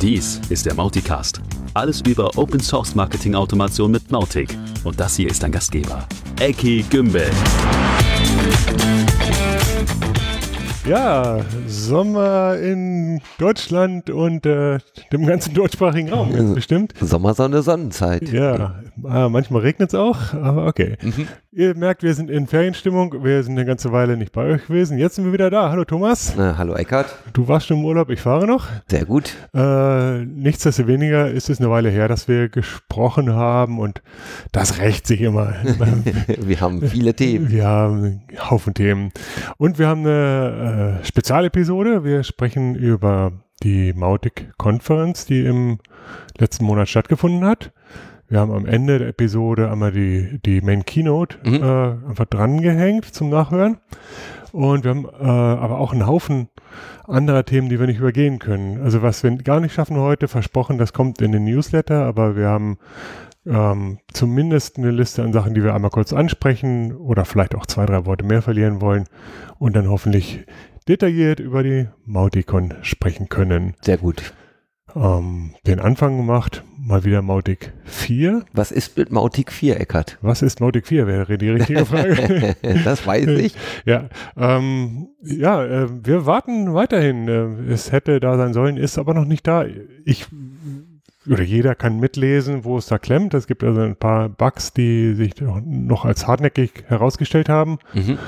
[0.00, 1.40] Dies ist der Mauticast.
[1.74, 4.56] Alles über Open Source Marketing Automation mit Mautic.
[4.84, 6.06] Und das hier ist dein Gastgeber,
[6.40, 7.30] Eki Gümbel.
[10.88, 14.78] Ja, Sommer in Deutschland und äh,
[15.12, 16.94] dem ganzen deutschsprachigen Raum Also, bestimmt.
[16.98, 18.32] Sommersonne, Sonnenzeit.
[18.32, 20.96] Ja, äh, manchmal regnet es auch, aber okay.
[21.02, 21.28] Mhm.
[21.52, 23.22] Ihr merkt, wir sind in Ferienstimmung.
[23.22, 24.96] Wir sind eine ganze Weile nicht bei euch gewesen.
[24.96, 25.70] Jetzt sind wir wieder da.
[25.70, 26.34] Hallo Thomas.
[26.38, 27.14] Na, hallo Eckart.
[27.34, 28.66] Du warst schon im Urlaub, ich fahre noch.
[28.86, 29.34] Sehr gut.
[29.54, 34.00] Äh, nichtsdestoweniger ist es eine Weile her, dass wir gesprochen haben und
[34.52, 35.54] das rächt sich immer.
[36.38, 37.50] Wir haben viele Themen.
[37.50, 39.10] Wir haben einen Haufen Themen.
[39.56, 42.04] Und wir haben eine äh, Spezialepisode.
[42.04, 43.32] Wir sprechen über
[43.62, 45.78] die Mautic-Konferenz, die im
[46.38, 47.72] letzten Monat stattgefunden hat.
[48.28, 51.54] Wir haben am Ende der Episode einmal die, die Main Keynote Mhm.
[51.54, 53.78] äh, einfach drangehängt zum Nachhören.
[54.52, 56.48] Und wir haben äh, aber auch einen Haufen
[57.06, 58.80] anderer Themen, die wir nicht übergehen können.
[58.82, 62.48] Also was wir gar nicht schaffen heute, versprochen, das kommt in den Newsletter, aber wir
[62.48, 62.78] haben
[63.46, 67.86] ähm, zumindest eine Liste an Sachen, die wir einmal kurz ansprechen oder vielleicht auch zwei,
[67.86, 69.04] drei Worte mehr verlieren wollen
[69.58, 70.44] und dann hoffentlich
[70.88, 73.74] detailliert über die Mauticon sprechen können.
[73.82, 74.32] Sehr gut.
[74.96, 78.44] Ähm, den Anfang gemacht, mal wieder Mautic 4.
[78.54, 80.18] Was ist mit Mautic 4, Eckart?
[80.22, 82.56] Was ist Mautic 4, wäre die richtige Frage.
[82.84, 83.54] das weiß ich.
[83.84, 87.28] ja, ähm, ja äh, wir warten weiterhin.
[87.28, 89.66] Äh, es hätte da sein sollen, ist aber noch nicht da.
[90.04, 90.26] Ich
[91.30, 93.34] oder jeder kann mitlesen, wo es da klemmt.
[93.34, 97.78] Es gibt also ein paar Bugs, die sich noch als hartnäckig herausgestellt haben.
[97.92, 98.18] Mhm.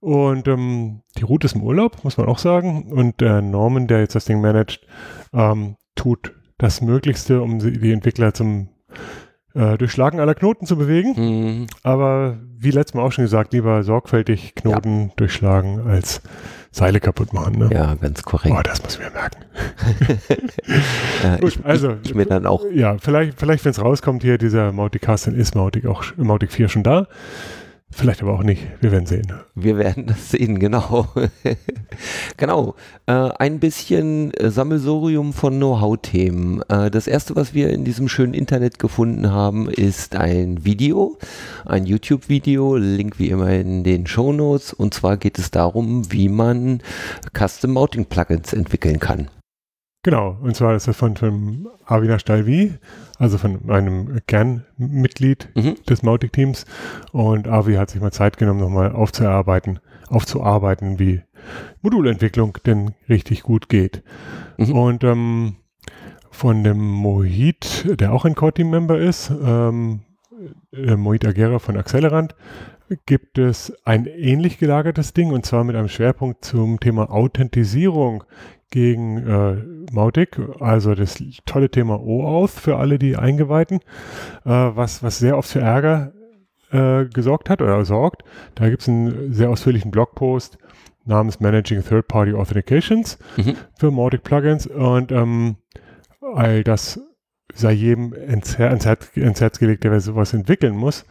[0.00, 2.90] Und ähm, die Route ist im Urlaub, muss man auch sagen.
[2.90, 4.86] Und der Norman, der jetzt das Ding managt,
[5.32, 8.68] ähm, tut das Möglichste, um die Entwickler zum
[9.54, 11.14] äh, Durchschlagen aller Knoten zu bewegen.
[11.16, 11.66] Mhm.
[11.82, 16.22] Aber wie letztes Mal auch schon gesagt, lieber sorgfältig Knoten durchschlagen als
[16.70, 17.58] Seile kaputt machen.
[17.58, 17.70] Ne?
[17.72, 18.54] Ja, ganz korrekt.
[18.56, 19.44] Oh, das muss ich mir merken.
[21.22, 22.64] Äh, Gut, ich, also, ich, ich mir dann auch.
[22.72, 26.68] Ja, vielleicht, vielleicht wenn es rauskommt hier, dieser Mautic-Cast, dann ist Mautic auch Mautic 4
[26.68, 27.08] schon da.
[27.92, 28.62] Vielleicht aber auch nicht.
[28.80, 29.32] Wir werden sehen.
[29.54, 31.08] Wir werden das sehen, genau.
[32.36, 32.76] genau.
[33.06, 36.62] Äh, ein bisschen äh, Sammelsurium von Know-how-Themen.
[36.68, 41.18] Äh, das erste, was wir in diesem schönen Internet gefunden haben, ist ein Video,
[41.66, 44.72] ein YouTube-Video, Link wie immer in den Show Notes.
[44.72, 46.82] Und zwar geht es darum, wie man
[47.36, 49.28] Custom Mounting Plugins entwickeln kann.
[50.02, 52.72] Genau, und zwar ist das von, von Avinash Dalvi,
[53.18, 55.74] also von einem Kernmitglied Mhm.
[55.88, 56.64] des Mautic-Teams.
[57.12, 59.78] Und Avi hat sich mal Zeit genommen, nochmal aufzuarbeiten,
[60.08, 61.20] aufzuarbeiten, wie
[61.82, 64.02] Modulentwicklung denn richtig gut geht.
[64.56, 64.72] Mhm.
[64.72, 65.56] Und ähm,
[66.30, 70.00] von dem Mohit, der auch ein Core-Team-Member ist, ähm,
[70.72, 72.34] äh, Mohit Agera von Accelerant,
[73.04, 78.24] gibt es ein ähnlich gelagertes Ding und zwar mit einem Schwerpunkt zum Thema Authentisierung
[78.70, 79.56] gegen äh,
[79.92, 83.78] Mautic, also das tolle Thema OAuth für alle die Eingeweihten,
[84.44, 86.12] äh, was, was sehr oft für Ärger
[86.70, 88.22] äh, gesorgt hat oder sorgt.
[88.54, 90.58] Da gibt es einen sehr ausführlichen Blogpost
[91.04, 93.56] namens Managing Third-Party Authentications Mhm.
[93.78, 95.56] für Mautic Plugins und ähm,
[96.34, 97.00] all das
[97.54, 101.04] sei jedem ins, Her ins, Herz, ins Herz gelegt, der sowas entwickeln muss.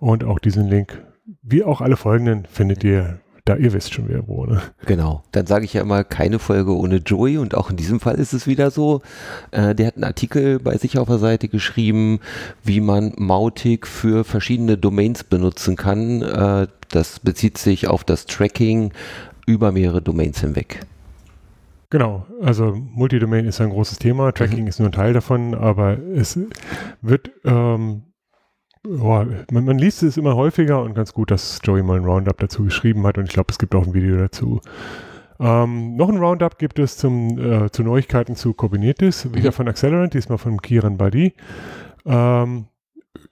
[0.00, 1.04] Und auch diesen Link,
[1.42, 3.56] wie auch alle folgenden, findet ihr da.
[3.56, 4.44] Ihr wisst schon, wer wo.
[4.46, 4.62] Ne?
[4.86, 5.22] Genau.
[5.32, 8.32] Dann sage ich ja immer, keine Folge ohne Joey und auch in diesem Fall ist
[8.32, 9.02] es wieder so.
[9.50, 12.20] Äh, der hat einen Artikel bei sich auf der Seite geschrieben,
[12.62, 16.22] wie man Mautic für verschiedene Domains benutzen kann.
[16.22, 18.92] Äh, das bezieht sich auf das Tracking
[19.46, 20.80] über mehrere Domains hinweg.
[21.90, 26.38] Genau, also Multidomain ist ein großes Thema, Tracking ist nur ein Teil davon, aber es
[27.02, 28.04] wird, ähm,
[28.84, 32.38] boah, man, man liest es immer häufiger und ganz gut, dass Joey mal ein Roundup
[32.38, 34.60] dazu geschrieben hat und ich glaube, es gibt auch ein Video dazu.
[35.40, 39.54] Ähm, noch ein Roundup gibt es zum, äh, zu Neuigkeiten zu Kubernetes, wieder Mhm.
[39.54, 41.34] von Accelerant, diesmal von Kiran Badi.
[42.04, 42.66] Ähm,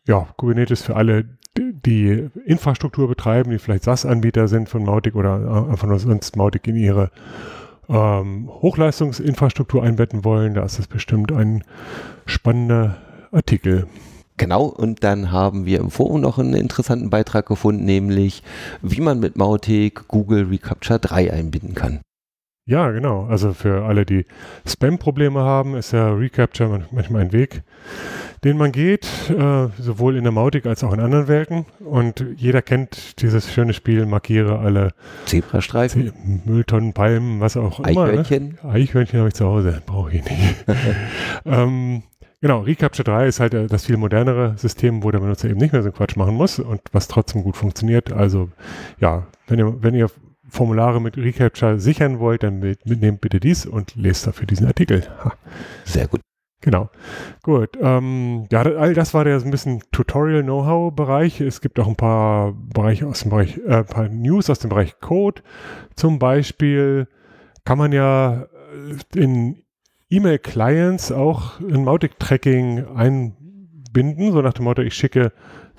[0.07, 5.71] ja, Kubernetes für alle, die, Infrastruktur betreiben, die vielleicht SaaS-Anbieter sind von Mautic oder äh,
[5.71, 7.11] einfach nur sonst Mautic in ihre
[7.89, 10.55] ähm, Hochleistungsinfrastruktur einbetten wollen.
[10.55, 11.65] Da ist das bestimmt ein
[12.25, 12.97] spannender
[13.33, 13.87] Artikel.
[14.41, 18.43] Genau, und dann haben wir im Forum noch einen interessanten Beitrag gefunden, nämlich
[18.81, 22.01] wie man mit Mautic Google Recapture 3 einbinden kann.
[22.67, 23.27] Ja, genau.
[23.27, 24.25] Also für alle, die
[24.67, 27.63] Spam-Probleme haben, ist ja Recapture man- manchmal ein Weg,
[28.43, 31.67] den man geht, äh, sowohl in der Mautic als auch in anderen Welten.
[31.81, 34.93] Und jeder kennt dieses schöne Spiel, markiere alle
[35.27, 38.07] Zebrastreifen, Mülltonnen, Palmen, was auch immer.
[38.07, 38.21] Ne?
[38.21, 38.59] Eichhörnchen.
[38.63, 40.65] Eichhörnchen habe ich zu Hause, brauche ich nicht.
[41.45, 42.05] ähm,
[42.41, 45.73] genau, Recapture 3 ist halt äh, das viel modernere System, wo der Benutzer eben nicht
[45.73, 48.13] mehr so einen Quatsch machen muss und was trotzdem gut funktioniert.
[48.13, 48.51] Also
[48.99, 50.11] ja, wenn ihr, wenn ihr
[50.49, 55.07] Formulare mit Recapture sichern wollt, dann mit, nehmt bitte dies und lest dafür diesen Artikel.
[55.25, 55.35] Ha.
[55.85, 56.21] Sehr gut.
[56.63, 56.91] Genau.
[57.43, 57.79] Gut.
[57.81, 61.41] Ähm, ja, all das war der so ein bisschen Tutorial-Know-how-Bereich.
[61.41, 65.01] Es gibt auch ein paar Bereiche aus dem Bereich, äh, paar News aus dem Bereich
[65.01, 65.43] Code.
[65.95, 67.09] Zum Beispiel
[67.65, 68.43] kann man ja
[69.15, 69.63] äh, in
[70.11, 75.33] E-Mail-Clients auch ein Mautic-Tracking einbinden, so nach dem Motto, ich schicke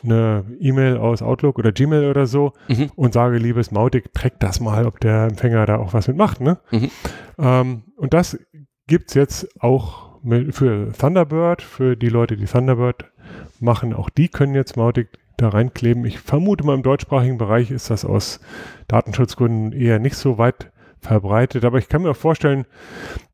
[0.03, 2.91] eine E-Mail aus Outlook oder Gmail oder so mhm.
[2.95, 6.41] und sage, liebes Mautic, track das mal, ob der Empfänger da auch was mitmacht.
[6.41, 6.57] Ne?
[6.71, 6.89] Mhm.
[7.37, 8.39] Ähm, und das
[8.87, 10.11] gibt es jetzt auch
[10.51, 13.11] für Thunderbird, für die Leute, die Thunderbird
[13.59, 16.05] machen, auch die können jetzt Mautic da reinkleben.
[16.05, 18.39] Ich vermute mal im deutschsprachigen Bereich ist das aus
[18.87, 20.70] Datenschutzgründen eher nicht so weit
[21.01, 22.65] verbreitet, aber ich kann mir auch vorstellen,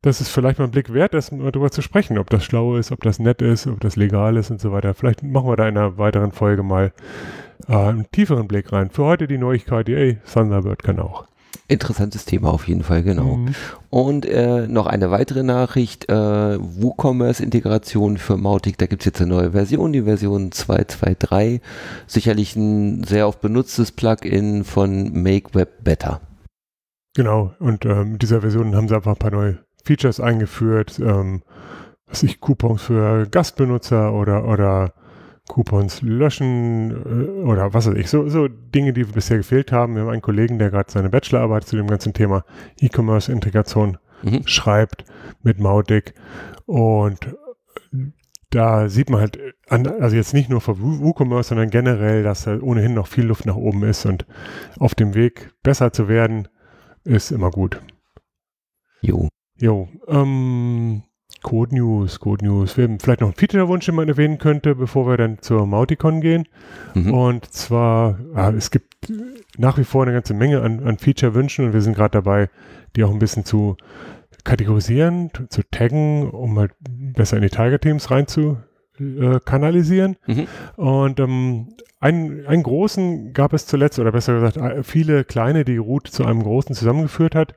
[0.02, 2.76] dass es vielleicht mal einen Blick wert ist, mal darüber zu sprechen, ob das schlau
[2.76, 4.94] ist, ob das nett ist, ob das legal ist und so weiter.
[4.94, 6.92] Vielleicht machen wir da in einer weiteren Folge mal
[7.68, 8.90] äh, einen tieferen Blick rein.
[8.90, 11.26] Für heute die Neuigkeit, ey, Thunderbird kann auch.
[11.70, 13.36] Interessantes Thema auf jeden Fall, genau.
[13.36, 13.54] Mhm.
[13.90, 19.34] Und äh, noch eine weitere Nachricht, äh, WooCommerce-Integration für Mautic, da gibt es jetzt eine
[19.34, 21.60] neue Version, die Version 2.2.3.
[22.06, 26.22] Sicherlich ein sehr oft benutztes Plugin von Make Web Better.
[27.14, 31.42] Genau, und ähm, mit dieser Version haben sie einfach ein paar neue Features eingeführt, ähm,
[32.06, 34.92] was ich Coupons für Gastbenutzer oder, oder
[35.48, 39.94] Coupons löschen äh, oder was weiß ich, so, so Dinge, die bisher gefehlt haben.
[39.94, 42.44] Wir haben einen Kollegen, der gerade seine Bachelorarbeit zu dem ganzen Thema
[42.80, 44.46] E-Commerce-Integration mhm.
[44.46, 45.04] schreibt
[45.42, 46.14] mit Mautic
[46.66, 47.34] und
[48.50, 49.38] da sieht man halt,
[49.68, 53.44] an, also jetzt nicht nur für WooCommerce, sondern generell, dass da ohnehin noch viel Luft
[53.46, 54.26] nach oben ist und
[54.78, 56.48] auf dem Weg besser zu werden,
[57.08, 57.80] ist immer gut.
[59.00, 59.28] Jo.
[59.60, 61.02] Jo, ähm,
[61.42, 62.76] Code News, Code News.
[62.76, 66.20] Wir haben vielleicht noch einen Feature-Wunsch, den man erwähnen könnte, bevor wir dann zur Mauticon
[66.20, 66.46] gehen.
[66.94, 67.12] Mhm.
[67.12, 69.12] Und zwar, ja, es gibt
[69.56, 72.50] nach wie vor eine ganze Menge an, an Feature-Wünschen und wir sind gerade dabei,
[72.94, 73.76] die auch ein bisschen zu
[74.44, 78.58] kategorisieren, zu taggen, um halt besser in die Tiger-Teams rein zu
[79.00, 80.16] äh, kanalisieren.
[80.26, 80.46] Mhm.
[80.76, 81.68] Und ähm,
[82.00, 86.42] einen, einen großen gab es zuletzt, oder besser gesagt, viele kleine, die Root zu einem
[86.42, 87.54] großen zusammengeführt hat.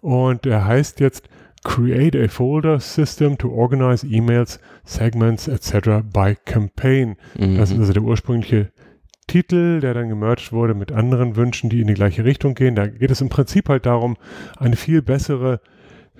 [0.00, 1.28] Und er heißt jetzt
[1.64, 6.02] create a folder system to organize emails, segments, etc.
[6.12, 7.16] by campaign.
[7.38, 7.56] Mhm.
[7.56, 8.70] Das ist also der ursprüngliche
[9.26, 12.74] Titel, der dann gemerged wurde mit anderen Wünschen, die in die gleiche Richtung gehen.
[12.74, 14.16] Da geht es im Prinzip halt darum,
[14.58, 15.60] eine viel bessere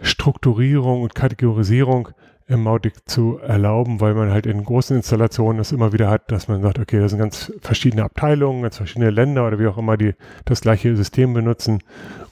[0.00, 2.08] Strukturierung und Kategorisierung
[2.46, 2.68] im
[3.06, 6.78] zu erlauben, weil man halt in großen Installationen es immer wieder hat, dass man sagt,
[6.78, 10.14] okay, das sind ganz verschiedene Abteilungen, ganz verschiedene Länder oder wie auch immer, die
[10.44, 11.82] das gleiche System benutzen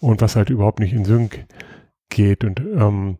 [0.00, 1.46] und was halt überhaupt nicht in Sync
[2.10, 2.44] geht.
[2.44, 3.18] Und ähm,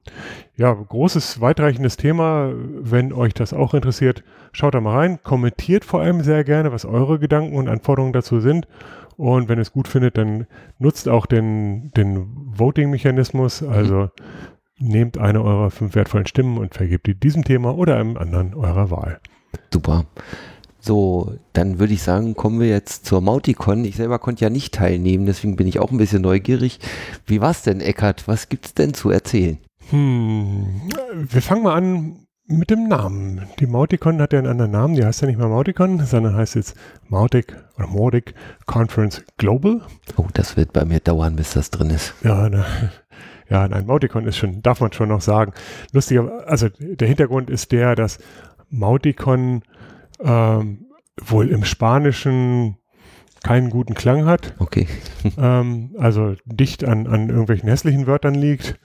[0.57, 2.53] ja, großes, weitreichendes Thema.
[2.55, 4.23] Wenn euch das auch interessiert,
[4.53, 5.19] schaut da mal rein.
[5.23, 8.69] Kommentiert vor allem sehr gerne, was eure Gedanken und Anforderungen dazu sind.
[9.17, 10.47] Und wenn ihr es gut findet, dann
[10.79, 13.63] nutzt auch den, den Voting-Mechanismus.
[13.63, 14.11] Also
[14.83, 18.91] nehmt eine eurer fünf wertvollen Stimmen und vergebt die diesem Thema oder einem anderen eurer
[18.91, 19.21] Wahl.
[19.73, 20.07] Super.
[20.81, 23.85] So, dann würde ich sagen, kommen wir jetzt zur Mauticon.
[23.85, 26.81] Ich selber konnte ja nicht teilnehmen, deswegen bin ich auch ein bisschen neugierig.
[27.25, 28.27] Wie war es denn, Eckart?
[28.27, 29.59] Was gibt es denn zu erzählen?
[29.91, 30.67] Hm,
[31.15, 33.43] wir fangen mal an mit dem Namen.
[33.61, 34.95] Die Mauticon hat ja einen anderen Namen.
[34.97, 36.77] Die heißt ja nicht mehr Mauticon, sondern heißt jetzt
[37.09, 38.35] Mautic oder Mautic
[38.67, 39.83] Conference Global.
[40.17, 42.15] Oh, das wird bei mir dauern, bis das drin ist.
[42.25, 42.65] Ja, ne.
[43.53, 45.53] Ja, nein, Mauticon ist schon, darf man schon noch sagen.
[45.93, 48.19] Lustiger, also der Hintergrund ist der, dass
[48.71, 49.61] Mauticon
[50.25, 50.87] ähm,
[51.21, 52.79] wohl im Spanischen
[53.43, 54.55] keinen guten Klang hat.
[54.59, 54.87] Okay.
[55.39, 58.81] ähm, also dicht an, an irgendwelchen hässlichen Wörtern liegt.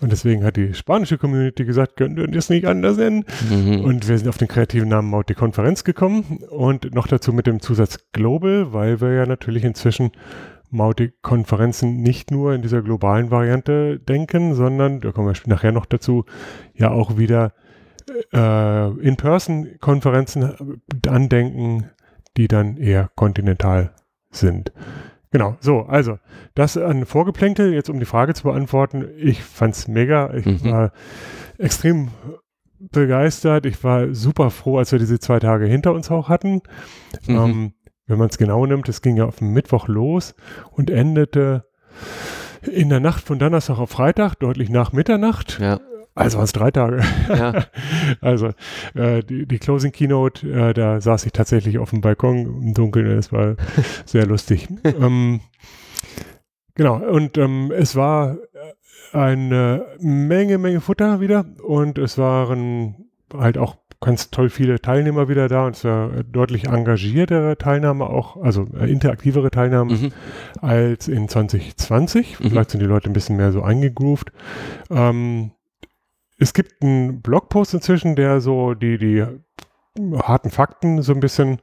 [0.00, 3.24] Und deswegen hat die spanische Community gesagt, könnt ihr das nicht anders nennen?
[3.50, 3.80] Mhm.
[3.80, 7.48] Und wir sind auf den kreativen Namen Maut die Konferenz gekommen und noch dazu mit
[7.48, 10.12] dem Zusatz Global, weil wir ja natürlich inzwischen
[10.72, 16.24] Mautic-Konferenzen nicht nur in dieser globalen Variante denken, sondern, da kommen wir nachher noch dazu,
[16.74, 17.52] ja auch wieder
[18.32, 21.90] äh, In-Person-Konferenzen andenken,
[22.36, 23.94] die dann eher kontinental
[24.30, 24.72] sind.
[25.30, 26.18] Genau, so, also
[26.54, 29.08] das an Vorgeplänkel, jetzt um die Frage zu beantworten.
[29.16, 30.34] Ich fand's mega.
[30.34, 30.64] Ich mhm.
[30.64, 30.92] war
[31.56, 32.08] extrem
[32.78, 33.64] begeistert.
[33.64, 36.60] Ich war super froh, als wir diese zwei Tage hinter uns auch hatten.
[37.26, 37.36] Mhm.
[37.36, 37.72] Ähm,
[38.12, 40.34] wenn man es genau nimmt, es ging ja auf dem Mittwoch los
[40.70, 41.64] und endete
[42.70, 45.58] in der Nacht von Donnerstag auf Freitag, deutlich nach Mitternacht.
[45.58, 45.80] Ja.
[46.14, 47.02] Also waren es drei Tage.
[47.30, 47.64] Ja.
[48.20, 48.50] also
[48.94, 53.06] äh, die, die Closing Keynote, äh, da saß ich tatsächlich auf dem Balkon im Dunkeln.
[53.06, 53.56] Es war
[54.04, 54.68] sehr lustig.
[54.84, 55.40] ähm,
[56.74, 58.36] genau, und ähm, es war
[59.14, 65.48] eine Menge, Menge Futter wieder und es waren halt auch ganz toll viele Teilnehmer wieder
[65.48, 70.12] da und zwar deutlich engagiertere Teilnahme auch, also äh, interaktivere Teilnahme Mhm.
[70.60, 72.40] als in 2020.
[72.40, 72.50] Mhm.
[72.50, 74.32] Vielleicht sind die Leute ein bisschen mehr so eingegroovt.
[74.90, 75.52] Ähm,
[76.38, 79.24] es gibt einen Blogpost inzwischen, der so die, die
[80.22, 81.58] harten Fakten so ein bisschen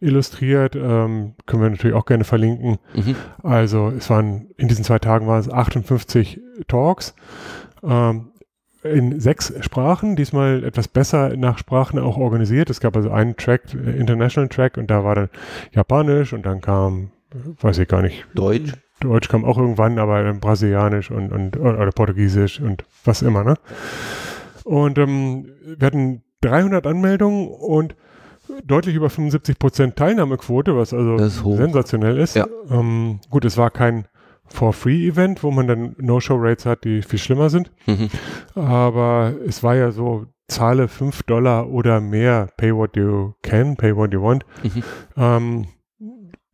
[0.00, 0.76] illustriert.
[0.76, 2.78] Ähm, können wir natürlich auch gerne verlinken.
[2.94, 3.16] Mhm.
[3.42, 7.14] Also es waren in diesen zwei Tagen waren es 58 Talks
[7.82, 8.31] ähm,
[8.82, 12.70] in sechs Sprachen, diesmal etwas besser nach Sprachen auch organisiert.
[12.70, 15.28] Es gab also einen Track, äh, International Track und da war dann
[15.72, 18.72] Japanisch und dann kam, äh, weiß ich gar nicht, Deutsch.
[19.00, 23.54] Deutsch kam auch irgendwann, aber dann Brasilianisch und, und oder Portugiesisch und was immer, ne?
[24.64, 27.96] Und ähm, wir hatten 300 Anmeldungen und
[28.64, 31.18] deutlich über 75 Prozent Teilnahmequote, was also
[31.56, 32.36] sensationell ist.
[32.36, 32.46] Ja.
[32.70, 34.06] Ähm, gut, es war kein
[34.52, 37.70] For-Free-Event, wo man dann No-Show-Rates hat, die viel schlimmer sind.
[37.86, 38.08] Mhm.
[38.54, 43.96] Aber es war ja so, zahle 5 Dollar oder mehr, pay what you can, pay
[43.96, 44.44] what you want.
[44.62, 44.82] Mhm.
[45.16, 45.66] Ähm,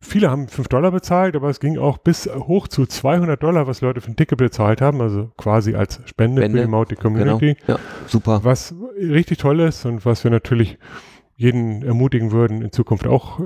[0.01, 3.81] viele haben 5 Dollar bezahlt, aber es ging auch bis hoch zu 200 Dollar, was
[3.81, 7.01] Leute für ein Ticket bezahlt haben, also quasi als Spende, Spende, für die Genau.
[7.01, 7.57] Community.
[7.67, 7.77] Ja,
[8.07, 8.41] super.
[8.43, 10.77] Was richtig toll ist und was wir natürlich
[11.39, 13.43] jeden ermutigen würden, in Zukunft auch äh,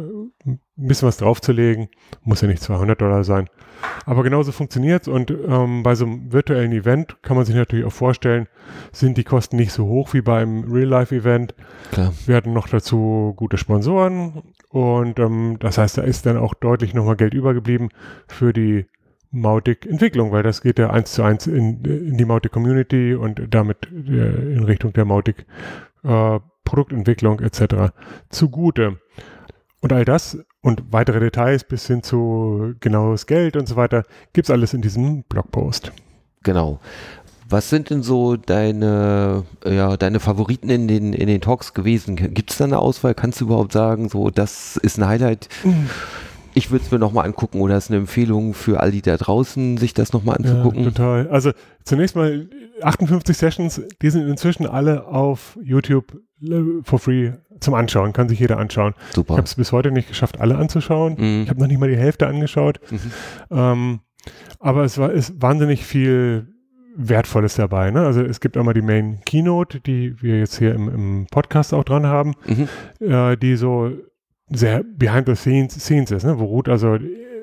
[0.47, 1.89] ein bisschen was draufzulegen.
[2.23, 3.49] Muss ja nicht 200 Dollar sein.
[4.07, 7.85] Aber genauso funktioniert es und ähm, bei so einem virtuellen Event kann man sich natürlich
[7.85, 8.47] auch vorstellen,
[8.91, 11.53] sind die Kosten nicht so hoch wie beim Real-Life-Event.
[12.25, 16.95] Wir hatten noch dazu gute Sponsoren und ähm, das heißt, da ist dann auch deutlich
[16.95, 17.89] nochmal Geld übergeblieben
[18.27, 18.87] für die
[19.29, 24.53] Mautic-Entwicklung, weil das geht ja eins zu eins in, in die Mautic-Community und damit äh,
[24.55, 25.45] in Richtung der Mautic
[26.03, 26.39] äh,
[26.73, 27.93] Produktentwicklung etc.
[28.29, 28.97] zugute.
[29.79, 34.47] Und all das und weitere Details bis hin zu genaues Geld und so weiter gibt
[34.47, 35.91] es alles in diesem Blogpost.
[36.41, 36.79] Genau.
[37.47, 42.15] Was sind denn so deine, ja, deine Favoriten in den, in den Talks gewesen?
[42.15, 43.13] Gibt es da eine Auswahl?
[43.13, 45.49] Kannst du überhaupt sagen, so, das ist ein Highlight?
[46.55, 49.77] Ich würde es mir nochmal angucken oder ist eine Empfehlung für all die da draußen,
[49.77, 50.85] sich das nochmal Ja, anzugucken?
[50.85, 51.27] total.
[51.29, 51.51] Also
[51.83, 52.47] zunächst mal
[52.81, 56.17] 58 Sessions, die sind inzwischen alle auf YouTube
[56.83, 58.13] for free zum Anschauen.
[58.13, 58.93] Kann sich jeder anschauen.
[59.09, 59.33] Ich Super.
[59.37, 61.15] habe es bis heute nicht geschafft, alle anzuschauen.
[61.17, 61.43] Mhm.
[61.43, 62.79] Ich habe noch nicht mal die Hälfte angeschaut.
[62.91, 62.99] Mhm.
[63.51, 63.99] Ähm,
[64.59, 66.47] aber es war ist wahnsinnig viel
[66.95, 67.91] Wertvolles dabei.
[67.91, 68.05] Ne?
[68.05, 71.83] Also es gibt einmal die Main Keynote, die wir jetzt hier im, im Podcast auch
[71.83, 72.67] dran haben, Mhm.
[73.07, 73.91] äh, die so
[74.49, 76.37] sehr behind the scenes, scenes ist, ne?
[76.37, 76.97] wo Ruth also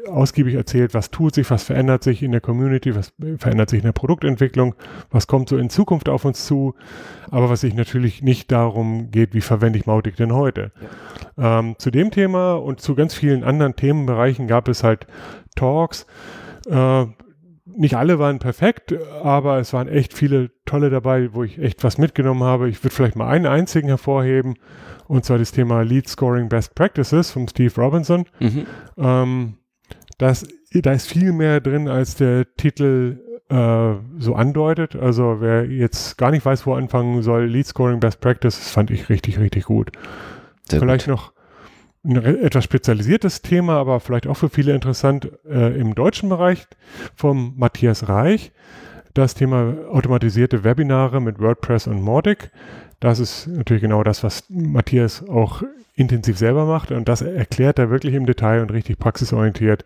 [0.08, 3.86] ausgiebig erzählt, was tut sich, was verändert sich in der Community, was verändert sich in
[3.86, 4.74] der Produktentwicklung,
[5.10, 6.74] was kommt so in Zukunft auf uns zu,
[7.30, 10.72] aber was sich natürlich nicht darum geht, wie verwende ich Mautic denn heute.
[11.38, 15.06] Ähm, zu dem Thema und zu ganz vielen anderen Themenbereichen gab es halt
[15.56, 16.06] Talks.
[16.68, 17.06] Äh,
[17.76, 21.98] nicht alle waren perfekt, aber es waren echt viele tolle dabei, wo ich echt was
[21.98, 22.68] mitgenommen habe.
[22.68, 24.54] Ich würde vielleicht mal einen einzigen hervorheben,
[25.06, 28.26] und zwar das Thema Lead Scoring Best Practices von Steve Robinson.
[28.40, 28.66] Mhm.
[28.96, 29.54] Ähm,
[30.20, 34.94] das, da ist viel mehr drin, als der Titel äh, so andeutet.
[34.94, 39.08] Also wer jetzt gar nicht weiß, wo anfangen soll, Lead Scoring Best Practices fand ich
[39.08, 39.90] richtig, richtig gut.
[40.68, 41.14] Sehr vielleicht gut.
[41.14, 41.32] noch
[42.04, 46.66] ein etwas spezialisiertes Thema, aber vielleicht auch für viele interessant äh, im deutschen Bereich
[47.14, 48.52] vom Matthias Reich.
[49.14, 52.50] Das Thema automatisierte Webinare mit WordPress und Mautic.
[53.00, 55.62] Das ist natürlich genau das, was Matthias auch
[55.94, 59.84] intensiv selber macht und das erklärt er wirklich im Detail und richtig praxisorientiert.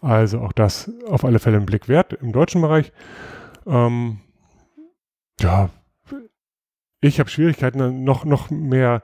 [0.00, 2.92] Also auch das auf alle Fälle einen Blick wert im deutschen Bereich.
[3.66, 4.18] Ähm,
[5.40, 5.70] ja,
[7.00, 9.02] ich habe Schwierigkeiten, noch, noch mehr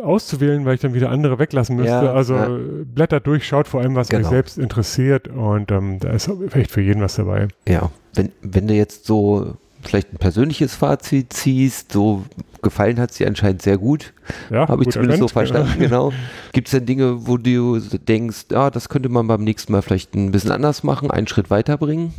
[0.00, 1.90] auszuwählen, weil ich dann wieder andere weglassen müsste.
[1.90, 2.48] Ja, also ja.
[2.84, 4.28] blättert durch, schaut vor allem, was euch Genau.
[4.28, 7.48] selbst interessiert und ähm, da ist echt für jeden was dabei.
[7.66, 12.24] Ja, wenn, wenn du jetzt so vielleicht ein persönliches Fazit ziehst, so
[12.62, 14.12] gefallen hat sie anscheinend sehr gut,
[14.50, 16.12] Ja, habe ich zumindest so erkannt, verstanden, genau.
[16.52, 20.14] Gibt es denn Dinge, wo du denkst, ja, das könnte man beim nächsten Mal vielleicht
[20.14, 22.12] ein bisschen anders machen, einen Schritt weiterbringen?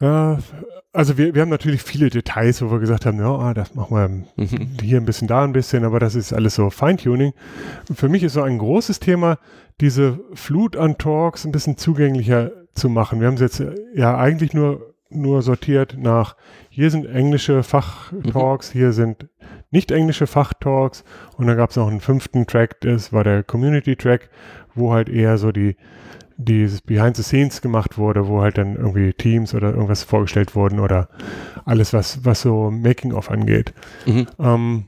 [0.00, 0.38] Ja,
[0.92, 3.96] also wir, wir haben natürlich viele Details, wo wir gesagt haben, ja, ah, das machen
[3.96, 4.68] wir Mhm.
[4.82, 7.32] hier ein bisschen, da ein bisschen, aber das ist alles so Feintuning.
[7.94, 9.38] Für mich ist so ein großes Thema,
[9.80, 13.20] diese Flut an Talks ein bisschen zugänglicher zu machen.
[13.20, 16.36] Wir haben es jetzt äh, ja eigentlich nur, nur sortiert nach,
[16.68, 19.28] hier sind englische Fachtalks, hier sind
[19.70, 21.04] nicht englische Fachtalks
[21.36, 24.30] und dann gab es noch einen fünften Track, das war der Community Track,
[24.74, 25.76] wo halt eher so die
[26.36, 30.80] dieses Behind the Scenes gemacht wurde, wo halt dann irgendwie Teams oder irgendwas vorgestellt wurden
[30.80, 31.08] oder
[31.64, 33.72] alles, was, was so Making-of angeht.
[34.06, 34.26] Mhm.
[34.38, 34.84] Ähm,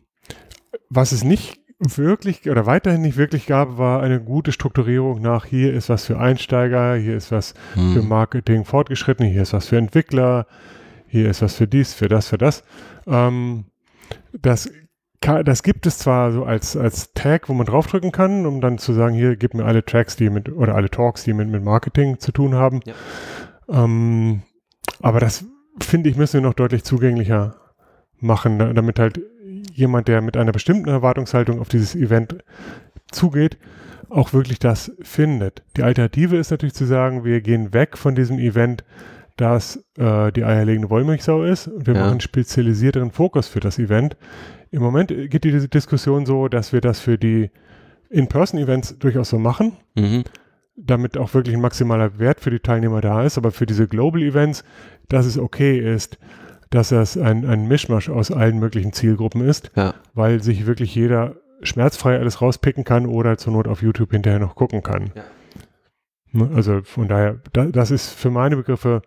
[0.91, 5.73] was es nicht wirklich oder weiterhin nicht wirklich gab, war eine gute Strukturierung nach, hier
[5.73, 8.09] ist was für Einsteiger, hier ist was für Hm.
[8.09, 10.47] Marketing fortgeschritten, hier ist was für Entwickler,
[11.07, 12.65] hier ist was für dies, für das, für das.
[13.07, 13.65] Ähm,
[14.33, 14.69] das
[15.21, 18.93] das gibt es zwar so als, als Tag, wo man draufdrücken kann, um dann zu
[18.93, 22.19] sagen, hier, gib mir alle Tracks, die mit, oder alle Talks, die mit, mit Marketing
[22.19, 22.81] zu tun haben.
[22.85, 22.95] Ja.
[23.85, 24.43] Ähm,
[25.01, 25.47] aber das,
[25.81, 27.57] finde ich, müssen wir noch deutlich zugänglicher
[28.21, 29.21] machen, damit halt
[29.73, 32.37] jemand, der mit einer bestimmten Erwartungshaltung auf dieses Event
[33.11, 33.59] zugeht,
[34.09, 35.63] auch wirklich das findet.
[35.77, 38.85] Die Alternative ist natürlich zu sagen, wir gehen weg von diesem Event,
[39.37, 42.05] das äh, die eierlegende Wollmilchsau ist und wir ja.
[42.05, 44.17] machen spezialisierteren Fokus für das Event.
[44.71, 47.51] Im Moment geht die Diskussion so, dass wir das für die
[48.11, 50.23] In-Person-Events durchaus so machen, mhm.
[50.77, 54.65] damit auch wirklich ein maximaler Wert für die Teilnehmer da ist, aber für diese Global-Events,
[55.09, 56.19] dass es okay ist,
[56.75, 59.95] dass das ein, ein Mischmasch aus allen möglichen Zielgruppen ist, ja.
[60.13, 64.57] weil sich wirklich jeder schmerzfrei alles rauspicken kann oder zur Not auf YouTube hinterher noch
[64.57, 65.13] gucken kann.
[65.15, 65.23] Ja.
[66.33, 69.03] Ne, also von daher, da, das ist für meine Begriffe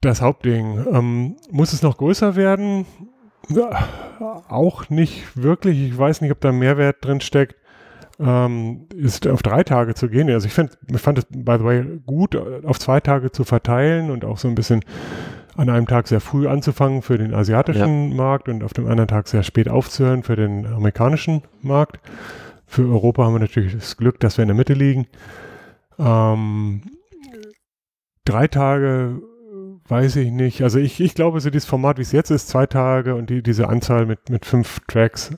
[0.00, 0.84] das Hauptding.
[0.92, 2.84] Ähm, muss es noch größer werden?
[3.48, 3.88] Ja,
[4.48, 5.80] auch nicht wirklich.
[5.80, 7.54] Ich weiß nicht, ob da Mehrwert drin steckt.
[8.18, 10.28] Ähm, ist auf drei Tage zu gehen.
[10.28, 14.24] Also ich find, fand es, by the way, gut, auf zwei Tage zu verteilen und
[14.24, 14.82] auch so ein bisschen
[15.58, 18.16] an einem Tag sehr früh anzufangen für den asiatischen ja.
[18.16, 21.98] Markt und auf dem anderen Tag sehr spät aufzuhören für den amerikanischen Markt.
[22.64, 25.08] Für Europa haben wir natürlich das Glück, dass wir in der Mitte liegen.
[25.98, 26.82] Ähm,
[28.24, 29.20] drei Tage
[29.88, 30.62] weiß ich nicht.
[30.62, 33.42] Also ich, ich glaube, so dieses Format, wie es jetzt ist, zwei Tage und die,
[33.42, 35.36] diese Anzahl mit, mit fünf Tracks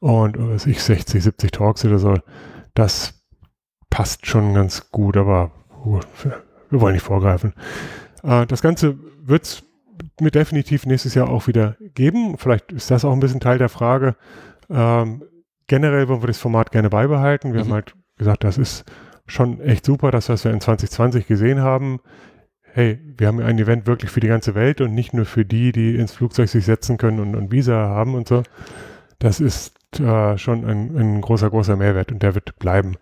[0.00, 2.14] und was ich, 60, 70 Talks oder so,
[2.74, 3.22] das
[3.90, 5.52] passt schon ganz gut, aber
[5.84, 6.00] uh,
[6.70, 7.52] wir wollen nicht vorgreifen.
[8.26, 9.62] Äh, das Ganze wird es
[10.20, 12.36] mir definitiv nächstes Jahr auch wieder geben.
[12.38, 14.16] Vielleicht ist das auch ein bisschen Teil der Frage.
[14.68, 15.22] Ähm,
[15.68, 17.52] generell wollen wir das Format gerne beibehalten.
[17.52, 17.64] Wir mhm.
[17.66, 18.84] haben halt gesagt, das ist
[19.26, 22.00] schon echt super, das, was wir in 2020 gesehen haben.
[22.62, 25.72] Hey, wir haben ein Event wirklich für die ganze Welt und nicht nur für die,
[25.72, 28.42] die ins Flugzeug sich setzen können und, und Visa haben und so.
[29.18, 32.96] Das ist äh, schon ein, ein, großer, großer Mehrwert und der wird bleiben.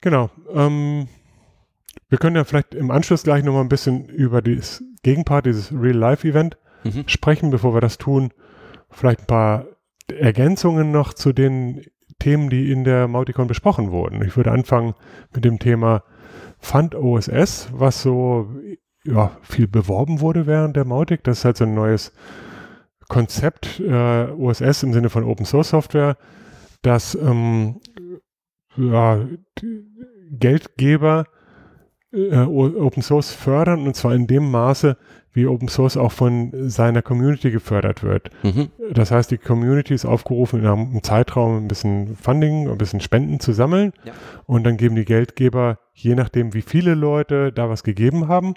[0.00, 0.30] Genau.
[0.52, 1.06] Ähm,
[2.14, 6.56] wir können ja vielleicht im Anschluss gleich nochmal ein bisschen über das Gegenpart, dieses Real-Life-Event
[6.84, 7.08] mhm.
[7.08, 8.32] sprechen, bevor wir das tun.
[8.88, 9.66] Vielleicht ein paar
[10.06, 11.84] Ergänzungen noch zu den
[12.20, 14.22] Themen, die in der Mauticon besprochen wurden.
[14.22, 14.94] Ich würde anfangen
[15.34, 16.04] mit dem Thema
[16.60, 18.48] Fund OSS, was so
[19.02, 21.24] ja, viel beworben wurde während der Mautic.
[21.24, 22.12] Das ist halt so ein neues
[23.08, 26.16] Konzept, äh, OSS im Sinne von Open Source Software,
[26.82, 27.80] das ähm,
[28.76, 29.26] ja,
[30.30, 31.26] Geldgeber
[32.14, 34.96] äh, Open Source fördern und zwar in dem Maße,
[35.32, 38.30] wie Open Source auch von seiner Community gefördert wird.
[38.42, 38.68] Mhm.
[38.92, 43.40] Das heißt, die Community ist aufgerufen, in einem Zeitraum ein bisschen Funding, ein bisschen Spenden
[43.40, 44.12] zu sammeln ja.
[44.46, 48.54] und dann geben die Geldgeber, je nachdem, wie viele Leute da was gegeben haben,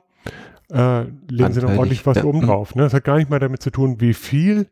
[0.71, 2.23] äh, legen sie noch ordentlich was ja.
[2.25, 2.75] oben drauf.
[2.75, 2.83] Ne?
[2.83, 4.67] Das hat gar nicht mal damit zu tun, wie viel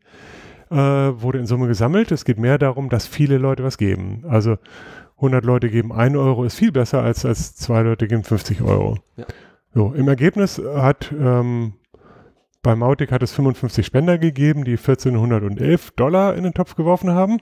[0.70, 2.12] äh, wurde in Summe gesammelt.
[2.12, 4.24] Es geht mehr darum, dass viele Leute was geben.
[4.28, 4.58] Also
[5.18, 8.98] 100 Leute geben 1 Euro, ist viel besser als, als zwei Leute geben 50 Euro.
[9.16, 9.26] Ja.
[9.74, 11.74] So, im Ergebnis hat ähm,
[12.66, 17.38] bei Mautic hat es 55 Spender gegeben, die 1411 Dollar in den Topf geworfen haben.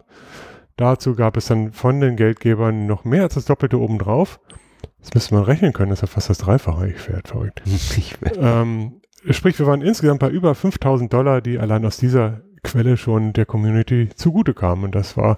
[0.76, 4.42] Dazu gab es dann von den Geldgebern noch mehr als das Doppelte obendrauf.
[5.00, 6.90] Das müsste man rechnen können, das ist ja fast das Dreifache.
[6.90, 7.62] Ich werde verrückt.
[8.38, 13.32] ähm, sprich, wir waren insgesamt bei über 5000 Dollar, die allein aus dieser Quelle schon
[13.32, 14.84] der Community zugute kamen.
[14.84, 15.38] Und das war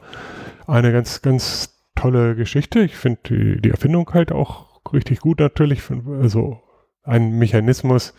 [0.65, 2.80] eine ganz, ganz tolle Geschichte.
[2.82, 5.82] Ich finde die, die, Erfindung halt auch richtig gut natürlich.
[6.22, 6.62] Also
[7.04, 8.14] ein Mechanismus,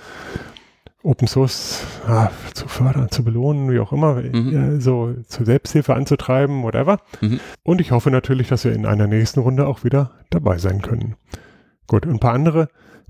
[1.02, 4.80] Open Source ah, zu fördern, zu belohnen, wie auch immer, mhm.
[4.80, 6.98] so zur Selbsthilfe anzutreiben, whatever.
[7.20, 7.38] Mhm.
[7.62, 11.14] Und ich hoffe natürlich, dass wir in einer nächsten Runde auch wieder dabei sein können.
[11.86, 12.68] Gut, ein paar andere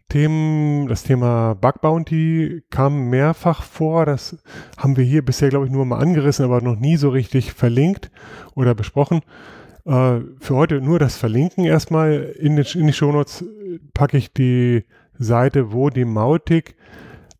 [0.09, 4.07] Themen, das Thema Bug Bounty kam mehrfach vor.
[4.07, 4.37] Das
[4.77, 8.11] haben wir hier bisher, glaube ich, nur mal angerissen, aber noch nie so richtig verlinkt
[8.55, 9.23] oder besprochen.
[9.87, 12.12] Äh, für heute nur das Verlinken erstmal.
[12.12, 13.44] In, den, in die Shownotes
[13.94, 14.85] packe ich die
[15.18, 16.77] Seite, wo die Mautic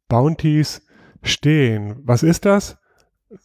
[0.09, 0.83] Bounties
[1.23, 1.97] stehen.
[2.05, 2.79] Was ist das?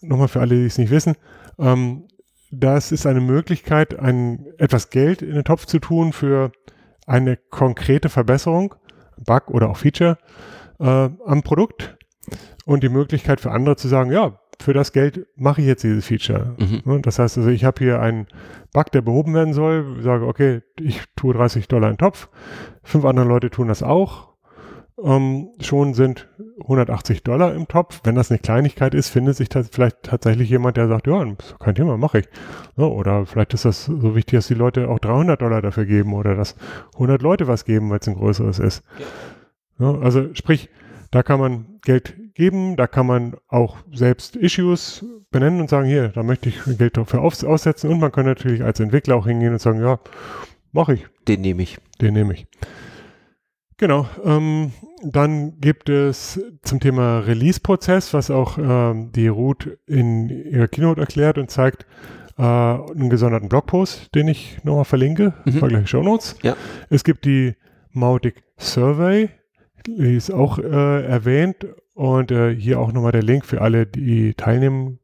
[0.01, 1.15] Nochmal für alle, die es nicht wissen.
[1.57, 2.07] Ähm,
[2.51, 6.51] das ist eine Möglichkeit, ein, etwas Geld in den Topf zu tun für
[7.07, 8.75] eine konkrete Verbesserung,
[9.25, 10.17] Bug oder auch Feature
[10.79, 10.85] äh,
[11.25, 11.97] am Produkt
[12.65, 16.05] und die Möglichkeit für andere zu sagen, ja, für das Geld mache ich jetzt dieses
[16.05, 16.55] Feature.
[16.57, 17.01] Mhm.
[17.01, 18.27] Das heißt also, ich habe hier einen
[18.73, 22.29] Bug, der behoben werden soll, sage, okay, ich tue 30 Dollar in den Topf,
[22.83, 24.31] fünf andere Leute tun das auch.
[25.03, 26.29] Ähm, schon sind
[26.61, 28.01] 180 Dollar im Topf.
[28.03, 31.25] Wenn das eine Kleinigkeit ist, findet sich das vielleicht tatsächlich jemand, der sagt, ja,
[31.59, 32.29] kein Thema, mache ich.
[32.77, 36.13] Ja, oder vielleicht ist das so wichtig, dass die Leute auch 300 Dollar dafür geben
[36.13, 36.55] oder dass
[36.93, 38.83] 100 Leute was geben, weil es ein größeres ist.
[38.99, 39.05] Ja.
[39.81, 40.69] Ja, also sprich,
[41.09, 42.75] da kann man Geld geben.
[42.75, 47.21] Da kann man auch selbst Issues benennen und sagen, hier, da möchte ich Geld dafür
[47.21, 47.89] aus aussetzen.
[47.89, 49.99] Und man kann natürlich als Entwickler auch hingehen und sagen, ja,
[50.71, 51.07] mache ich.
[51.27, 51.77] Den nehme ich.
[51.99, 52.47] Den nehme ich.
[53.77, 54.07] Genau.
[54.23, 54.71] Ähm,
[55.03, 61.37] dann gibt es zum Thema Release-Prozess, was auch ähm, die Ruth in ihrer Keynote erklärt
[61.37, 61.87] und zeigt,
[62.37, 65.67] äh, einen gesonderten Blogpost, den ich nochmal verlinke, mhm.
[65.67, 66.35] gleich Show Notes.
[66.43, 66.55] Ja.
[66.89, 67.55] Es gibt die
[67.91, 69.29] Mautic Survey,
[69.87, 71.65] die ist auch äh, erwähnt
[72.01, 74.97] und äh, hier auch nochmal der Link für alle, die teilnehmen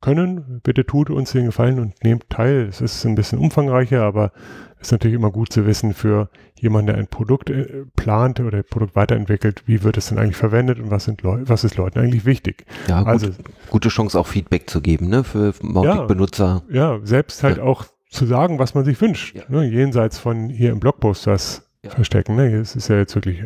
[0.00, 0.60] können.
[0.64, 2.66] Bitte tut uns den Gefallen und nehmt teil.
[2.68, 4.32] Es ist ein bisschen umfangreicher, aber
[4.80, 8.64] ist natürlich immer gut zu wissen für jemanden, der ein Produkt äh, plant oder ein
[8.68, 12.00] Produkt weiterentwickelt, wie wird es denn eigentlich verwendet und was, sind Leu was ist Leuten
[12.00, 12.66] eigentlich wichtig.
[12.88, 13.36] Ja, also, gut,
[13.68, 16.64] gute Chance auch Feedback zu geben ne, für Mautic-Benutzer.
[16.70, 17.62] Ja, ja, selbst halt ja.
[17.62, 19.42] auch zu sagen, was man sich wünscht, ja.
[19.46, 22.34] ne, jenseits von hier im Blogpost das verstecken.
[22.34, 22.52] Ne?
[22.56, 23.44] Es ist ja jetzt wirklich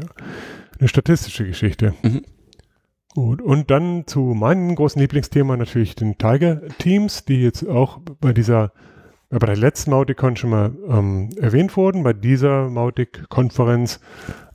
[0.78, 1.92] eine statistische Geschichte.
[2.02, 2.22] Mhm.
[3.14, 8.72] Gut, und dann zu meinem großen Lieblingsthema natürlich den Tiger-Teams, die jetzt auch bei dieser
[9.30, 14.00] bei der letzten Mautic-Con schon mal ähm, erwähnt wurden, bei dieser Mautic-Konferenz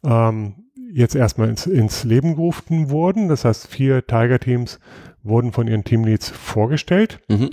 [0.03, 0.55] ähm,
[0.91, 3.27] jetzt erstmal ins, ins, Leben gerufen wurden.
[3.27, 4.79] Das heißt, vier Tiger-Teams
[5.23, 7.49] wurden von ihren Teamleads vorgestellt mhm.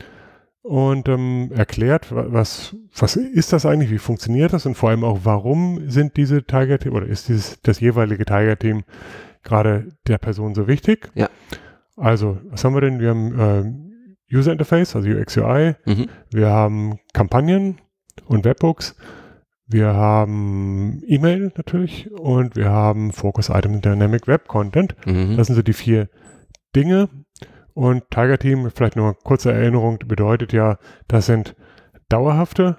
[0.62, 5.20] und ähm, erklärt, was, was ist das eigentlich, wie funktioniert das und vor allem auch,
[5.24, 8.84] warum sind diese Tiger-Teams oder ist dieses, das jeweilige Tiger-Team
[9.46, 11.11] gerade der Person so wichtig?
[11.14, 11.30] Ja.
[11.96, 13.00] Also, was haben wir denn?
[13.00, 13.87] Wir haben
[14.30, 15.74] äh, User Interface, also UX UI.
[15.87, 16.09] Mhm.
[16.30, 17.80] Wir haben Kampagnen
[18.26, 18.96] und Webhooks.
[19.66, 24.94] Wir haben E-Mail natürlich und wir haben Focus Item Dynamic Web Content.
[25.06, 25.37] Mhm.
[25.37, 26.09] Das sind so die vier
[26.74, 27.09] Dinge.
[27.74, 30.78] Und Tiger Team, vielleicht noch eine kurze Erinnerung, bedeutet ja,
[31.09, 31.56] das sind
[32.09, 32.78] dauerhafte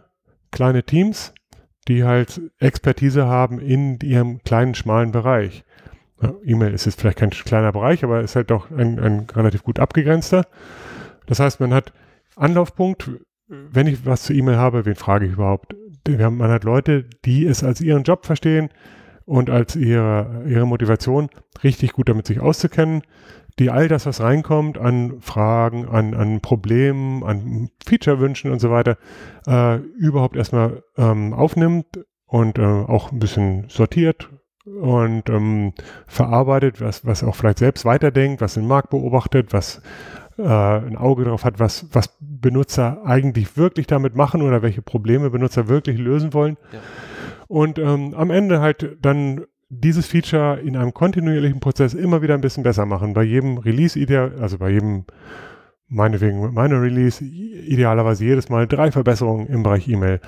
[0.52, 1.34] kleine Teams,
[1.88, 5.64] die halt Expertise haben in ihrem kleinen, schmalen Bereich.
[6.22, 9.64] Ja, E-Mail ist jetzt vielleicht kein kleiner Bereich, aber ist halt doch ein, ein relativ
[9.64, 10.46] gut abgegrenzter.
[11.28, 11.94] Das heißt, man hat
[12.36, 13.12] Anlaufpunkt,
[13.48, 15.76] wenn ich was zu E-Mail habe, wen frage ich überhaupt?
[16.08, 18.70] Man hat Leute, die es als ihren Job verstehen
[19.26, 21.30] und als ihre, ihre Motivation,
[21.64, 23.04] richtig gut damit sich auszukennen,
[23.60, 28.98] die all das, was reinkommt an Fragen, an, an Problemen, an Feature-Wünschen und so weiter,
[29.48, 34.30] äh, überhaupt erstmal ähm, aufnimmt und äh, auch ein bisschen sortiert
[34.82, 35.74] und ähm,
[36.06, 39.82] verarbeitet, was, was auch vielleicht selbst weiterdenkt, was den Markt beobachtet, was
[40.38, 45.30] äh, ein Auge darauf hat, was, was Benutzer eigentlich wirklich damit machen oder welche Probleme
[45.30, 46.58] Benutzer wirklich lösen wollen.
[46.72, 46.80] Ja.
[47.48, 52.42] Und ähm, am Ende halt dann dieses Feature in einem kontinuierlichen Prozess immer wieder ein
[52.42, 53.14] bisschen besser machen.
[53.14, 54.00] Bei jedem Release,
[54.40, 55.06] also bei jedem,
[55.88, 60.20] meinetwegen, meiner Release, idealerweise jedes Mal drei Verbesserungen im Bereich E-Mail.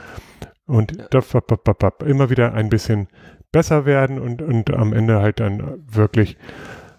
[0.65, 1.05] Und ja.
[2.05, 3.07] immer wieder ein bisschen
[3.51, 6.37] besser werden und, und am Ende halt dann wirklich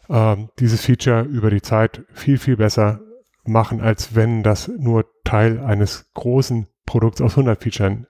[0.08, 3.00] ähm, dieses Feature über die Zeit viel, viel besser
[3.44, 8.06] machen, als wenn das nur Teil eines großen Produkts aus 100 Featuren,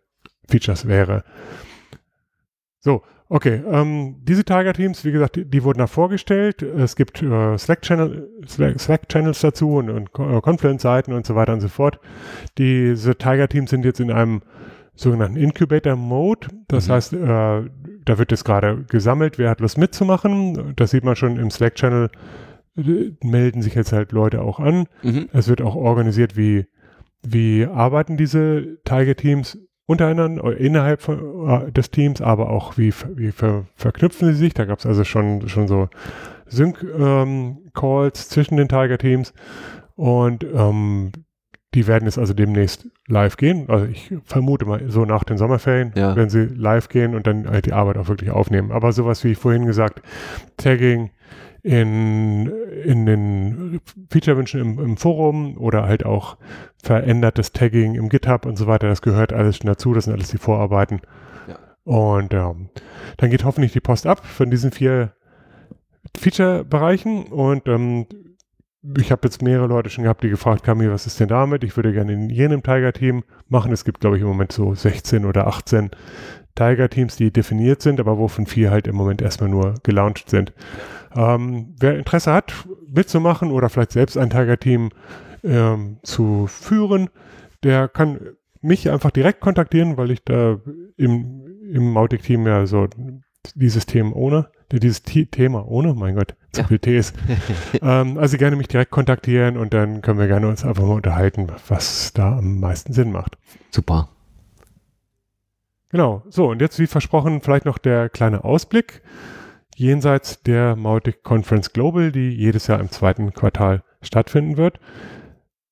[0.48, 1.24] Features wäre.
[2.80, 3.62] So, okay.
[3.70, 6.62] Ähm, diese Tiger-Teams, wie gesagt, die, die, wurden da vorgestellt.
[6.62, 11.68] Es gibt äh, Slack-Channels Slack dazu und, und äh, Confluence-Seiten und so weiter und so
[11.68, 12.00] fort.
[12.58, 14.42] Diese Tiger-Teams sind jetzt in einem
[15.00, 16.48] sogenannten Incubator-Mode.
[16.68, 16.92] Das mhm.
[16.92, 17.16] heißt, äh,
[18.04, 20.74] da wird jetzt gerade gesammelt, wer hat Lust mitzumachen.
[20.76, 22.10] Das sieht man schon im Slack-Channel,
[22.76, 24.86] äh, melden sich jetzt halt Leute auch an.
[25.02, 25.28] Mhm.
[25.32, 26.66] Es wird auch organisiert, wie,
[27.22, 33.66] wie arbeiten diese Tiger-Teams untereinander, innerhalb von, äh, des Teams, aber auch wie, wie ver,
[33.74, 34.54] verknüpfen sie sich.
[34.54, 35.88] Da gab es also schon, schon so
[36.46, 39.32] Sync-Calls ähm, zwischen den Tiger-Teams.
[39.96, 41.12] Und ähm,
[41.74, 43.68] die werden jetzt also demnächst live gehen.
[43.68, 46.16] Also ich vermute mal so nach den Sommerferien, ja.
[46.16, 48.72] wenn sie live gehen und dann halt die Arbeit auch wirklich aufnehmen.
[48.72, 50.02] Aber sowas wie vorhin gesagt,
[50.56, 51.10] Tagging
[51.62, 52.46] in,
[52.84, 53.80] in den
[54.10, 56.38] Feature-Wünschen im, im, Forum oder halt auch
[56.82, 60.30] verändertes Tagging im GitHub und so weiter, das gehört alles schon dazu, das sind alles
[60.30, 61.02] die Vorarbeiten.
[61.46, 61.58] Ja.
[61.84, 62.70] Und ähm,
[63.18, 65.12] dann geht hoffentlich die Post ab von diesen vier
[66.16, 68.06] Feature-Bereichen und ähm,
[68.96, 71.64] ich habe jetzt mehrere Leute schon gehabt, die gefragt haben, was ist denn damit?
[71.64, 73.72] Ich würde gerne in jenem Tiger-Team machen.
[73.72, 75.90] Es gibt, glaube ich, im Moment so 16 oder 18
[76.54, 80.52] Tiger-Teams, die definiert sind, aber wovon vier halt im Moment erstmal nur gelauncht sind.
[81.14, 82.52] Ähm, wer Interesse hat,
[82.88, 84.90] mitzumachen oder vielleicht selbst ein Tiger-Team
[85.44, 87.10] ähm, zu führen,
[87.62, 88.18] der kann
[88.62, 90.58] mich einfach direkt kontaktieren, weil ich da
[90.96, 92.88] im, im Mautic-Team ja so
[93.54, 96.66] dieses Thema ohne, dieses Thema ohne, mein Gott, zu ja.
[96.66, 97.12] viel Ts.
[97.82, 101.48] ähm, also gerne mich direkt kontaktieren und dann können wir gerne uns einfach mal unterhalten,
[101.68, 103.36] was da am meisten Sinn macht.
[103.70, 104.08] Super.
[105.90, 106.22] Genau.
[106.28, 109.02] So, und jetzt wie versprochen vielleicht noch der kleine Ausblick.
[109.76, 114.78] jenseits der Mautic Conference Global, die jedes Jahr im zweiten Quartal stattfinden wird.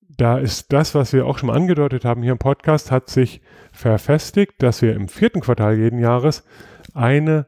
[0.09, 3.43] Da ist das, was wir auch schon mal angedeutet haben hier im Podcast, hat sich
[3.71, 6.45] verfestigt, dass wir im vierten Quartal jeden Jahres
[6.95, 7.47] eine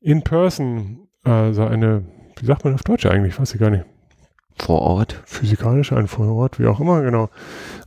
[0.00, 2.04] In-Person, also eine,
[2.38, 3.84] wie sagt man auf Deutsch eigentlich, weiß ich gar nicht,
[4.56, 5.20] vor Ort.
[5.24, 7.28] Physikalisch, ein vor Ort, wie auch immer, genau.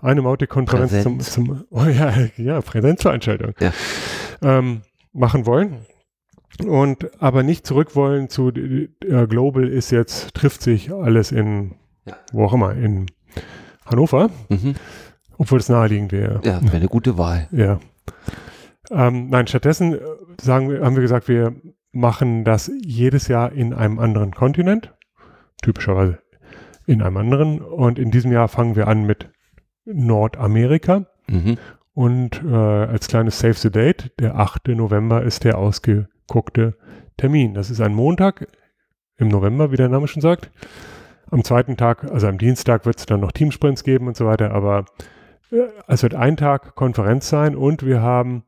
[0.02, 3.71] Eine Mautic-Konferenz zum, zum, oh ja, ja, Präsenzveranstaltung Ja.
[4.41, 4.82] ähm,
[5.13, 5.86] machen wollen.
[6.65, 8.88] Und aber nicht zurück wollen zu äh,
[9.28, 12.15] Global ist jetzt, trifft sich alles in, Ja.
[12.32, 13.06] wo auch immer, in
[13.86, 14.76] Hannover, Mhm.
[15.38, 16.41] obwohl es naheliegend wäre.
[16.43, 17.47] Ja, wäre eine gute Wahl.
[17.52, 17.80] Ja.
[18.91, 20.00] Ähm, nein, stattdessen äh,
[20.41, 21.54] sagen wir, haben wir gesagt, wir
[21.91, 24.93] machen das jedes Jahr in einem anderen Kontinent.
[25.62, 26.19] Typischerweise
[26.86, 27.62] in einem anderen.
[27.62, 29.30] Und in diesem Jahr fangen wir an mit
[29.86, 31.06] Nordamerika.
[31.27, 31.58] Mhm.
[31.93, 34.69] Und äh, als kleines Save the Date, der 8.
[34.69, 36.77] November ist der ausgeguckte
[37.17, 37.54] Termin.
[37.54, 38.47] Das ist ein Montag
[39.17, 40.51] im November, wie der Name schon sagt.
[41.30, 44.51] Am zweiten Tag, also am Dienstag, wird es dann noch Teamsprints geben und so weiter.
[44.51, 44.86] Aber
[45.51, 48.43] äh, es wird ein Tag Konferenz sein und wir haben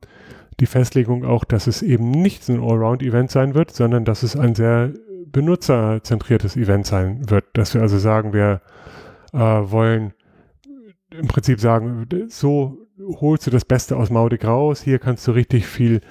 [0.60, 4.56] die Festlegung auch, dass es eben nicht ein Allround-Event sein wird, sondern dass es ein
[4.56, 4.94] sehr
[5.28, 7.46] benutzerzentriertes Event sein wird.
[7.54, 8.62] Dass wir also sagen, wir
[9.34, 10.14] äh, wollen
[11.12, 14.82] im Prinzip sagen, so holst du das Beste aus Mautic raus.
[14.82, 16.02] Hier kannst du richtig viel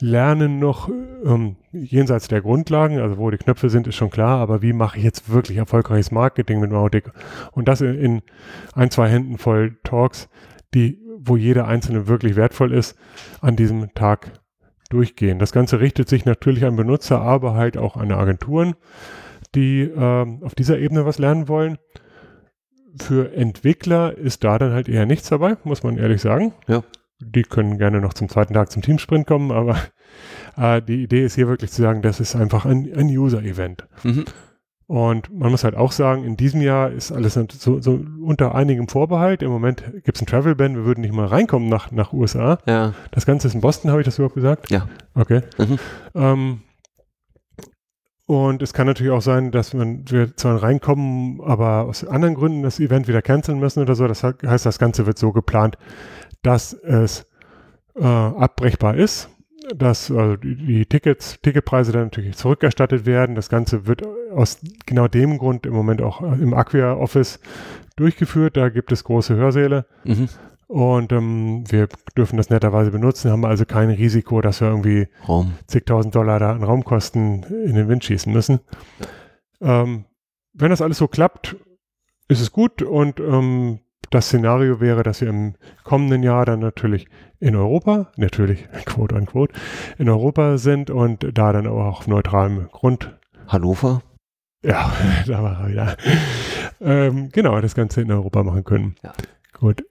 [0.00, 0.88] lernen noch
[1.24, 2.98] ähm, jenseits der Grundlagen.
[2.98, 4.40] Also wo die Knöpfe sind, ist schon klar.
[4.40, 7.10] Aber wie mache ich jetzt wirklich erfolgreiches Marketing mit Mautic?
[7.52, 8.22] Und das in, in
[8.74, 10.28] ein, zwei Händen voll Talks,
[10.76, 12.96] die, wo jeder einzelne wirklich wertvoll ist,
[13.40, 14.30] an diesem Tag
[14.90, 15.38] durchgehen.
[15.38, 18.74] Das Ganze richtet sich natürlich an Benutzer, aber halt auch an Agenturen,
[19.54, 21.78] die ähm, auf dieser Ebene was lernen wollen
[23.02, 26.52] für Entwickler ist da dann halt eher nichts dabei, muss man ehrlich sagen.
[26.66, 26.82] Ja.
[27.18, 29.78] Die können gerne noch zum zweiten Tag zum Teamsprint kommen, aber
[30.56, 33.86] äh, die Idee ist hier wirklich zu sagen, das ist einfach ein, ein User-Event.
[34.02, 34.24] Mhm.
[34.88, 38.86] Und man muss halt auch sagen, in diesem Jahr ist alles so, so unter einigem
[38.86, 39.42] Vorbehalt.
[39.42, 42.58] Im Moment gibt es ein Travel-Ban, wir würden nicht mal reinkommen nach, nach USA.
[42.66, 42.94] Ja.
[43.10, 44.70] Das Ganze ist in Boston, habe ich das überhaupt gesagt?
[44.70, 44.86] Ja.
[45.14, 45.42] Okay.
[45.58, 45.78] Mhm.
[46.14, 46.60] Ähm,
[48.26, 52.62] und es kann natürlich auch sein, dass man, wir zwar reinkommen, aber aus anderen Gründen
[52.62, 54.06] das Event wieder canceln müssen oder so.
[54.06, 55.78] Das heißt, das Ganze wird so geplant,
[56.42, 57.24] dass es
[57.94, 59.30] äh, abbrechbar ist,
[59.74, 63.36] dass also die, die Tickets, Ticketpreise dann natürlich zurückerstattet werden.
[63.36, 64.02] Das Ganze wird
[64.36, 67.40] aus genau dem Grund im Moment auch im Acquia Office
[67.96, 68.56] durchgeführt.
[68.56, 69.86] Da gibt es große Hörsäle.
[70.04, 70.28] Mhm.
[70.68, 75.52] Und ähm, wir dürfen das netterweise benutzen, haben also kein Risiko, dass wir irgendwie Raum.
[75.68, 78.60] zigtausend Dollar da an Raumkosten in den Wind schießen müssen.
[79.60, 80.06] Ähm,
[80.54, 81.56] wenn das alles so klappt,
[82.28, 83.78] ist es gut und ähm,
[84.10, 87.06] das Szenario wäre, dass wir im kommenden Jahr dann natürlich
[87.38, 89.54] in Europa, natürlich, quote unquote,
[89.98, 94.02] in Europa sind und da dann aber auch auf neutralem Grund Hannover.
[94.66, 94.92] Ja,
[95.26, 95.96] da war er wieder.
[96.80, 98.96] ähm, genau, das Ganze in Europa machen können.
[99.02, 99.12] Ja.
[99.52, 99.84] Gut.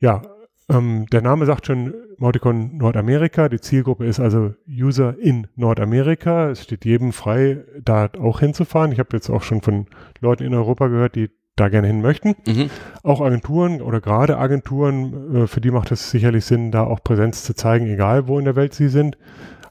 [0.00, 0.22] Ja,
[0.68, 3.48] ähm, der Name sagt schon Mauticon Nordamerika.
[3.48, 6.50] Die Zielgruppe ist also User in Nordamerika.
[6.50, 8.92] Es steht jedem frei, da auch hinzufahren.
[8.92, 9.86] Ich habe jetzt auch schon von
[10.20, 12.34] Leuten in Europa gehört, die da gerne hin möchten.
[12.46, 12.70] Mhm.
[13.02, 17.44] Auch Agenturen oder gerade Agenturen, äh, für die macht es sicherlich Sinn, da auch Präsenz
[17.44, 19.18] zu zeigen, egal wo in der Welt sie sind.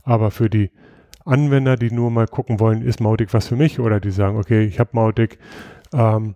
[0.04, 0.72] Aber für die
[1.26, 4.64] Anwender, die nur mal gucken wollen, ist Mautic was für mich oder die sagen, okay,
[4.64, 5.38] ich habe Mautic
[5.94, 6.36] ähm,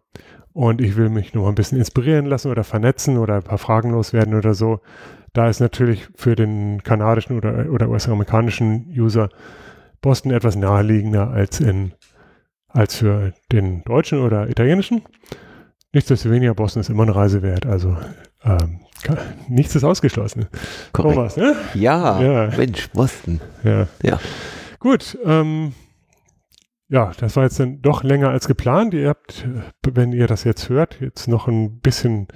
[0.53, 3.57] und ich will mich nur mal ein bisschen inspirieren lassen oder vernetzen oder ein paar
[3.57, 4.79] Fragen loswerden oder so.
[5.33, 9.29] Da ist natürlich für den kanadischen oder, oder US-amerikanischen User
[10.01, 11.93] Boston etwas naheliegender als in
[12.69, 15.01] als für den deutschen oder italienischen.
[15.93, 17.65] Nichtsdestoweniger, Boston ist immer eine Reise wert.
[17.65, 17.97] Also
[18.43, 18.81] ähm,
[19.47, 20.47] nichts ist ausgeschlossen.
[20.91, 21.15] Korrekt.
[21.15, 21.55] Thomas, ne?
[21.73, 22.57] Ja, Ja.
[22.57, 23.39] Mensch, Boston.
[23.63, 23.87] Ja.
[24.03, 24.19] Ja.
[24.89, 25.73] Gut, ähm,
[26.87, 28.93] ja, das war jetzt dann doch länger als geplant.
[28.93, 32.29] Ihr habt, äh, wenn ihr das jetzt hört, jetzt noch ein bisschen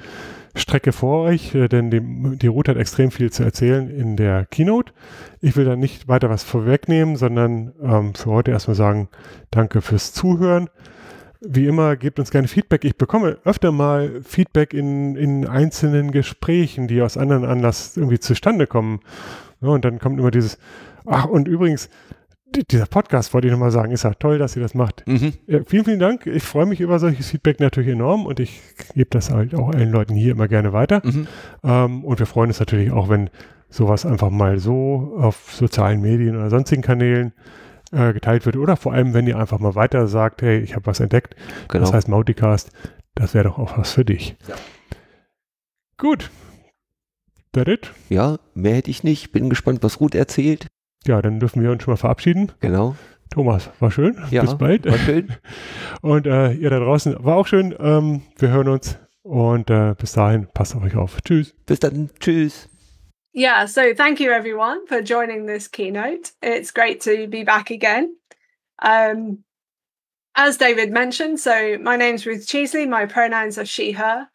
[0.53, 2.01] Strecke vor euch, äh, denn die,
[2.37, 4.91] die Route hat extrem viel zu erzählen in der Keynote.
[5.39, 9.07] Ich will da nicht weiter was vorwegnehmen, sondern ähm, für heute erstmal sagen,
[9.49, 10.69] danke fürs Zuhören.
[11.39, 12.83] Wie immer, gebt uns gerne Feedback.
[12.83, 18.67] Ich bekomme öfter mal Feedback in, in einzelnen Gesprächen, die aus anderen Anlass irgendwie zustande
[18.67, 18.99] kommen.
[19.61, 20.57] Ja, und dann kommt immer dieses,
[21.05, 21.89] ach, und übrigens,
[22.51, 25.03] dieser Podcast, wollte ich nochmal sagen, ist ja toll, dass ihr das macht.
[25.07, 25.33] Mhm.
[25.47, 26.25] Ja, vielen, vielen Dank.
[26.27, 28.61] Ich freue mich über solches Feedback natürlich enorm und ich
[28.93, 31.01] gebe das halt auch allen Leuten hier immer gerne weiter.
[31.03, 31.27] Mhm.
[31.63, 33.29] Ähm, und wir freuen uns natürlich auch, wenn
[33.69, 37.33] sowas einfach mal so auf sozialen Medien oder sonstigen Kanälen
[37.93, 40.85] äh, geteilt wird oder vor allem, wenn ihr einfach mal weiter sagt, hey, ich habe
[40.87, 41.35] was entdeckt,
[41.69, 41.85] Genau.
[41.85, 42.71] das heißt Mauticast,
[43.15, 44.35] das wäre doch auch was für dich.
[44.47, 44.55] Ja.
[45.97, 46.29] Gut.
[47.53, 47.91] That it?
[48.09, 49.31] ja, mehr hätte ich nicht.
[49.33, 50.67] Bin gespannt, was Ruth erzählt.
[51.07, 52.51] Ja, dann dürfen wir uns schon mal verabschieden.
[52.59, 52.95] Genau.
[53.31, 54.21] Thomas, war schön.
[54.29, 54.85] Ja, Bis bald.
[54.85, 55.33] War schön.
[56.01, 57.73] Und äh, ihr da draußen war auch schön.
[57.79, 61.21] Ähm, wir hören uns und äh, bis dahin passt auf euch auf.
[61.21, 61.53] Tschüss.
[61.65, 62.09] Bis dann.
[62.19, 62.67] Tschüss.
[63.33, 66.31] Yeah, so thank you everyone for joining this keynote.
[66.41, 68.17] It's great to be back again.
[68.81, 69.43] Um,
[70.35, 72.89] as David mentioned, so my name's Ruth Cheesley.
[72.89, 74.27] My pronouns are she, her.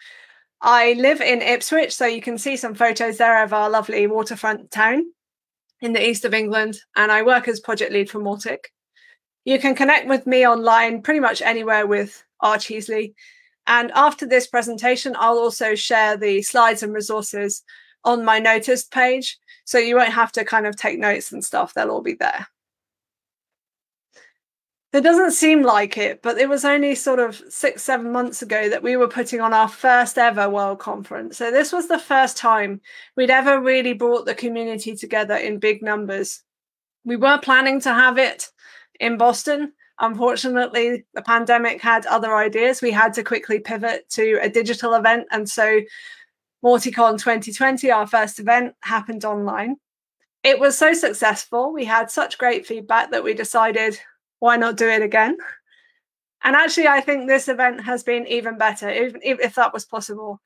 [0.62, 4.70] I live in Ipswich, so you can see some photos there of our lovely waterfront
[4.70, 5.12] town
[5.80, 8.66] in the east of England, and I work as project lead for Mautic.
[9.44, 12.56] You can connect with me online pretty much anywhere with R.
[12.56, 13.14] Cheesley.
[13.66, 17.62] And after this presentation, I'll also share the slides and resources
[18.04, 19.38] on my Notist page.
[19.64, 22.46] So you won't have to kind of take notes and stuff, they'll all be there.
[24.96, 28.70] It doesn't seem like it, but it was only sort of six, seven months ago
[28.70, 31.36] that we were putting on our first ever World Conference.
[31.36, 32.80] So this was the first time
[33.14, 36.42] we'd ever really brought the community together in big numbers.
[37.04, 38.48] We were planning to have it
[38.98, 39.74] in Boston.
[40.00, 42.80] Unfortunately, the pandemic had other ideas.
[42.80, 45.26] We had to quickly pivot to a digital event.
[45.30, 45.82] And so
[46.64, 49.76] MautiCon 2020, our first event, happened online.
[50.42, 51.70] It was so successful.
[51.70, 54.00] We had such great feedback that we decided
[54.38, 55.36] why not do it again?
[56.44, 60.40] And actually, I think this event has been even better, even if that was possible.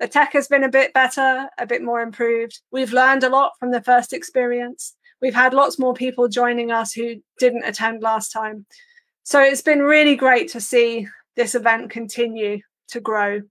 [0.00, 2.60] The tech has been a bit better, a bit more improved.
[2.70, 4.94] We've learned a lot from the first experience.
[5.20, 8.66] We've had lots more people joining us who didn't attend last time.
[9.24, 13.42] So it's been really great to see this event continue to grow.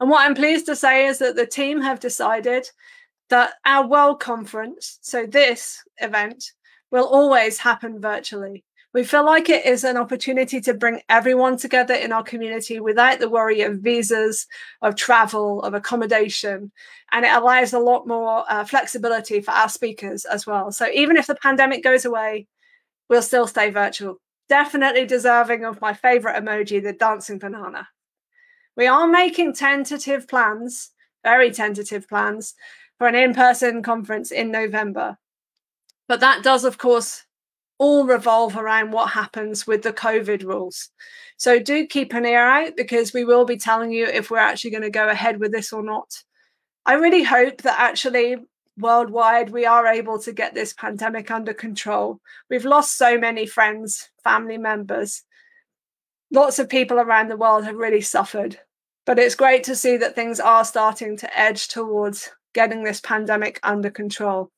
[0.00, 2.68] And what I'm pleased to say is that the team have decided
[3.30, 6.52] that our World Conference, so this event,
[6.90, 8.64] will always happen virtually.
[8.98, 13.20] We feel like it is an opportunity to bring everyone together in our community without
[13.20, 14.48] the worry of visas,
[14.82, 16.72] of travel, of accommodation.
[17.12, 20.72] And it allows a lot more uh, flexibility for our speakers as well.
[20.72, 22.48] So even if the pandemic goes away,
[23.08, 24.16] we'll still stay virtual.
[24.48, 27.86] Definitely deserving of my favorite emoji, the dancing banana.
[28.76, 30.90] We are making tentative plans,
[31.22, 32.56] very tentative plans,
[32.98, 35.18] for an in person conference in November.
[36.08, 37.26] But that does, of course,
[37.78, 40.90] all revolve around what happens with the COVID rules.
[41.36, 44.72] So do keep an ear out because we will be telling you if we're actually
[44.72, 46.22] going to go ahead with this or not.
[46.84, 48.36] I really hope that actually
[48.76, 52.20] worldwide we are able to get this pandemic under control.
[52.50, 55.22] We've lost so many friends, family members.
[56.30, 58.58] Lots of people around the world have really suffered.
[59.06, 63.58] But it's great to see that things are starting to edge towards getting this pandemic
[63.62, 64.50] under control.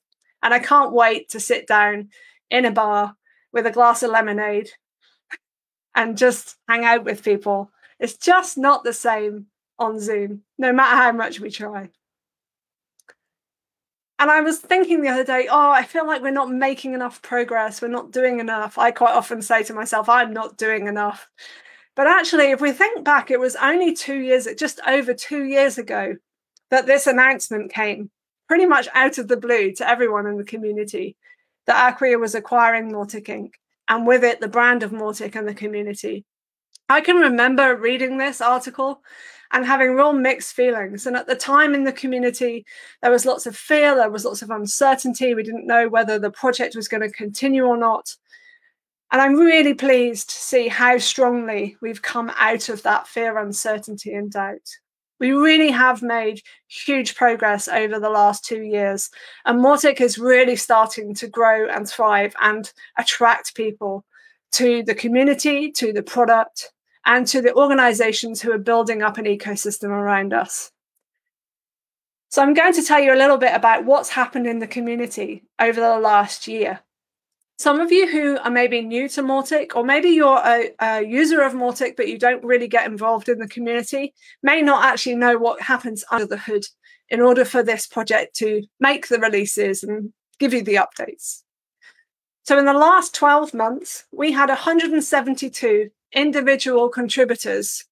[0.42, 2.08] And I can't wait to sit down
[2.50, 3.14] in a bar
[3.52, 4.70] with a glass of lemonade
[5.94, 7.70] and just hang out with people.
[7.98, 9.46] It's just not the same
[9.78, 11.90] on Zoom, no matter how much we try.
[14.18, 17.22] And I was thinking the other day, oh, I feel like we're not making enough
[17.22, 17.80] progress.
[17.80, 18.76] We're not doing enough.
[18.76, 21.28] I quite often say to myself, I'm not doing enough.
[21.96, 25.78] But actually, if we think back, it was only two years, just over two years
[25.78, 26.16] ago,
[26.70, 28.10] that this announcement came
[28.46, 31.16] pretty much out of the blue to everyone in the community
[31.70, 33.52] that Acquia was acquiring Mautic Inc.
[33.88, 36.24] and with it the brand of Mautic and the community.
[36.88, 39.02] I can remember reading this article
[39.52, 41.06] and having real mixed feelings.
[41.06, 42.66] And at the time in the community,
[43.02, 45.32] there was lots of fear, there was lots of uncertainty.
[45.32, 48.16] We didn't know whether the project was going to continue or not.
[49.12, 54.12] And I'm really pleased to see how strongly we've come out of that fear, uncertainty,
[54.12, 54.68] and doubt.
[55.20, 59.10] We really have made huge progress over the last two years.
[59.44, 64.04] And Mautic is really starting to grow and thrive and attract people
[64.52, 66.72] to the community, to the product,
[67.04, 70.72] and to the organizations who are building up an ecosystem around us.
[72.30, 75.42] So, I'm going to tell you a little bit about what's happened in the community
[75.58, 76.80] over the last year
[77.60, 81.42] some of you who are maybe new to Mautic, or maybe you're a, a, user
[81.42, 85.36] of Mautic, but you don't really get involved in the community, may not actually know
[85.36, 86.64] what happens under the hood
[87.10, 91.42] in order for this project to make the releases and give you the updates.
[92.44, 97.84] So, in the last 12 months, we had 172 individual contributors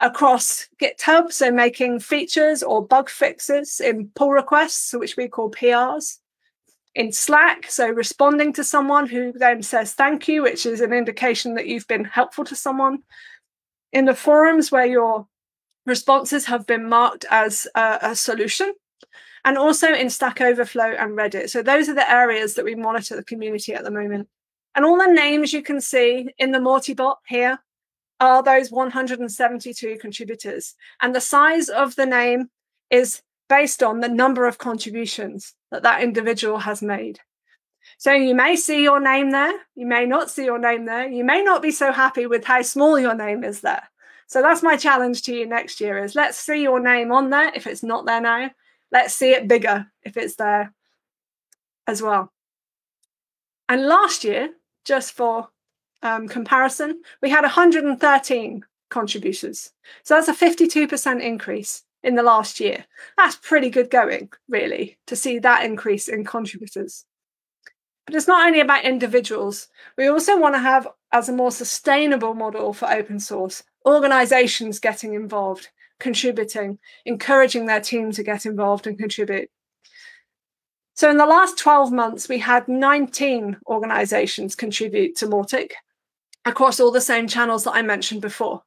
[0.00, 6.18] across GitHub, so making features or bug fixes in pull requests, which we call PRs
[6.94, 7.70] in Slack.
[7.70, 11.88] So responding to someone who then says thank you, which is an indication that you've
[11.88, 12.98] been helpful to someone.
[13.92, 15.26] In the forums where your
[15.86, 18.72] responses have been marked as a, a solution.
[19.44, 21.50] And also in Stack Overflow and Reddit.
[21.50, 24.28] So those are the areas that we monitor the community at the moment.
[24.76, 27.58] And all the names you can see in the Mautibot here
[28.20, 30.76] are those 172 contributors.
[31.00, 32.50] And the size of the name
[32.88, 37.18] is based on the number of contributions that that individual has made.
[37.98, 41.24] So you may see your name there, you may not see your name there, you
[41.24, 43.88] may not be so happy with how small your name is there.
[44.28, 47.50] So that's my challenge to you next year is let's see your name on there
[47.54, 48.50] if it's not there now.
[48.92, 50.72] Let's see it bigger if it's there
[51.86, 52.32] as well.
[53.68, 54.50] And last year,
[54.84, 55.48] just for
[56.02, 59.72] um, comparison, we had 113 contributors.
[60.02, 62.84] So that's a 52% increase in the last year.
[63.16, 67.04] That's pretty good going, really, to see that increase in contributors.
[68.06, 69.68] But it's not only about individuals.
[69.96, 75.14] We also want to have, as a more sustainable model for open source, organizations getting
[75.14, 75.68] involved,
[76.00, 79.48] contributing, encouraging their team to get involved and contribute.
[80.94, 85.72] So in the last 12 months, we had 19 organizations contribute to Mautic
[86.44, 88.62] across all the same channels that I mentioned before.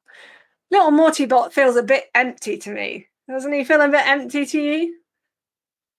[0.70, 3.08] Little Mautibot feels a bit empty to me.
[3.28, 4.96] Doesn't he feel a bit empty to you?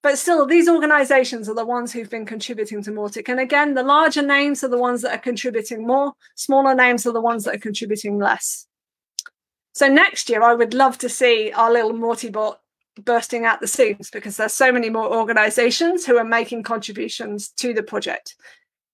[0.04, 3.28] But still, these organizations are the ones who've been contributing to Mautic.
[3.28, 7.14] And again, the larger names are the ones that are contributing more, smaller names are
[7.14, 8.68] the ones that are contributing less.
[9.74, 12.58] So next year, I would love to see our little Mautibot
[13.04, 17.74] bursting out the seams because there's so many more organizations who are making contributions to
[17.74, 18.36] the project.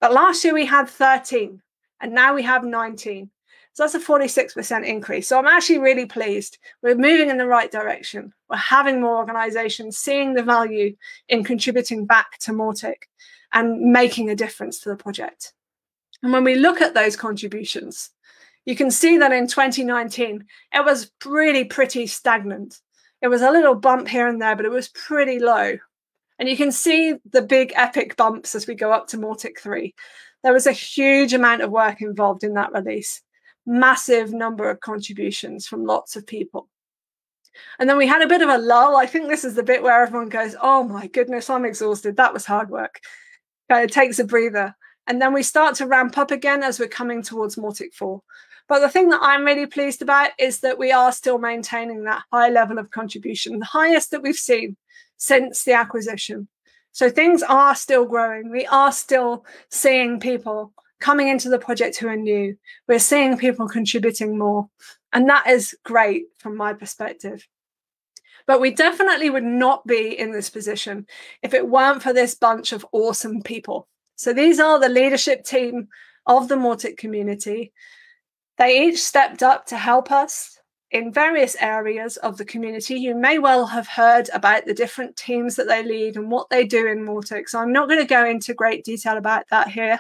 [0.02, 1.62] But last year we had 13
[2.02, 3.30] and now we have 19.
[3.74, 5.28] So that's a 46% increase.
[5.28, 6.60] So I'm actually really pleased.
[6.84, 8.32] We're moving in the right direction.
[8.48, 10.96] We're having more organizations seeing the value
[11.28, 13.08] in contributing back to Mautic
[13.52, 15.54] and making a difference to the project.
[16.22, 18.12] And when we look at those contributions,
[18.66, 22.80] you can see that in 2019, it was really pretty stagnant.
[23.24, 25.78] It was a little bump here and there, but it was pretty low.
[26.38, 29.96] And you can see the big epic bumps as we go up to Mautic 3.
[30.44, 33.22] There was a huge amount of work involved in that release
[33.66, 36.70] massive number of contributions from lots of people.
[37.80, 38.96] And then we had a bit of a lull.
[38.98, 42.18] I think this is the bit where everyone goes, Oh my goodness, I'm exhausted.
[42.18, 43.00] That was hard work.
[43.70, 44.76] Kind of takes a breather.
[45.08, 48.22] And then we start to ramp up again as we're coming towards Mautic 4.
[48.70, 52.24] But the thing that I'm really pleased about is that we are still maintaining that
[52.32, 54.78] high level of contribution, the highest that we've seen
[55.18, 56.48] since the acquisition.
[56.94, 58.52] So things are still growing.
[58.52, 60.74] We are still seeing people
[61.04, 62.58] coming into the project who are new.
[62.88, 64.70] We're seeing people contributing more.
[65.12, 67.46] And that is great from my perspective.
[68.48, 71.06] But we definitely would not be in this position
[71.42, 73.90] if it weren't for this bunch of awesome people.
[74.16, 75.90] So these are the leadership team
[76.26, 77.74] of the Mautic community.
[78.58, 80.58] They each stepped up to help us
[80.90, 82.96] in various areas of the community.
[82.96, 86.66] You may well have heard about the different teams that they lead and what they
[86.66, 87.50] do in Mautic.
[87.50, 90.00] So I'm not going to go into great detail about that here.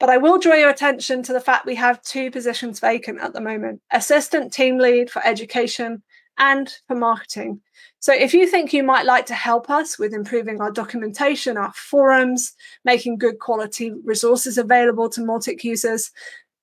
[0.00, 3.32] But I will draw your attention to the fact we have two positions vacant at
[3.32, 6.02] the moment assistant team lead for education
[6.38, 7.60] and for marketing.
[7.98, 11.72] So if you think you might like to help us with improving our documentation, our
[11.72, 12.52] forums,
[12.84, 16.12] making good quality resources available to Mautic users,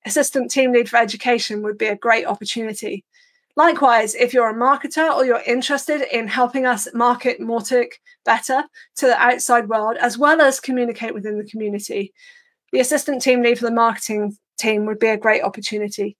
[0.06, 3.04] assistant team lead for education would be a great opportunity.
[3.54, 7.92] Likewise, if you're a marketer or you're interested in helping us market Mautic
[8.24, 8.64] better
[8.96, 12.14] to the outside world, as well as communicate within the community,
[12.72, 16.16] the assistant team lead for the marketing team would be a great opportunity.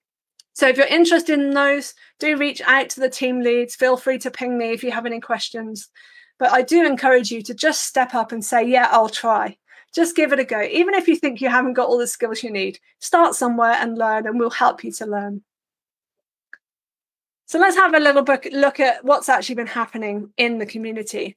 [0.54, 3.74] So if you're interested in those, do reach out to the team leads.
[3.74, 5.88] Feel free to ping me if you have any questions.
[6.38, 9.56] But I do encourage you to just step up and say, Yeah, I'll try.
[9.94, 10.62] Just give it a go.
[10.62, 13.96] Even if you think you haven't got all the skills you need, start somewhere and
[13.96, 15.42] learn, and we'll help you to learn.
[17.46, 21.36] So let's have a little look at what's actually been happening in the community.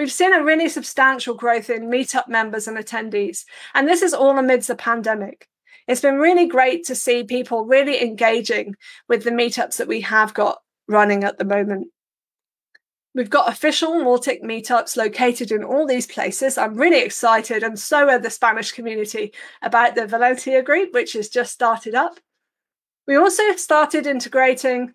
[0.00, 3.44] We've seen a really substantial growth in meetup members and attendees,
[3.74, 5.46] and this is all amidst the pandemic.
[5.86, 8.76] It's been really great to see people really engaging
[9.10, 11.88] with the meetups that we have got running at the moment.
[13.14, 16.56] We've got official Mautic meetups located in all these places.
[16.56, 21.28] I'm really excited, and so are the Spanish community about the Valencia group, which has
[21.28, 22.18] just started up.
[23.06, 24.94] We also started integrating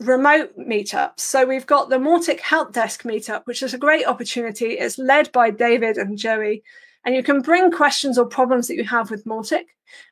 [0.00, 1.20] remote meetups.
[1.20, 4.72] So we've got the Mautic Help Desk meetup, which is a great opportunity.
[4.72, 6.62] It's led by David and Joey,
[7.04, 9.64] and you can bring questions or problems that you have with Mautic,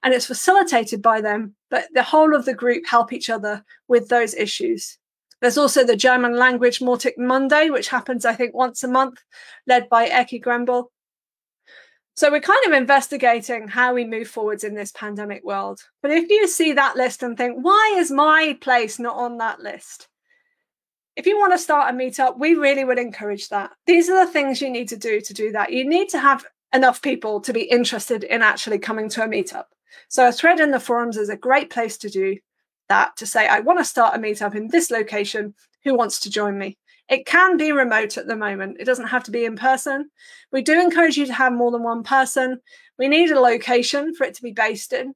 [0.02, 4.08] and it's facilitated by them, but the whole of the group help each other with
[4.08, 4.98] those issues.
[5.40, 9.22] There's also the German language Mautic Monday, which happens, I think, once a month,
[9.66, 10.86] led by Ekki Gümbel.
[12.16, 15.80] So we're kind of investigating how we move forwards in this pandemic world.
[16.00, 19.60] But if you see that list and think, why is my place not on that
[19.60, 20.08] list?
[21.16, 23.72] If you want to start a meetup, we really would encourage that.
[23.86, 25.72] These are the things you need to do to do that.
[25.72, 29.66] You need to have enough people to be interested in actually coming to a meetup.
[30.08, 32.36] So a thread in the forums is a great place to do
[32.88, 35.54] that to say, I want to start a meetup in this location.
[35.84, 36.78] Who wants to join me?
[37.08, 38.78] It can be remote at the moment.
[38.80, 40.10] It doesn't have to be in person.
[40.52, 42.60] We do encourage you to have more than one person.
[42.98, 45.14] We need a location for it to be based in.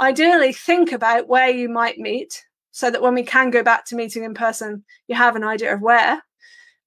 [0.00, 3.96] Ideally, think about where you might meet so that when we can go back to
[3.96, 6.22] meeting in person, you have an idea of where.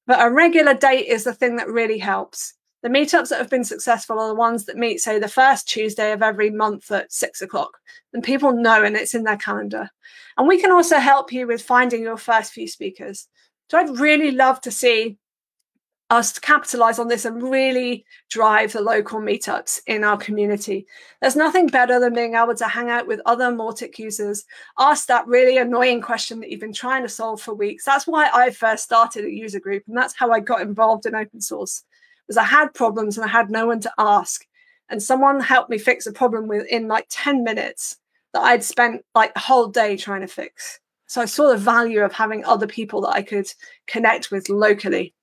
[0.06, 2.54] But a regular date is the thing that really helps.
[2.84, 6.12] The meetups that have been successful are the ones that meet, say, the first Tuesday
[6.12, 7.78] of every month at six o'clock.
[8.14, 9.89] And people know and it's in their calendar.
[10.38, 13.28] And we can also help you with finding your first few speakers.
[13.70, 15.18] So I'd really love to see
[16.09, 20.88] us capitalize on this and really drive the local meetups in our community.
[21.22, 24.45] There's nothing better than being able to hang out with other Mautic users,
[24.80, 27.84] ask that really annoying question that you've been trying to solve for weeks.
[27.84, 31.15] That's why I first started a user group, and that's how I got involved in
[31.15, 31.84] open source.
[32.28, 34.45] Was I had problems and I had no one to ask,
[34.89, 37.97] and someone helped me fix a problem within like 10 minutes
[38.34, 40.80] that I'd spent like the whole day trying to fix.
[41.08, 43.47] So I saw the value of having other people that I could
[43.88, 45.14] connect with locally.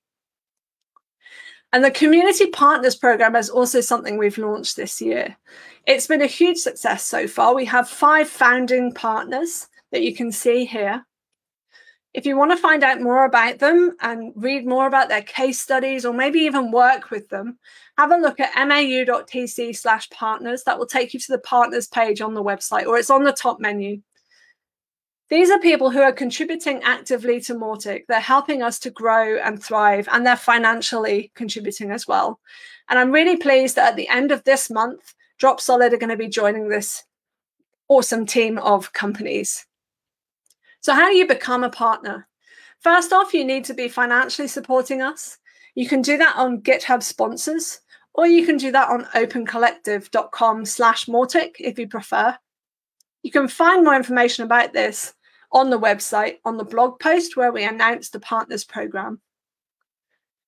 [1.71, 5.35] And the Community Partners Program is also something we've launched this year.
[5.85, 7.53] It's been a huge success so far.
[7.53, 11.05] We have five founding partners that you can see here.
[12.13, 15.59] If you want to find out more about them and read more about their case
[15.59, 17.59] studies or maybe even work with them,
[17.97, 20.63] have a look at mau.tc slash partners.
[20.63, 23.33] That will take you to the partners page on the website or it's on the
[23.33, 24.01] top menu.
[25.29, 28.03] These are people who are contributing actively to Mautic.
[28.07, 32.39] They're helping us to grow and thrive, and they're financially contributing as well.
[32.89, 36.15] And I'm really pleased that at the end of this month, Dropsolid are going to
[36.15, 37.03] be joining this
[37.87, 39.65] awesome team of companies.
[40.81, 42.27] So, how do you become a partner?
[42.79, 45.39] First off, you need to be financially supporting us.
[45.73, 47.81] You can do that on GitHub sponsors,
[48.13, 52.37] or you can do that on opencollective.com slash Mautic if you prefer.
[53.25, 55.15] You can find more information about this
[55.51, 59.19] on the website on the blog post where we announce the partners program.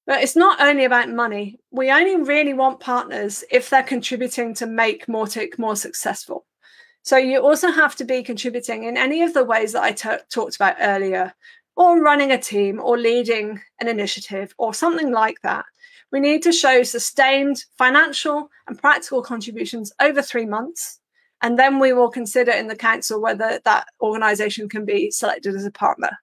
[0.06, 1.60] But it's not only about money.
[1.72, 6.46] We only really want partners if they're contributing to make Mautic more successful.
[7.02, 10.24] So you also have to be contributing in any of the ways that I t-
[10.30, 11.34] talked about earlier,
[11.76, 15.66] or running a team, or leading an initiative, or something like that.
[16.12, 21.00] We need to show sustained financial and practical contributions over three months
[21.42, 25.66] and then we will consider in the council whether that organisation can be selected as
[25.66, 26.18] a partner.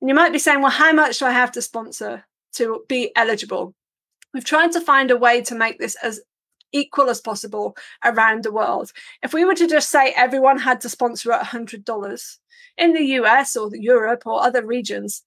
[0.00, 3.12] And you might be saying, well, how much do I have to sponsor to be
[3.16, 3.74] eligible?
[4.32, 6.20] We've tried to find a way to make this as
[6.72, 8.92] equal as possible around the world.
[9.22, 12.36] If we were to just say everyone had to sponsor at $100
[12.76, 15.22] in the US or Europe or other regions,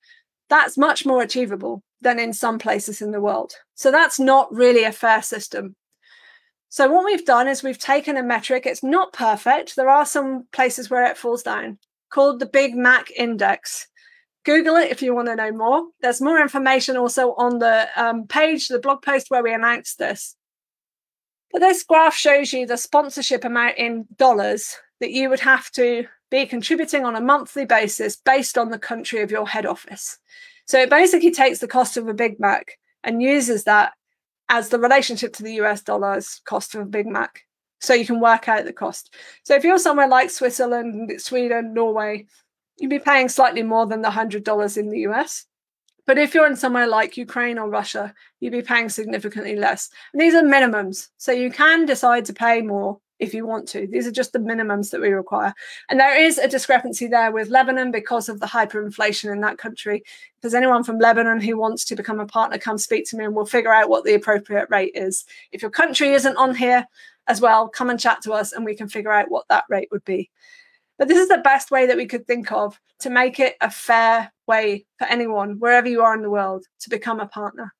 [0.50, 3.54] that's much more achievable than in some places in the world.
[3.76, 5.76] So that's not really a fair system.
[6.72, 8.66] So what we've done is we've taken a metric.
[8.66, 9.76] It's not perfect.
[9.76, 11.78] There are some places where it falls down
[12.10, 13.90] called the Big Mac Index.
[14.46, 15.84] Google it if you want to know more.
[16.02, 20.38] There's more information also on the um, page, the blog post where we announced this.
[21.52, 26.06] But this graph shows you the sponsorship amount in dollars that you would have to
[26.30, 30.18] be contributing on a monthly basis based on the country of your head office.
[30.68, 33.92] So it basically takes the cost of a Big Mac and uses that
[34.52, 37.44] as the relationship to the US dollar's cost of a Big Mac.
[37.80, 39.16] So you can work out the cost.
[39.44, 42.28] So if you're somewhere like Switzerland, Sweden, Norway,
[42.78, 45.46] you'd be paying slightly more than the $100 in the US.
[46.06, 49.90] But if you're in somewhere like Ukraine or Russia, you'd be paying significantly less.
[50.12, 51.08] And these are minimums.
[51.18, 53.88] So you can decide to pay more if you want to.
[53.88, 55.54] These are just the minimums that we require.
[55.90, 59.98] And there is a discrepancy there with Lebanon because of the hyperinflation in that country.
[60.06, 63.24] If there's anyone from Lebanon who wants to become a partner, come speak to me
[63.24, 65.24] and we'll figure out what the appropriate rate is.
[65.52, 66.86] If your country isn't on here
[67.28, 69.90] as well, come and chat to us and we can figure out what that rate
[69.92, 70.32] would be.
[70.98, 73.70] But this is the best way that we could think of to make it a
[73.70, 77.72] fair way for anyone, wherever you are in the world, to become a partner.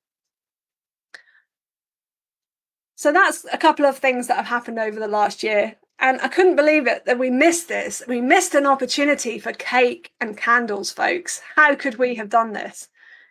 [3.02, 5.74] So that's a couple of things that have happened over the last year.
[5.98, 8.00] And I couldn't believe it that we missed this.
[8.06, 11.42] We missed an opportunity for cake and candles, folks.
[11.56, 12.88] How could we have done this?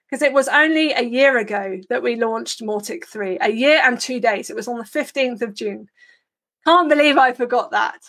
[0.10, 3.98] Because it was only a year ago that we launched Mautic 3, a year and
[3.98, 4.50] two days.
[4.50, 5.88] It was on the 15th of June.
[6.68, 8.02] Can't believe I forgot that.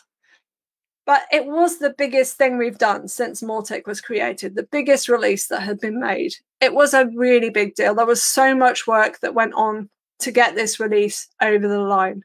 [1.07, 5.47] But it was the biggest thing we've done since Mautic was created, the biggest release
[5.47, 6.33] that had been made.
[6.61, 7.95] It was a really big deal.
[7.95, 9.91] There was so much work that went on
[10.23, 12.25] to get this release over the line.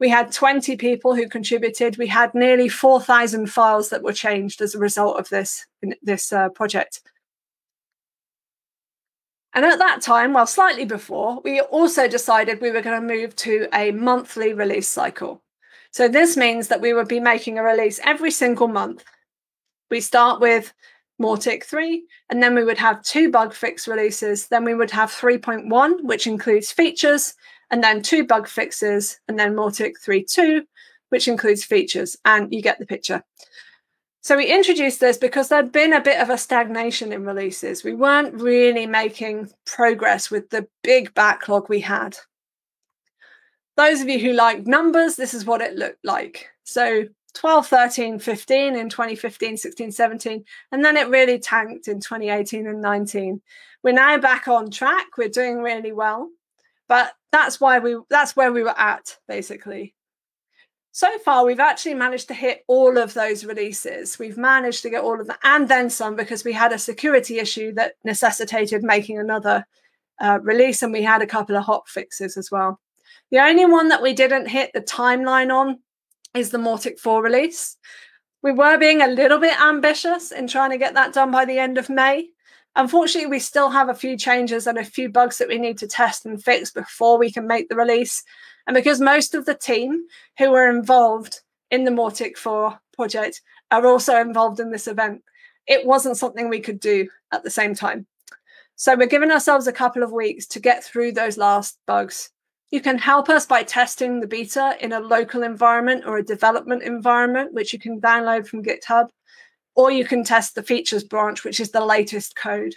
[0.00, 1.98] We had 20 people who contributed.
[1.98, 5.66] We had nearly 4,000 files that were changed as a result of this,
[6.02, 7.00] this uh, project.
[9.54, 13.34] And at that time, well, slightly before, we also decided we were going to move
[13.36, 15.42] to a monthly release cycle.
[15.90, 19.02] So this means that we would be making a release every single month.
[19.90, 20.72] We start with
[21.20, 24.46] Mautic 3, and then we would have two bug fix releases.
[24.46, 27.34] Then we would have 3.1, which includes features
[27.70, 30.62] and then two bug fixes, and then Mautic 3.2,
[31.10, 33.22] which includes features, and you get the picture.
[34.20, 37.84] So we introduced this because there'd been a bit of a stagnation in releases.
[37.84, 42.16] We weren't really making progress with the big backlog we had.
[43.76, 46.48] Those of you who like numbers, this is what it looked like.
[46.64, 47.04] So
[47.38, 52.82] 12, 13, 15 in 2015, 16, 17, and then it really tanked in 2018 and
[52.82, 53.40] 19.
[53.84, 55.06] We're now back on track.
[55.16, 56.30] We're doing really well.
[56.88, 59.94] But that's why we that's where we were at basically.
[60.90, 64.18] So far, we've actually managed to hit all of those releases.
[64.18, 67.38] We've managed to get all of them and then some because we had a security
[67.38, 69.64] issue that necessitated making another
[70.20, 72.80] uh, release, and we had a couple of hot fixes as well.
[73.30, 75.78] The only one that we didn't hit the timeline on
[76.34, 77.76] is the Mautic 4 release.
[78.42, 81.58] We were being a little bit ambitious in trying to get that done by the
[81.58, 82.28] end of May.
[82.76, 85.88] Unfortunately, we still have a few changes and a few bugs that we need to
[85.88, 88.22] test and fix before we can make the release.
[88.66, 90.04] And because most of the team
[90.38, 95.22] who were involved in the Mautic 4 project are also involved in this event,
[95.66, 98.06] it wasn't something we could do at the same time.
[98.76, 102.30] So we're giving ourselves a couple of weeks to get through those last bugs
[102.70, 106.82] you can help us by testing the beta in a local environment or a development
[106.82, 109.08] environment, which you can download from GitHub,
[109.74, 112.74] or you can test the features branch, which is the latest code.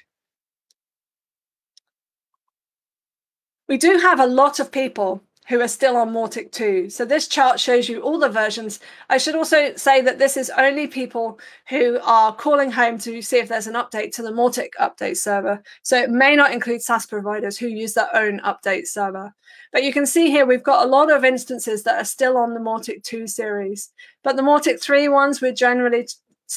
[3.68, 6.90] We do have a lot of people who are still on Mautic 2.
[6.90, 8.80] So this chart shows you all the versions.
[9.10, 13.38] I should also say that this is only people who are calling home to see
[13.38, 15.62] if there's an update to the Mautic update server.
[15.84, 19.34] So it may not include SaaS providers who use their own update server.
[19.72, 22.54] But you can see here we've got a lot of instances that are still on
[22.54, 23.90] the Mautic 2 series.
[24.24, 26.08] But the Mautic 3 ones, we're generally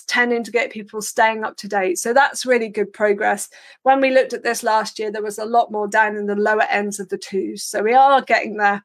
[0.08, 1.98] tending to get people staying up to date.
[1.98, 3.48] So that's really good progress.
[3.82, 6.34] When we looked at this last year, there was a lot more down in the
[6.34, 7.62] lower ends of the twos.
[7.62, 8.84] So we are getting there,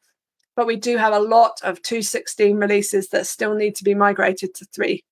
[0.56, 4.54] but we do have a lot of 2.16 releases that still need to be migrated
[4.56, 5.04] to three.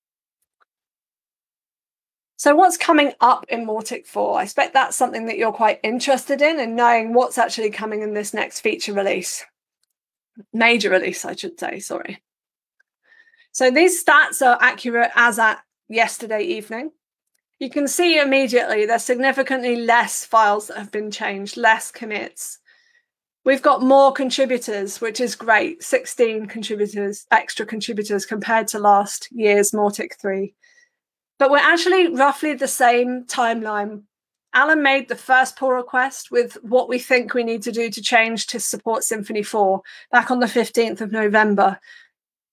[2.38, 4.40] So what's coming up in Mautic 4?
[4.40, 8.14] I expect that's something that you're quite interested in and knowing what's actually coming in
[8.14, 9.44] this next feature release.
[10.54, 12.22] Major release, I should say, sorry.
[13.54, 16.92] So these stats are accurate as at yesterday evening.
[17.58, 22.60] You can see immediately there's significantly less files that have been changed, less commits.
[23.46, 29.72] We've got more contributors, which is great 16 contributors, extra contributors compared to last year's
[29.72, 30.54] Mautic 3.
[31.40, 34.04] But we're actually roughly the same timeline.
[34.54, 38.02] Alan made the first pull request with what we think we need to do to
[38.02, 39.82] change to support Symfony 4
[40.12, 41.80] back on the 15th of November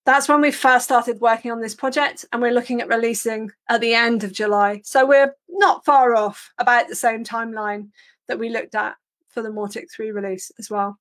[0.05, 3.81] that's when we first started working on this project and we're looking at releasing at
[3.81, 4.83] the end of July.
[4.85, 7.89] So we're not far off about the same timeline
[8.29, 8.97] that we looked at
[9.29, 10.99] for the Mautic 3 release as well.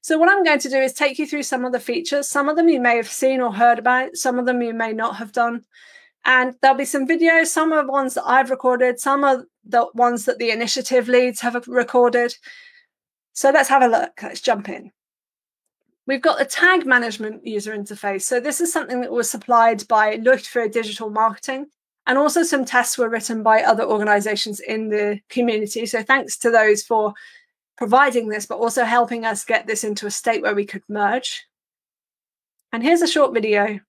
[0.00, 2.28] So what I'm going to do is take you through some of the features.
[2.28, 4.92] Some of them you may have seen or heard about, some of them you may
[4.92, 5.64] not have done.
[6.24, 10.24] And there'll be some videos, some the ones that I've recorded, some of the ones
[10.26, 12.34] that the initiative leads have recorded.
[13.32, 14.22] So let's have a look.
[14.22, 14.92] Let's jump in.
[16.06, 18.22] We've got the tag management user interface.
[18.22, 21.66] So this is something that was supplied by Lufthansa Digital Marketing.
[22.06, 25.86] And also some tests were written by other organizations in the community.
[25.86, 27.14] So thanks to those for
[27.76, 31.46] providing this, but also helping us get this into a state where we could merge.
[32.72, 33.80] And here's a short video.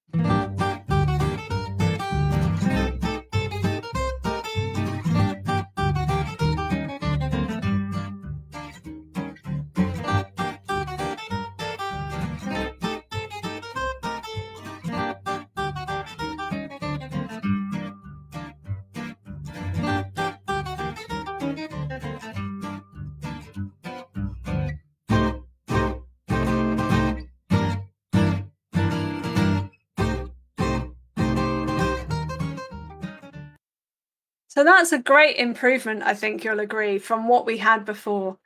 [34.64, 38.38] So that's a great improvement, I think you'll agree, from what we had before.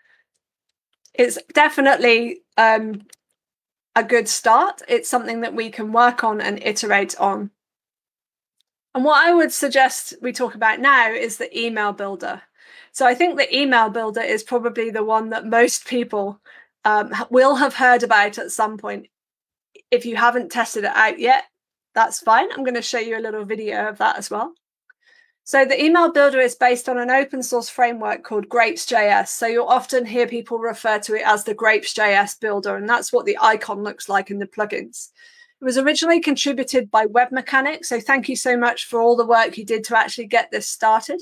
[1.13, 3.03] It's definitely um,
[3.95, 4.81] a good start.
[4.87, 7.51] It's something that we can work on and iterate on.
[8.95, 12.41] And what I would suggest we talk about now is the email builder.
[12.91, 16.41] So I think the email builder is probably the one that most people
[16.83, 19.05] um, will have heard about at some point.
[19.91, 21.43] If you haven't tested it out yet,
[21.93, 22.51] that's fine.
[22.51, 24.55] I'm going to show you a little video of that as well.
[25.47, 29.29] So the email builder is based on an open source framework called Grapes.js.
[29.29, 33.25] So you'll often hear people refer to it as the Grapes.js builder, and that's what
[33.25, 35.07] the icon looks like in the plugins.
[35.61, 37.85] It was originally contributed by Webmecanik.
[37.85, 40.67] So thank you so much for all the work you did to actually get this
[40.67, 41.21] started.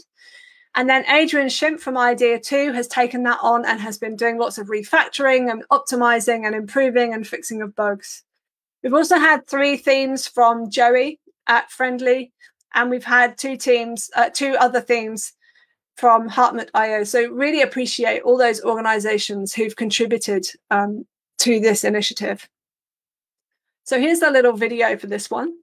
[0.73, 4.39] And then Adrian Schimpf from Idea 2 has taken that on and has been doing
[4.39, 8.23] lots of refactoring and optimizing and improving and fixing of bugs.
[8.82, 12.34] We've also had three themes from Joey at Friendly,
[12.76, 15.34] and we've had two teams, uh, two other themes
[15.95, 17.03] from Hartmut.io.
[17.05, 21.05] So really appreciate all those organizations who've contributed um,
[21.39, 22.47] to this initiative.
[23.86, 25.53] So here's a little video for this one.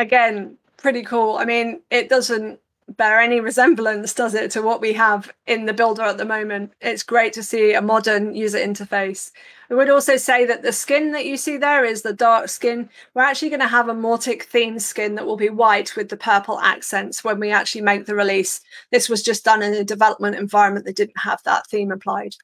[0.00, 1.36] Again, pretty cool.
[1.36, 2.58] I mean, it doesn't
[2.96, 6.72] bear any resemblance, does it, to what we have in the builder at the moment.
[6.80, 9.30] It's great to see a modern user interface.
[9.70, 12.90] I would also say that the skin that you see there is the dark skin.
[13.14, 16.16] We're actually going to have a Mautic theme skin that will be white with the
[16.16, 18.60] purple accents when we actually make the release.
[18.90, 22.34] This was just done in a development environment that didn't have that theme applied.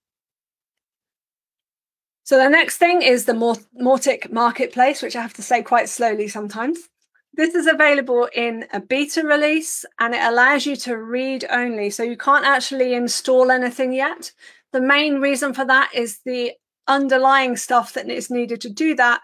[2.22, 6.28] So the next thing is the Mautic Marketplace, which I have to say quite slowly
[6.28, 6.88] sometimes.
[7.36, 11.90] This is available in a beta release and it allows you to read only.
[11.90, 14.32] So you can't actually install anything yet.
[14.72, 16.52] The main reason for that is the
[16.88, 19.20] underlying stuff that is needed to do that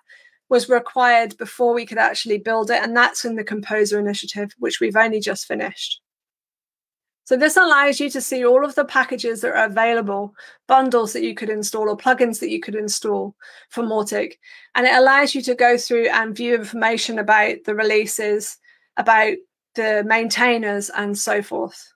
[0.50, 2.82] was required before we could actually build it.
[2.82, 6.01] And that's in the Composer initiative, which we've only just finished.
[7.24, 10.34] So this allows you to see all of the packages that are available,
[10.66, 13.36] bundles that you could install or plugins that you could install
[13.70, 14.34] for Mautic.
[14.74, 18.58] And it allows you to go through and view information about the releases,
[18.96, 19.34] about
[19.74, 21.92] the maintainers and so forth.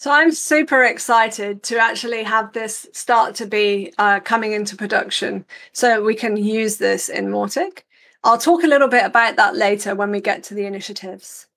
[0.00, 5.44] So I'm super excited to actually have this start to be uh, coming into production
[5.72, 7.80] so we can use this in Mautic.
[8.22, 11.48] I'll talk a little bit about that later when we get to the initiatives.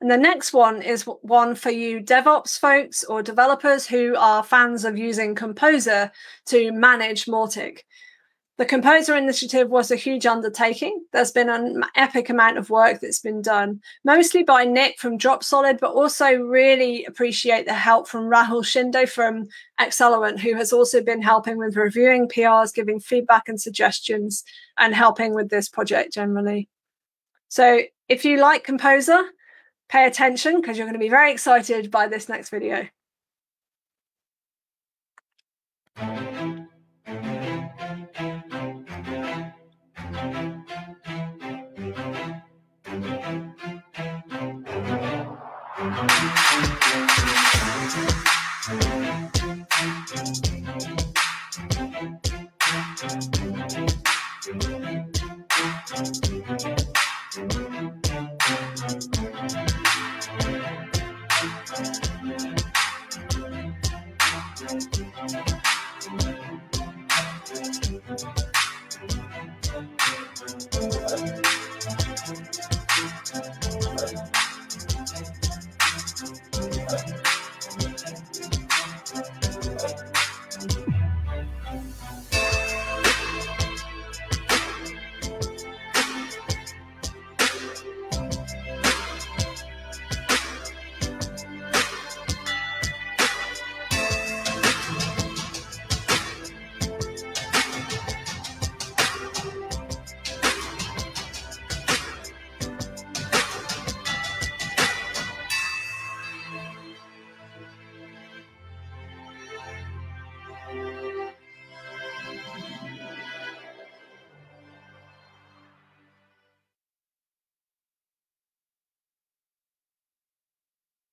[0.00, 4.84] And the next one is one for you DevOps folks or developers who are fans
[4.84, 6.12] of using Composer
[6.46, 7.80] to manage Mautic.
[8.58, 11.04] The Composer Initiative was a huge undertaking.
[11.12, 15.80] There's been an epic amount of work that's been done, mostly by Nick from Dropsolid,
[15.80, 19.48] but also really appreciate the help from Rahul Shinde from
[19.80, 24.44] Axelerant, who has also been helping with reviewing PRs, giving feedback and suggestions,
[24.76, 26.68] and helping with this project generally.
[27.48, 29.24] So if you like Composer,
[29.88, 32.86] pay attention because you're going to be very excited by this next video.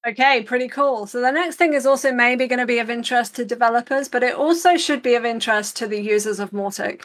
[0.10, 1.06] Okay, pretty cool.
[1.06, 4.24] So the next thing is also maybe going to be of interest to developers, but
[4.24, 7.04] it also should be of interest to the users of Mautic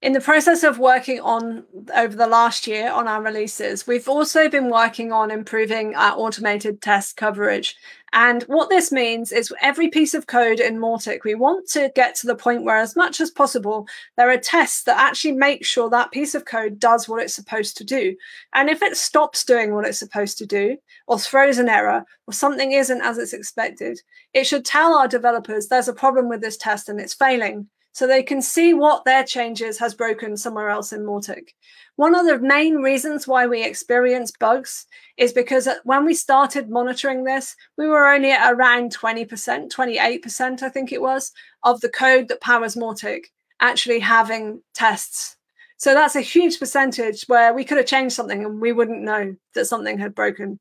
[0.00, 1.64] in the process of working on
[1.96, 6.80] over the last year on our releases, we've also been working on improving our automated
[6.80, 7.74] test coverage.
[8.12, 12.14] And what this means is every piece of code in Mautic, we want to get
[12.16, 15.90] to the point where, as much as possible, there are tests that actually make sure
[15.90, 18.16] that piece of code does what it's supposed to do.
[18.54, 20.76] And if it stops doing what it's supposed to do,
[21.08, 24.00] or throws an error, or something isn't as it's expected,
[24.32, 27.68] it should tell our developers there's a problem with this test and it's failing
[27.98, 31.48] so they can see what their changes has broken somewhere else in Mautic.
[31.96, 34.86] One of the main reasons why we experience bugs
[35.16, 40.62] is because uh, when we started monitoring this, we were only at around 20%, 28%,
[40.62, 41.32] I think it was,
[41.64, 43.24] of the code that powers Mautic
[43.58, 45.36] actually having tests.
[45.76, 49.34] So that's a huge percentage where we could have changed something and we wouldn't know
[49.56, 50.60] that something had broken.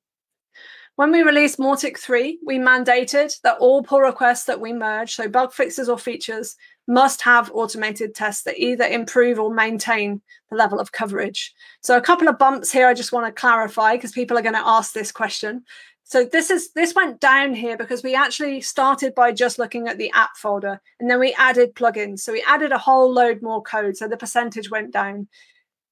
[0.96, 5.30] When we released Mautic 3, we mandated that all pull requests that we merge, so
[5.30, 6.56] bug fixes or features,
[6.88, 11.54] must have automated tests that either improve or maintain the level of coverage.
[11.82, 14.56] So a couple of bumps here I just want to clarify because people are going
[14.56, 15.66] to ask this question.
[16.06, 19.98] So this is this went down here because we actually started by just looking at
[19.98, 22.22] the app folder and then we added plugins.
[22.22, 23.98] So we added a whole load more code.
[23.98, 25.28] So the percentage went down.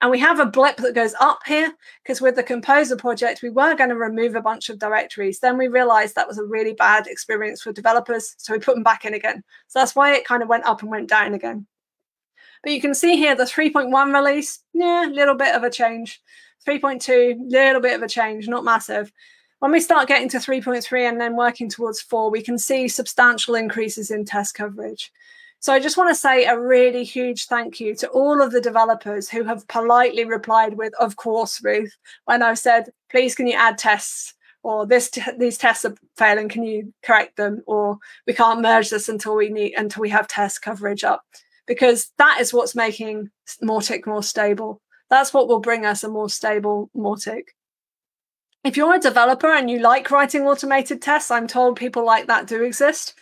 [0.05, 3.49] And we have a blip that goes up here because with the Composer project, we
[3.49, 5.39] were going to remove a bunch of directories.
[5.39, 8.35] Then we realized that was a really bad experience for developers.
[8.37, 9.43] So we put them back in again.
[9.67, 11.65] So that's why it kind of went up and went down again.
[12.61, 16.21] But you can see here the 3.1 release, yeah, a little bit of a change.
[16.67, 19.11] 3.2, little bit of a change, not massive.
[19.57, 23.55] When we start getting to 3.3 and then working towards 4, we can see substantial
[23.55, 25.11] increases in test coverage.
[25.65, 28.61] So I just want to say a really huge thank you to all of the
[28.61, 33.55] developers who have politely replied with, "Of course, Ruth," when I've said, "Please, can you
[33.57, 36.49] add tests?" Or this t- these tests are failing.
[36.49, 37.63] Can you correct them?
[37.65, 37.97] Or
[38.27, 41.23] we can't merge this until we need until we have test coverage up,
[41.65, 43.31] because that is what's making
[43.63, 44.83] Mautic more stable.
[45.09, 47.55] That's what will bring us a more stable Mautic.
[48.63, 52.45] If you're a developer and you like writing automated tests, I'm told people like that
[52.45, 53.15] do exist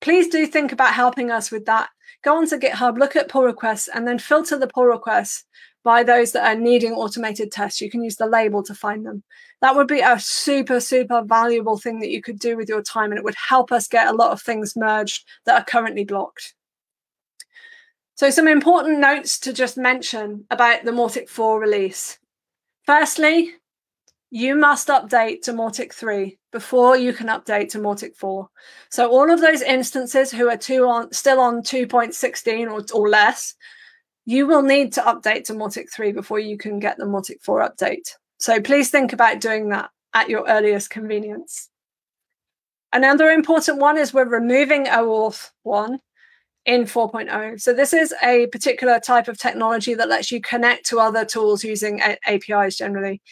[0.00, 1.90] please do think about helping us with that.
[2.22, 5.44] Go on to GitHub, look at pull requests, and then filter the pull requests
[5.84, 7.80] by those that are needing automated tests.
[7.80, 9.22] You can use the label to find them.
[9.60, 13.10] That would be a super, super valuable thing that you could do with your time,
[13.10, 16.54] and it would help us get a lot of things merged that are currently blocked.
[18.16, 22.18] So, some important notes to just mention about the Mautic 4 release.
[22.84, 23.54] Firstly,
[24.30, 28.48] you must update to Mautic 3 before you can update to Mautic 4.
[28.90, 33.54] So all of those instances who are on, still on 2.16 or, or less,
[34.26, 37.68] you will need to update to Mautic 3 before you can get the Mautic 4
[37.70, 38.10] update.
[38.38, 41.70] So please think about doing that at your earliest convenience.
[42.92, 45.98] Another important one is we're removing OAuth 1
[46.66, 47.60] in 4.0.
[47.60, 51.64] So this is a particular type of technology that lets you connect to other tools
[51.64, 53.22] using a- APIs generally.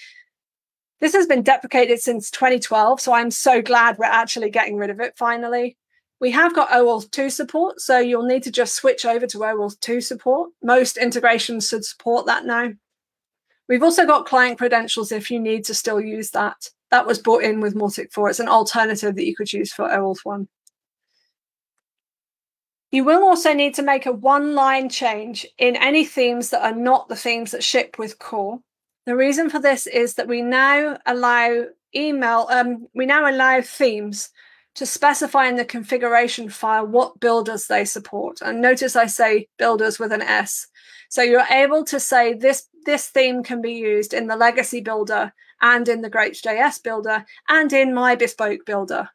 [1.01, 5.01] This has been deprecated since 2012, so I'm so glad we're actually getting rid of
[5.01, 5.77] it finally.
[6.21, 9.79] We have got OAuth 2 support, so you'll need to just switch over to OAuth
[9.81, 10.51] 2 support.
[10.63, 12.73] Most integrations should support that now.
[13.69, 16.71] We've also got client credentials if you need to still use that.
[16.91, 18.31] That was brought in with Mautic 4.
[18.31, 20.49] It's an alternative that you could use for OAuth 1.
[22.93, 26.75] You will also need to make a one line change in any themes that are
[26.75, 28.61] not the themes that ship with core.
[29.07, 34.31] The reason for this is that we now allow email, um, we now allow themes
[34.75, 38.41] to specify in the configuration file what builders they support.
[38.43, 40.67] And notice I say builders with an S.
[41.09, 45.33] So you're able to say this, this theme can be used in the legacy builder
[45.63, 49.09] and in the Grapes.js builder and in my bespoke builder.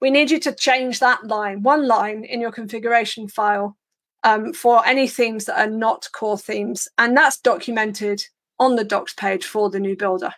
[0.00, 3.78] We need you to change that line, one line in your configuration file
[4.22, 6.86] um, for any themes that are not core themes.
[6.98, 8.22] And that's documented
[8.58, 10.34] on the docs page for the new builder.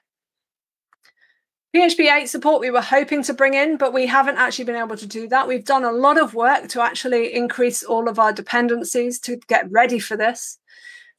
[1.75, 4.97] PHP 8 support we were hoping to bring in, but we haven't actually been able
[4.97, 5.47] to do that.
[5.47, 9.71] We've done a lot of work to actually increase all of our dependencies to get
[9.71, 10.59] ready for this.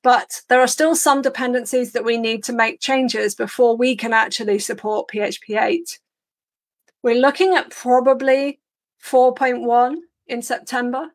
[0.02, 4.14] But there are still some dependencies that we need to make changes before we can
[4.14, 6.00] actually support PHP 8.
[7.04, 8.60] We're looking at probably
[9.04, 11.12] 4.1 in September,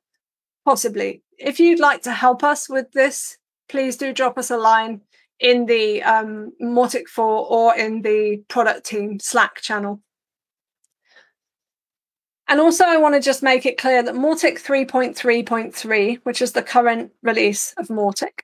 [0.64, 1.22] possibly.
[1.36, 5.00] If you'd like to help us with this, please do drop us a line
[5.42, 10.00] in the um, Mautic 4 or in the product team Slack channel.
[12.48, 16.62] And also, I want to just make it clear that Mautic 3.3.3, which is the
[16.62, 18.40] current release of Mautic,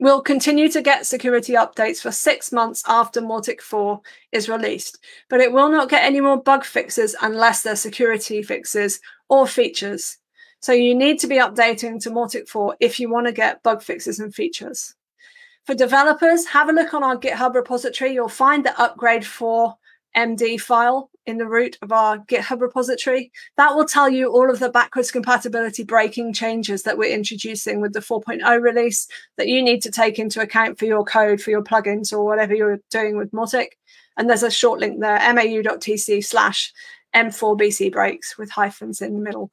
[0.00, 4.00] We'll continue to get security updates for six months after Mautic 4
[4.32, 4.98] is released,
[5.28, 8.98] but it will not get any more bug fixes unless they're security fixes
[9.28, 10.16] or features.
[10.60, 13.82] So you need to be updating to Mautic 4 if you want to get bug
[13.82, 14.94] fixes and features.
[15.70, 18.12] For developers, have a look on our GitHub repository.
[18.12, 19.76] You'll find the upgrade for
[20.16, 23.30] MD file in the root of our GitHub repository.
[23.56, 27.92] That will tell you all of the backwards compatibility breaking changes that we're introducing with
[27.92, 29.06] the 4.0 release
[29.36, 32.52] that you need to take into account for your code, for your plugins, or whatever
[32.52, 33.68] you're doing with Mautic.
[34.16, 36.72] And there's a short link there, mau.tc slash
[37.14, 39.52] m4bc breaks with hyphens in the middle.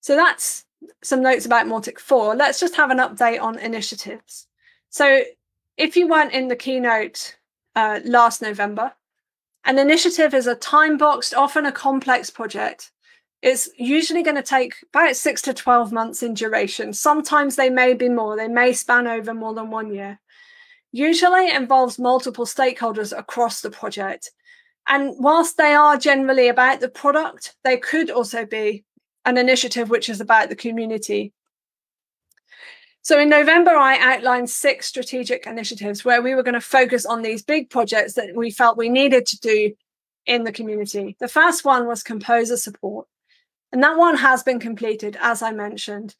[0.00, 0.65] So that's
[1.02, 2.34] some notes about Mautic 4.
[2.34, 4.46] Let's just have an update on initiatives.
[4.90, 5.22] So
[5.76, 7.36] if you weren't in the keynote
[7.76, 8.92] uh, last November.
[9.64, 12.90] An initiative is a time boxed, often a complex project.
[13.42, 16.92] It's usually going to take about six to 12 months in duration.
[16.94, 20.18] Sometimes they may be more, they may span over more than one year.
[20.90, 24.30] Usually it involves multiple stakeholders across the project.
[24.88, 28.84] And whilst they are generally about the product, they could also be
[29.26, 31.32] an initiative which is about the community
[33.06, 37.22] so in November, I outlined six strategic initiatives where we were going to focus on
[37.22, 39.74] these big projects that we felt we needed to do
[40.26, 41.16] in the community.
[41.20, 43.06] The first one was composer support.
[43.70, 46.16] And that one has been completed, as I mentioned.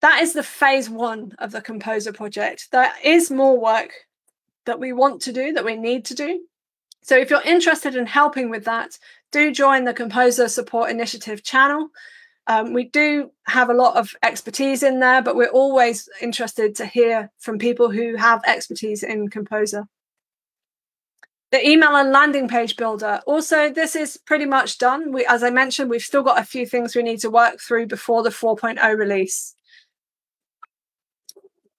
[0.00, 2.72] That is the phase one of the composer project.
[2.72, 3.92] There is more work
[4.66, 6.40] that we want to do, that we need to do.
[7.02, 8.98] So if you're interested in helping with that,
[9.32, 11.88] do join the Composer Support Initiative channel.
[12.46, 16.86] Um, we do have a lot of expertise in there, but we're always interested to
[16.86, 19.86] hear from people who have expertise in Composer.
[21.50, 23.20] The email and landing page builder.
[23.26, 25.12] Also, this is pretty much done.
[25.12, 27.88] We, as I mentioned, we've still got a few things we need to work through
[27.88, 29.54] before the 4.0 release.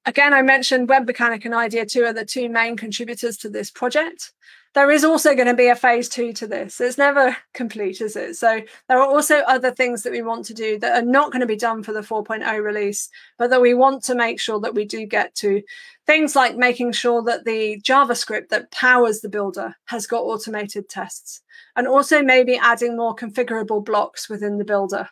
[0.06, 4.34] Again, I mentioned Webmecanik and Idea 2 are the two main contributors to this project
[4.74, 6.82] there is also going to be a phase two to this.
[6.82, 8.36] It's never complete, is it?
[8.36, 11.42] So there are also other things that we want to do that are not going
[11.42, 14.74] to be done for the 4.0 release, but that we want to make sure that
[14.74, 15.62] we do get to.
[16.08, 21.42] Things like making sure that the JavaScript that powers the builder has got automated tests,
[21.76, 25.08] and also maybe adding more configurable blocks within the builder.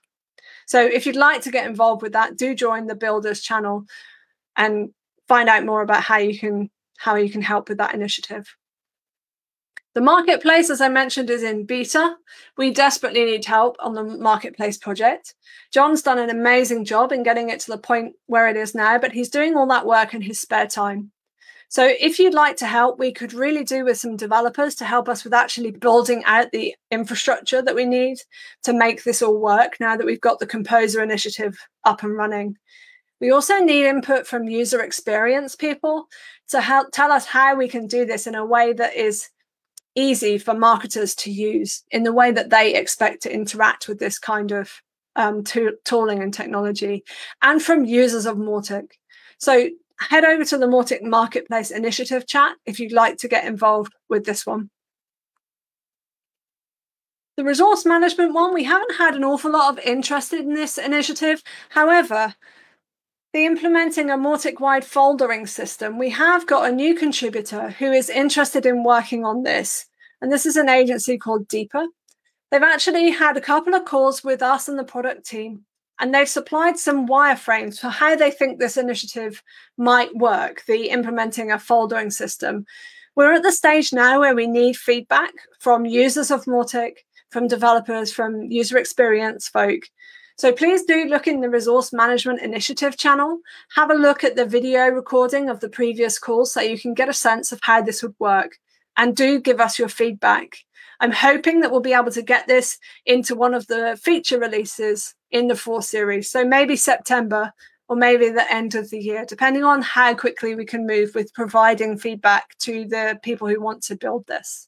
[0.65, 3.85] So if you'd like to get involved with that, do join the builders channel
[4.55, 4.89] and
[5.27, 8.55] find out more about how you can how you can help with that initiative.
[9.93, 12.15] The marketplace, as I mentioned, is in beta.
[12.57, 15.35] We desperately need help on the marketplace project.
[15.73, 18.97] John's done an amazing job in getting it to the point where it is now,
[18.97, 21.11] but he's doing all that work in his spare time.
[21.67, 25.09] So if you'd like to help, we could really do with some developers to help
[25.09, 28.17] us with actually building out the infrastructure that we need
[28.63, 32.57] to make this all work now that we've got the Composer initiative up and running.
[33.21, 36.07] We also need input from user experience people
[36.49, 39.29] to help tell us how we can do this in a way that is
[39.95, 44.17] easy for marketers to use in the way that they expect to interact with this
[44.19, 44.81] kind of
[45.15, 47.03] um, tooling and technology,
[47.41, 48.91] and from users of Mautic.
[49.37, 49.69] So
[49.99, 54.25] head over to the Mautic Marketplace Initiative chat if you'd like to get involved with
[54.25, 54.69] this one.
[57.37, 61.41] The resource management one, we haven't had an awful lot of interest in this initiative.
[61.69, 62.35] However,
[63.33, 68.65] the implementing a Mautic-wide foldering system, we have got a new contributor who is interested
[68.65, 69.85] in working on this.
[70.21, 71.85] And this is an agency called Deeper.
[72.51, 75.65] They've actually had a couple of calls with us and the product team,
[75.99, 79.41] and they've supplied some wireframes for how they think this initiative
[79.77, 82.65] might work, the implementing a foldering system.
[83.15, 86.97] We're at the stage now where we need feedback from users of Mautic,
[87.29, 89.83] from developers, from user experience folk,
[90.41, 93.41] so please do look in the Resource Management Initiative channel.
[93.75, 97.07] Have a look at the video recording of the previous call so you can get
[97.07, 98.57] a sense of how this would work.
[98.97, 100.57] And do give us your feedback.
[100.99, 105.13] I'm hoping that we'll be able to get this into one of the feature releases
[105.29, 106.31] in the 4 series.
[106.31, 107.53] So maybe September
[107.87, 111.35] or maybe the end of the year, depending on how quickly we can move with
[111.35, 114.67] providing feedback to the people who want to build this.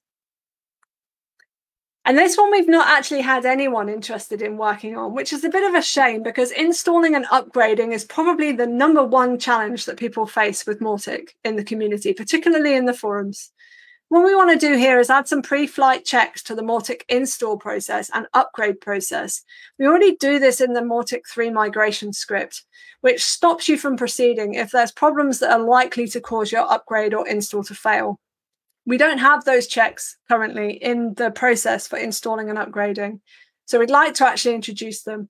[2.05, 5.49] And this one we've not actually had anyone interested in working on, which is a
[5.49, 9.95] bit of a shame because installing and upgrading is probably the number one challenge that
[9.95, 13.51] people face with Mautic in the community, particularly in the forums.
[14.09, 17.57] What we want to do here is add some pre-flight checks to the Mautic install
[17.57, 19.41] process and upgrade process.
[19.79, 22.63] We already do this in the Mautic 3 migration script,
[22.99, 27.13] which stops you from proceeding if there's problems that are likely to cause your upgrade
[27.13, 28.19] or install to fail.
[28.85, 33.21] We don't have those checks currently in the process for installing and upgrading.
[33.65, 35.29] So we'd like to actually introduce them.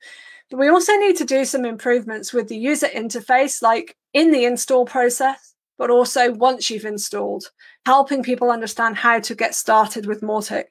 [0.49, 4.45] But we also need to do some improvements with the user interface, like in the
[4.45, 7.45] install process, but also once you've installed,
[7.85, 10.65] helping people understand how to get started with Mautic.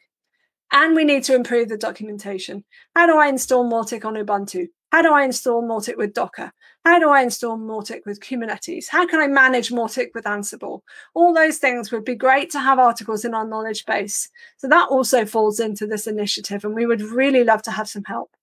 [0.72, 2.64] And we need to improve the documentation.
[2.96, 4.68] How do I install Mautic on Ubuntu?
[4.90, 6.52] How do I install Mautic with Docker?
[6.84, 8.88] How do I install Mautic with Kubernetes?
[8.88, 10.80] How can I manage Mautic with Ansible?
[11.14, 14.28] All those things would be great to have articles in our knowledge base.
[14.56, 18.02] So that also falls into this initiative, and we would really love to have some
[18.04, 18.34] help.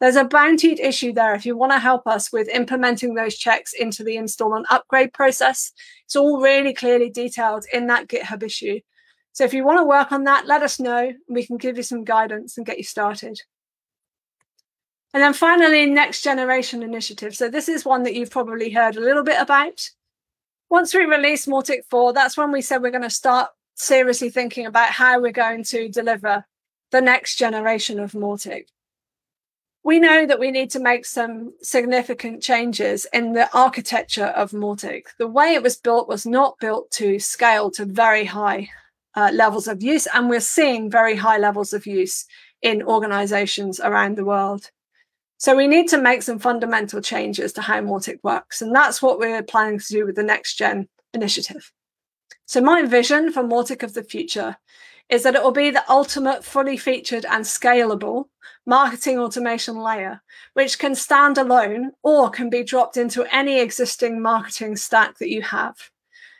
[0.00, 1.34] There's a bountied issue there.
[1.34, 5.14] If you want to help us with implementing those checks into the install and upgrade
[5.14, 5.72] process,
[6.04, 8.80] it's all really clearly detailed in that GitHub issue.
[9.32, 11.12] So if you want to work on that, let us know.
[11.28, 13.40] We can give you some guidance and get you started.
[15.14, 17.34] And then finally, next generation initiative.
[17.34, 19.90] So this is one that you've probably heard a little bit about.
[20.70, 24.66] Once we release Mautic 4, that's when we said we're going to start seriously thinking
[24.66, 26.44] about how we're going to deliver
[26.90, 28.66] the next generation of Mautic
[29.88, 35.04] we know that we need to make some significant changes in the architecture of Mautic.
[35.18, 38.68] The way it was built was not built to scale to very high
[39.14, 42.26] uh, levels of use, and we're seeing very high levels of use
[42.60, 44.70] in organizations around the world.
[45.38, 49.20] So we need to make some fundamental changes to how Mautic works, and that's what
[49.20, 51.72] we're planning to do with the Next Gen initiative.
[52.46, 54.56] So my vision for Mautic of the future
[55.08, 58.24] is that it will be the ultimate fully featured and scalable
[58.66, 60.20] marketing automation layer,
[60.54, 65.40] which can stand alone or can be dropped into any existing marketing stack that you
[65.42, 65.76] have.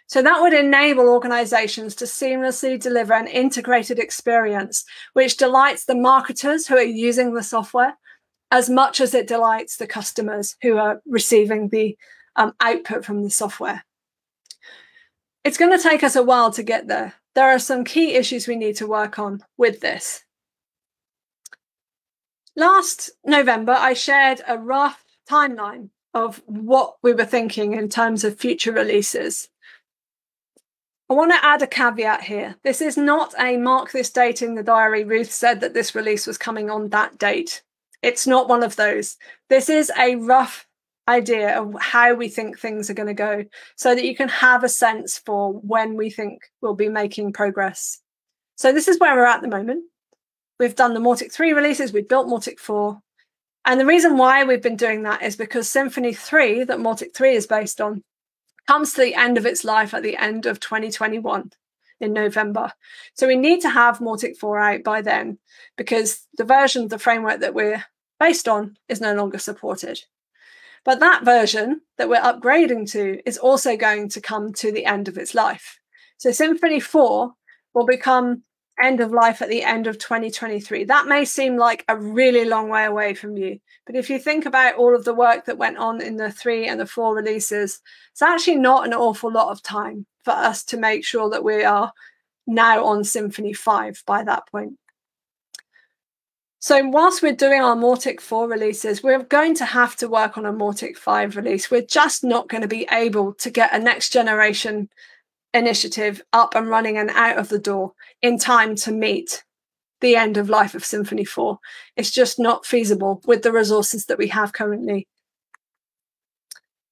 [0.09, 6.67] So that would enable organizations to seamlessly deliver an integrated experience, which delights the marketers
[6.67, 7.97] who are using the software
[8.51, 11.97] as much as it delights the customers who are receiving the
[12.37, 13.85] um, output from the software.
[15.45, 18.49] It's going to take us a while to get there there are some key issues
[18.49, 20.25] we need to work on with this.
[22.57, 28.41] Last November, I shared a rough timeline of what we were thinking in terms of
[28.41, 29.49] future releases.
[31.09, 32.57] I want to add a caveat here.
[32.65, 35.05] This is not a mark this date in the diary.
[35.05, 37.63] Ruth said that this release was coming on that date.
[38.03, 39.17] It's not one of those.
[39.49, 40.67] This is a rough
[41.09, 43.45] idea of how we think things are going to go
[43.77, 48.01] so that you can have a sense for when we think we'll be making progress.
[48.57, 49.85] So this is where we're at the moment.
[50.61, 53.01] We've done the Mautic 3 releases, we've built Mautic 4.
[53.65, 57.35] And the reason why we've been doing that is because Symfony 3, that Mautic 3
[57.35, 58.03] is based on,
[58.67, 61.53] comes to the end of its life at the end of 2021
[62.01, 62.73] in November.
[63.15, 65.39] So we need to have Mautic 4 out by then
[65.77, 67.85] because the version of the framework that we're
[68.21, 70.01] based on is no longer supported.
[70.85, 75.09] But that version that we're upgrading to is also going to come to the end
[75.09, 75.79] of its life.
[76.17, 77.33] So Symfony 4
[77.75, 78.43] will become
[78.81, 80.85] end of life at the end of 2023.
[80.85, 83.59] That may seem like a really long way away from you.
[83.87, 86.67] But if you think about all of the work that went on in the three
[86.67, 87.81] and the four releases,
[88.13, 91.65] it's actually not an awful lot of time for us to make sure that we
[91.65, 91.93] are
[92.47, 94.79] now on Symfony 5 by that point.
[96.61, 100.45] So whilst we're doing our Mautic 4 releases, we're going to have to work on
[100.45, 101.71] a Mautic 5 release.
[101.71, 104.89] We're just not going to be able to get a next generation
[105.55, 107.93] initiative up and running and out of the door
[108.23, 109.45] in time to meet
[110.01, 111.59] the end of life of Symfony 4.
[111.97, 115.07] It's just not feasible with the resources that we have currently.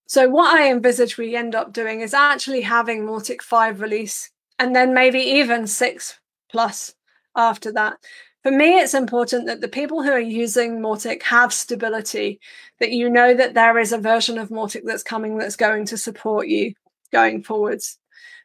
[0.07, 4.74] So what I envisage we end up doing is actually having Mautic 5 release and
[4.74, 6.95] then maybe even 6 plus
[7.35, 7.99] after that
[8.47, 12.39] for me, it's important that the people who are using Mautic have stability,
[12.78, 15.97] that you know that there is a version of Mautic that's coming that's going to
[15.97, 16.73] support you
[17.11, 17.99] going forwards.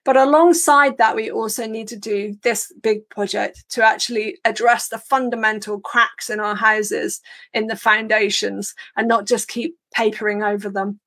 [0.03, 4.97] But alongside that, we also need to do this big project to actually address the
[4.97, 7.21] fundamental cracks in our houses,
[7.53, 10.99] in the foundations, and not just keep papering over them.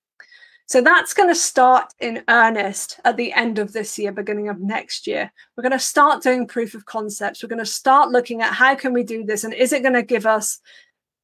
[0.67, 4.61] So that's going to start in earnest at the end of this year, beginning of
[4.61, 5.31] next year.
[5.57, 7.43] We're going to start doing proof of concepts.
[7.43, 9.95] We're going to start looking at how can we do this and is it going
[9.95, 10.61] to give us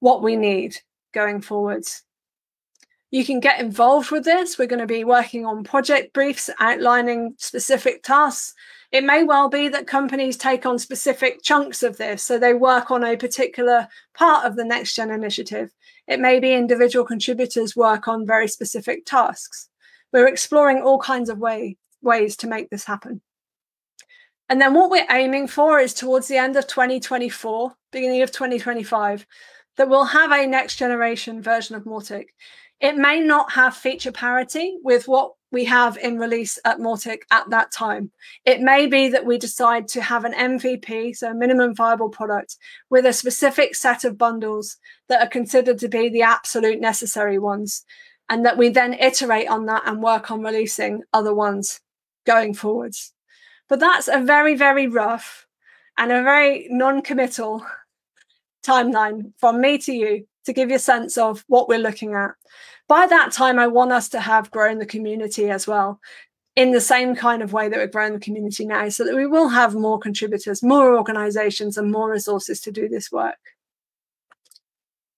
[0.01, 0.77] what we need
[1.13, 2.03] going forwards.
[3.11, 4.59] You can get involved with this.
[4.59, 8.55] We're going to be working on project briefs outlining specific tasks.
[8.93, 12.23] It may well be that companies take on specific chunks of this.
[12.23, 15.73] So they work on a particular part of the Next Gen initiative.
[16.11, 19.69] It may be individual contributors work on very specific tasks.
[20.13, 23.21] We're exploring all kinds of way, ways to make this happen.
[24.49, 29.25] And then what we're aiming for is towards the end of 2024, beginning of 2025,
[29.77, 32.27] that we'll have a next generation version of Mautic.
[32.81, 37.49] It may not have feature parity with what we have in release at Mautic at
[37.51, 38.11] that time.
[38.45, 42.57] It may be that we decide to have an MVP, so a minimum viable product,
[42.89, 44.77] with a specific set of bundles
[45.09, 47.85] that are considered to be the absolute necessary ones,
[48.29, 51.81] and that we then iterate on that and work on releasing other ones
[52.27, 53.13] going forwards.
[53.69, 55.47] But that's a very, very rough
[55.99, 57.65] and a very non committal
[58.65, 62.33] timeline from me to you to give you a sense of what we're looking at
[62.91, 66.01] by that time, I want us to have grown the community as well
[66.57, 69.29] in the same kind of way that we're growing the community now, so that we
[69.29, 73.39] will have more contributors, more organizations, and more resources to do this work.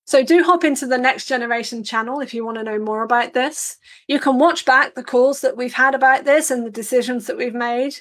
[0.04, 3.32] So do hop into the next generation channel if you want to know more about
[3.32, 3.78] this.
[4.06, 7.38] You can watch back the calls that we've had about this and the decisions that
[7.38, 7.94] we've made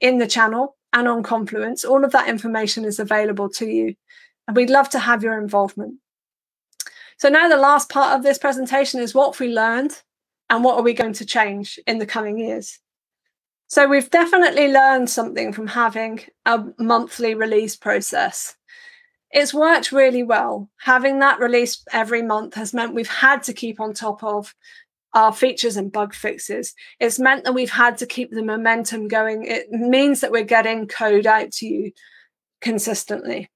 [0.00, 1.84] in the channel and on Confluence.
[1.84, 3.94] All of that information is available to you.
[4.48, 6.00] And we'd love to have your involvement.
[7.18, 10.00] So now the last part of this presentation is what we learned
[10.50, 12.78] and what are we going to change in the coming years.
[13.68, 18.56] So we've definitely learned something from having a monthly release process.
[19.30, 20.70] It's worked really well.
[20.80, 24.54] Having that release every month has meant we've had to keep on top of
[25.12, 26.74] our features and bug fixes.
[27.00, 29.44] It's meant that we've had to keep the momentum going.
[29.44, 31.92] It means that we're getting code out to you
[32.60, 33.50] consistently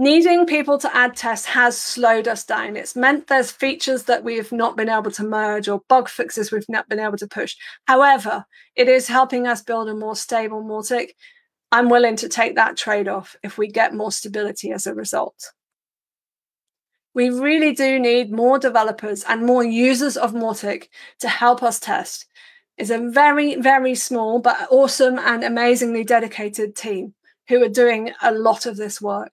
[0.00, 2.74] needing people to add tests has slowed us down.
[2.74, 6.68] It's meant there's features that we've not been able to merge or bug fixes we've
[6.70, 7.54] not been able to push.
[7.86, 11.10] However, it is helping us build a more stable Mautic.
[11.70, 15.52] I'm willing to take that trade off if we get more stability as a result.
[17.12, 22.24] We really do need more developers and more users of Mautic to help us test.
[22.78, 27.12] It's a very, very small but awesome and amazingly dedicated team
[27.48, 29.32] who are doing a lot of this work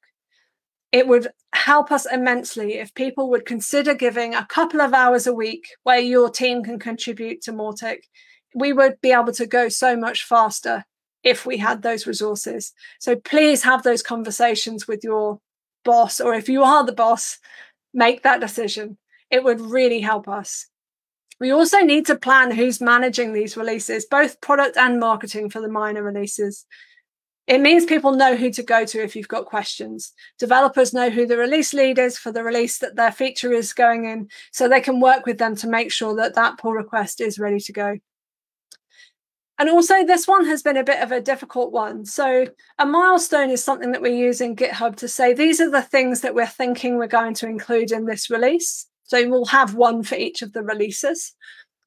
[0.92, 5.34] it would help us immensely if people would consider giving a couple of hours a
[5.34, 8.00] week where your team can contribute to Mautic.
[8.56, 10.86] We would be able to go so much faster
[11.24, 12.74] if we had those resources.
[13.00, 15.40] So please have those conversations with your
[15.84, 17.38] boss, or if you are the boss,
[17.94, 18.98] make that decision.
[19.30, 20.68] It would really help us.
[21.40, 25.70] We also need to plan who's managing these releases, both product and marketing for the
[25.70, 26.66] minor releases.
[27.48, 30.12] It means people know who to go to if you've got questions.
[30.38, 34.04] Developers know who the release lead is for the release that their feature is going
[34.04, 37.40] in, so they can work with them to make sure that that pull request is
[37.40, 37.98] ready to go.
[39.60, 42.06] And also, this one has been a bit of a difficult one.
[42.06, 42.48] So,
[42.78, 46.22] a milestone is something that we use in GitHub to say these are the things
[46.22, 48.86] that we're thinking we're going to include in this release.
[49.04, 51.34] So, we'll have one for each of the releases.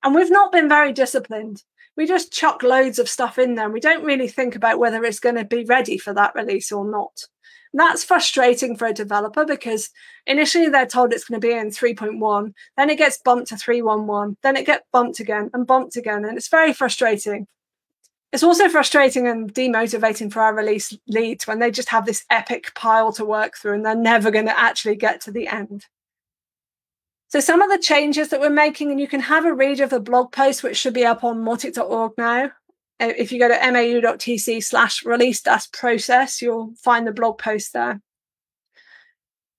[0.02, 1.62] And we've not been very disciplined
[2.00, 3.66] we just chuck loads of stuff in there.
[3.66, 6.72] And we don't really think about whether it's going to be ready for that release
[6.72, 7.26] or not.
[7.74, 9.90] And that's frustrating for a developer because
[10.26, 14.36] initially they're told it's going to be in 3.1, then it gets bumped to 3.11,
[14.42, 16.24] then it gets bumped again and bumped again.
[16.24, 17.46] And it's very frustrating.
[18.32, 22.74] It's also frustrating and demotivating for our release leads when they just have this epic
[22.74, 25.84] pile to work through and they're never going to actually get to the end.
[27.30, 29.90] So some of the changes that we're making, and you can have a read of
[29.90, 32.46] the blog post, which should be up on mautic.org now.
[32.98, 37.72] Uh, if you go to mau.tc slash release dash process, you'll find the blog post
[37.72, 38.00] there.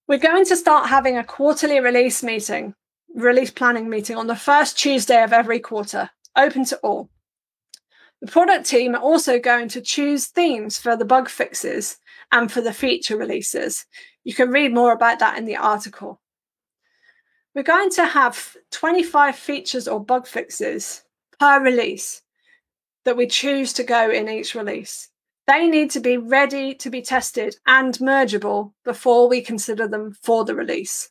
[0.06, 2.76] We're going to start having a quarterly release meeting,
[3.16, 7.10] release planning meeting on the first Tuesday of every quarter, open to all.
[8.20, 11.98] The product team are also going to choose themes for the bug fixes
[12.34, 13.86] and for the feature releases.
[14.26, 16.21] You can read more about that in the article.
[17.54, 21.04] We're going to have 25 features or bug fixes
[21.38, 22.22] per release
[23.04, 25.10] that we choose to go in each release.
[25.48, 30.46] They need to be ready to be tested and mergeable before we consider them for
[30.46, 31.10] the release.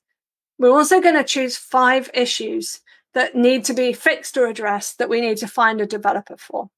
[0.59, 2.81] We're also going to choose five issues
[3.13, 6.71] that need to be fixed or addressed that we need to find a developer for.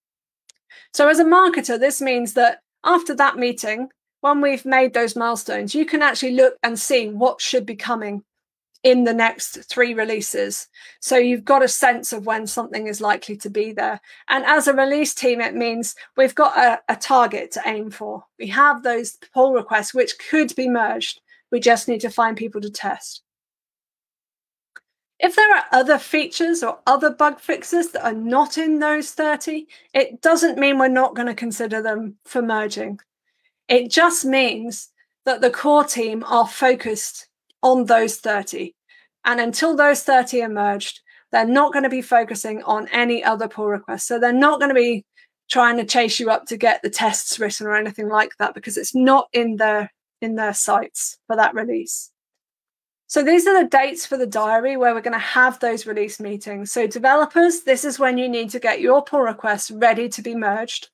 [0.92, 3.90] So, as a marketer, this means that after that meeting,
[4.22, 8.24] when we've made those milestones, you can actually look and see what should be coming
[8.82, 10.68] in the next three releases.
[11.00, 14.00] So you've got a sense of when something is likely to be there.
[14.28, 18.24] And as a release team, it means we've got a, a, target to aim for.
[18.38, 21.20] We have those pull requests which could be merged.
[21.50, 23.22] We just need to find people to test.
[25.20, 29.68] If there are other features or other bug fixes that are not in those 30,
[29.94, 32.98] it doesn't mean we're not going to consider them for merging.
[33.68, 34.88] It just means
[35.24, 37.28] that the core team are focused
[37.62, 38.74] on those 30.
[39.24, 43.66] And until those 30 emerged, they're not going to be focusing on any other pull
[43.66, 44.06] requests.
[44.06, 45.04] So they're not going to be
[45.50, 48.76] trying to chase you up to get the tests written or anything like that because
[48.76, 52.10] it's not in their in their sights for that release.
[53.08, 56.18] So these are the dates for the diary where we're going to have those release
[56.18, 56.72] meetings.
[56.72, 60.34] So developers, this is when you need to get your pull requests ready to be
[60.34, 60.88] merged.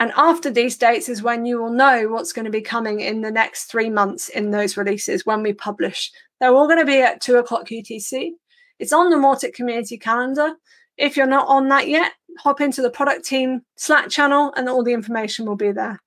[0.00, 3.20] And after these dates is when you will know what's going to be coming in
[3.20, 6.12] the next three months in those releases when we publish.
[6.40, 8.30] They're all going to be at two o'clock UTC.
[8.78, 10.54] It's on the Mautic community calendar.
[10.96, 14.84] If you're not on that yet, hop into the product team Slack channel and all
[14.84, 16.00] the information will be there.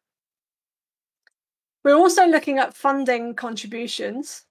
[1.83, 4.45] We're also looking at funding contributions.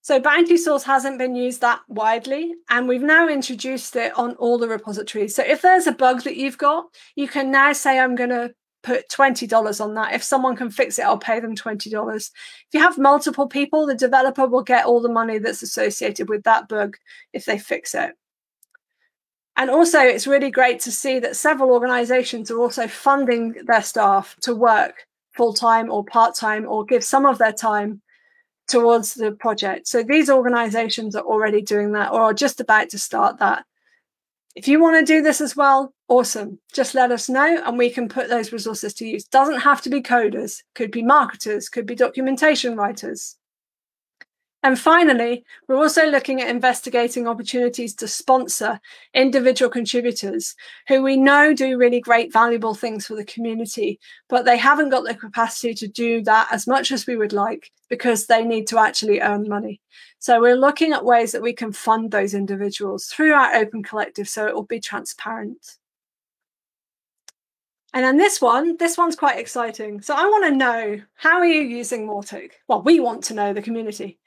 [0.00, 4.68] So Bountysource hasn't been used that widely, and we've now introduced it on all the
[4.68, 5.34] repositories.
[5.34, 8.54] So if there's a bug that you've got, you can now say, I'm going to
[8.82, 10.14] put $20 on that.
[10.14, 12.16] If someone can fix it, I'll pay them $20.
[12.16, 12.32] If
[12.72, 16.68] you have multiple people, the developer will get all the money that's associated with that
[16.68, 16.96] bug
[17.32, 18.14] if they fix it.
[19.56, 24.36] And also, it's really great to see that several organizations are also funding their staff
[24.42, 25.06] to work
[25.36, 28.00] full time or part time or give some of their time
[28.68, 29.88] towards the project.
[29.88, 33.64] So these organizations are already doing that or are just about to start that.
[34.54, 36.58] If you want to do this as well, awesome.
[36.72, 39.24] Just let us know and we can put those resources to use.
[39.24, 43.37] Doesn't have to be coders, could be marketers, could be documentation writers.
[44.64, 48.80] And finally, we're also looking at investigating opportunities to sponsor
[49.14, 50.56] individual contributors
[50.88, 55.04] who we know do really great, valuable things for the community, but they haven't got
[55.04, 58.78] the capacity to do that as much as we would like because they need to
[58.78, 59.80] actually earn money.
[60.18, 64.28] So we're looking at ways that we can fund those individuals through our open collective
[64.28, 65.76] so it will be transparent.
[67.94, 70.02] And then this one, this one's quite exciting.
[70.02, 72.52] So I want to know how are you using Mautic?
[72.66, 74.18] Well, we want to know the community.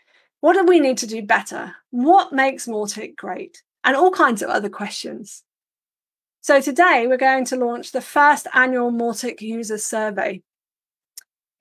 [0.42, 1.76] What do we need to do better?
[1.92, 3.64] What makes Mautic great?
[3.84, 5.44] And all kinds of other questions.
[6.42, 10.42] So today we're going to launch the first annual Mautic user survey.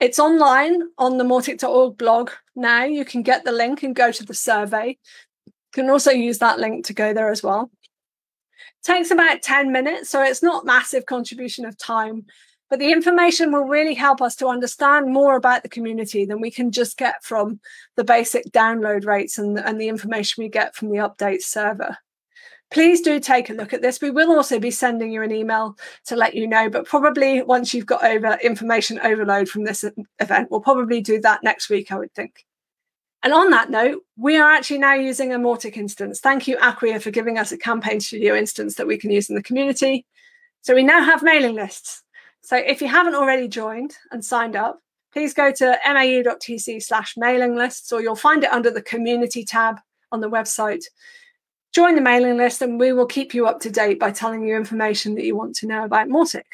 [0.01, 2.85] It's online on the Mautic.org blog now.
[2.85, 4.97] You can get the link and go to the survey.
[5.47, 7.71] You can also use that link to go there as well.
[7.81, 12.25] It takes about 10 minutes, so it's not massive contribution of time,
[12.71, 16.53] but the information will really help us to understand more about the community than we
[16.53, 17.61] can just get from
[17.97, 21.99] the basic download rates and, and the information we get from the update server.
[22.71, 24.01] Please do take a look at this.
[24.01, 25.77] We will also be sending you an email
[26.07, 29.85] to let you know, but probably once you've got over information overload from this
[30.21, 32.45] event, we'll probably do that next week, I would think.
[33.25, 36.21] And on that note, we are actually now using a Mautic instance.
[36.21, 39.35] Thank you, Acquia, for giving us a campaign studio instance that we can use in
[39.35, 40.07] the community.
[40.63, 42.03] So we now have mailing lists.
[42.43, 44.81] So if you haven't already joined and signed up,
[45.13, 49.81] please go to mau.tc slash mailing lists, or you'll find it under the community tab
[50.13, 50.85] on the website.
[51.73, 54.57] Join the mailing list and we will keep you up to date by telling you
[54.57, 56.45] information that you want to know about Mautic.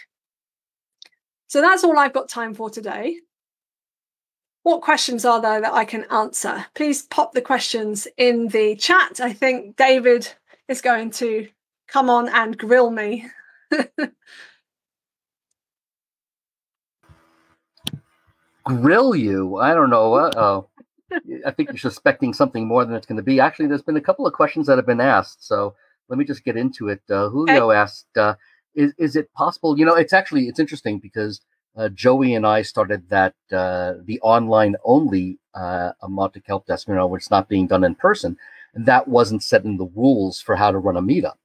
[1.49, 3.17] So that's all I've got time for today.
[4.63, 6.67] What questions are there that I can answer?
[6.75, 9.21] Please pop the questions in the chat.
[9.21, 10.29] I think David
[10.69, 11.49] is going to
[11.87, 13.27] come on and grill me.
[18.67, 19.57] grill you.
[19.57, 20.15] I don't know.
[20.37, 20.69] oh.
[21.47, 23.39] I think you're suspecting something more than it's going to be.
[23.39, 25.47] Actually, there's been a couple of questions that have been asked.
[25.47, 25.75] So
[26.09, 27.01] let me just get into it.
[27.09, 27.79] Uh, Julio okay.
[27.79, 28.35] asked, uh,
[28.75, 29.79] is, is it possible?
[29.79, 31.41] You know, it's actually, it's interesting because
[31.77, 36.95] uh, Joey and I started that, uh, the online only uh, Mautic Help Desk, you
[36.95, 38.37] know, which is not being done in person.
[38.75, 41.39] And that wasn't set in the rules for how to run a meetup.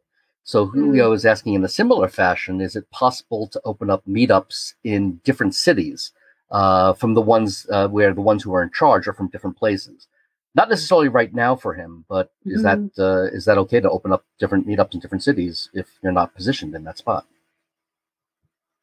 [0.43, 1.15] So Julio mm.
[1.15, 5.53] is asking in a similar fashion, is it possible to open up meetups in different
[5.53, 6.11] cities?
[6.52, 9.57] Uh, from the ones uh, where the ones who are in charge are from different
[9.57, 10.07] places.
[10.53, 12.56] Not necessarily right now for him, but mm-hmm.
[12.56, 13.02] is that mm-hmm.
[13.02, 16.36] uh, is that okay to open up different meetups in different cities if you're not
[16.36, 17.26] positioned in that spot?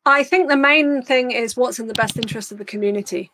[0.07, 3.31] I think the main thing is what's in the best interest of the community.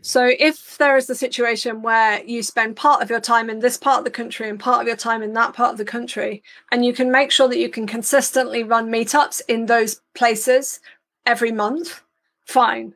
[0.00, 3.76] So if there is the situation where you spend part of your time in this
[3.76, 6.42] part of the country and part of your time in that part of the country,
[6.70, 10.80] and you can make sure that you can consistently run meetups in those places
[11.26, 12.00] every month,
[12.46, 12.94] fine.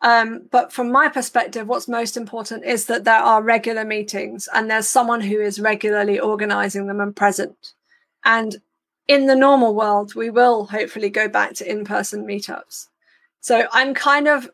[0.00, 4.70] Um, but from my perspective, what's most important is that there are regular meetings and
[4.70, 7.72] there's someone who is regularly organizing them and present.
[8.24, 8.56] And
[9.08, 12.86] in the normal world, we will hopefully go back to in person meetups.
[13.40, 14.48] So I'm kind of,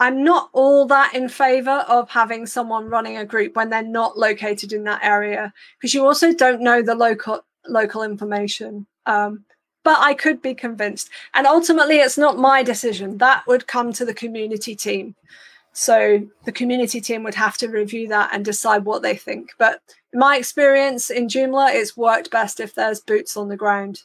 [0.00, 4.16] I'm not all that in favor of having someone running a group when they're not
[4.16, 8.86] located in that area because you also don't know the local local information.
[9.06, 9.44] Um,
[9.88, 11.08] but I could be convinced.
[11.32, 13.16] And ultimately, it's not my decision.
[13.16, 15.14] That would come to the community team.
[15.72, 19.52] So the community team would have to review that and decide what they think.
[19.58, 19.80] But
[20.12, 24.02] in my experience in Joomla, it's worked best if there's boots on the ground.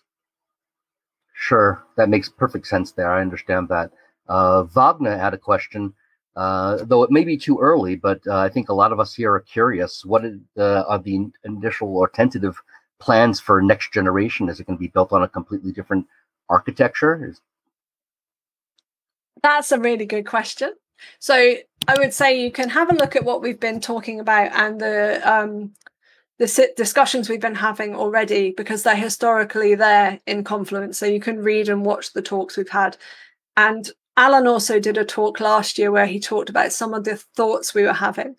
[1.34, 3.12] Sure, that makes perfect sense there.
[3.12, 3.92] I understand that.
[4.30, 5.94] Uh, Wagner had a question.
[6.38, 9.14] Uh, though it may be too early, but uh, I think a lot of us
[9.14, 10.06] here are curious.
[10.06, 10.24] What
[10.58, 12.56] uh, are the initial or tentative
[13.04, 14.50] plans for next generation?
[14.50, 16.08] Is it going to be built on a completely different
[16.50, 17.28] architecture?
[17.30, 17.42] Is...
[19.42, 20.74] That's a really good question.
[21.20, 21.56] So
[21.88, 24.80] I would say you can have a look at what we've been talking about and
[24.80, 25.74] the um,
[26.40, 30.98] the discussions we've been having already because they're historically there in Confluence.
[30.98, 32.98] So you can read and watch the talks we've had.
[33.58, 37.18] And Alan also did a talk last year where he talked about some of the
[37.18, 38.36] thoughts we were having.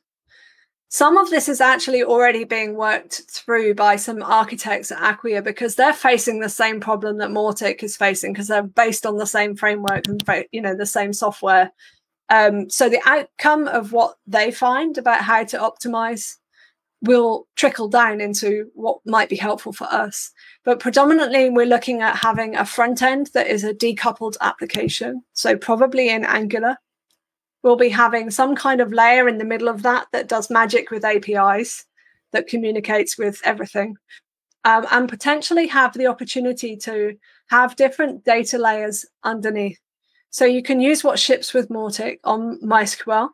[0.95, 5.75] Some of this is actually already being worked through by some architects at Acquia because
[5.75, 9.57] they're facing the same problem that Mautic is facing because they're based on the same
[9.57, 10.23] framework and
[10.53, 11.73] you know the same software.
[12.29, 16.37] Um, so the outcome of what they find about how to optimize
[17.03, 20.31] will trickle down into what might be helpful for us.
[20.65, 25.25] But predominantly, we're looking at having a front end that is a decoupled application.
[25.33, 26.77] So, probably in Angular,
[27.65, 30.91] we'll be having some kind of layer in the middle of that that does magic
[30.91, 31.87] with APIs
[32.33, 33.97] that communicates with everything.
[34.67, 37.17] Um, and potentially have the opportunity to
[37.49, 39.79] have different data layers underneath.
[40.31, 43.29] So you can use what ships with Mautic on MySQL.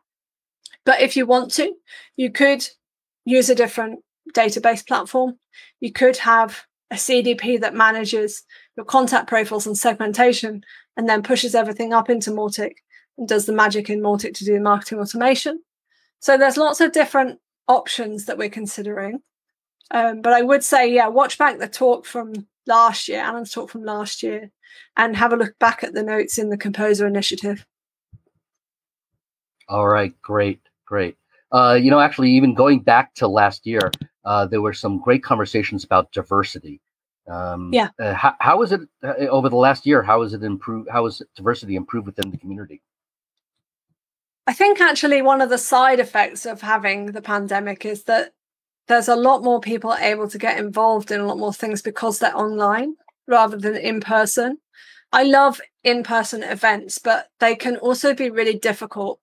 [0.85, 1.73] But if you want to,
[2.17, 2.67] you could
[3.23, 3.99] use a different
[4.33, 5.39] database platform.
[5.79, 8.43] You could have a CDP that manages
[8.75, 10.63] your contact profiles and segmentation
[10.97, 12.73] and then pushes everything up into Mautic
[13.25, 15.61] does the magic in Mautic to do the marketing automation.
[16.19, 19.21] So there's lots of different options that we're considering.
[19.91, 22.33] Um, but I would say, yeah, watch back the talk from
[22.67, 24.51] last year, Alan's talk from last year,
[24.95, 27.65] and have a look back at the notes in the Composer Initiative.
[29.67, 31.17] All right, great, great.
[31.51, 33.91] Uh, you know, actually, even going back to last year,
[34.23, 36.79] uh, there were some great conversations about diversity.
[37.27, 37.89] Um, yeah.
[37.99, 40.01] Uh, how, how is it uh, over the last year?
[40.01, 40.89] How is it improved?
[40.89, 42.81] How is diversity improved within the community?
[44.47, 48.33] I think actually one of the side effects of having the pandemic is that
[48.87, 52.19] there's a lot more people able to get involved in a lot more things because
[52.19, 52.95] they're online
[53.27, 54.57] rather than in person.
[55.13, 59.19] I love in person events, but they can also be really difficult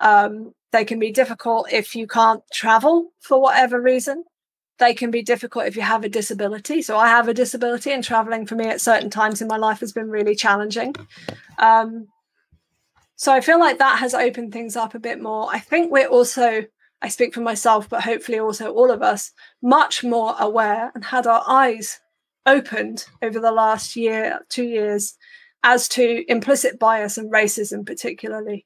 [0.00, 4.24] um, they can be difficult if you can't travel for whatever reason.
[4.78, 6.80] They can be difficult if you have a disability.
[6.80, 9.80] So I have a disability, and traveling for me at certain times in my life
[9.80, 10.94] has been really challenging.
[11.58, 12.08] Um,
[13.20, 15.46] so I feel like that has opened things up a bit more.
[15.52, 16.64] I think we're also,
[17.02, 21.26] I speak for myself, but hopefully also all of us, much more aware and had
[21.26, 22.00] our eyes
[22.46, 25.18] opened over the last year, two years,
[25.62, 28.64] as to implicit bias and racism, particularly.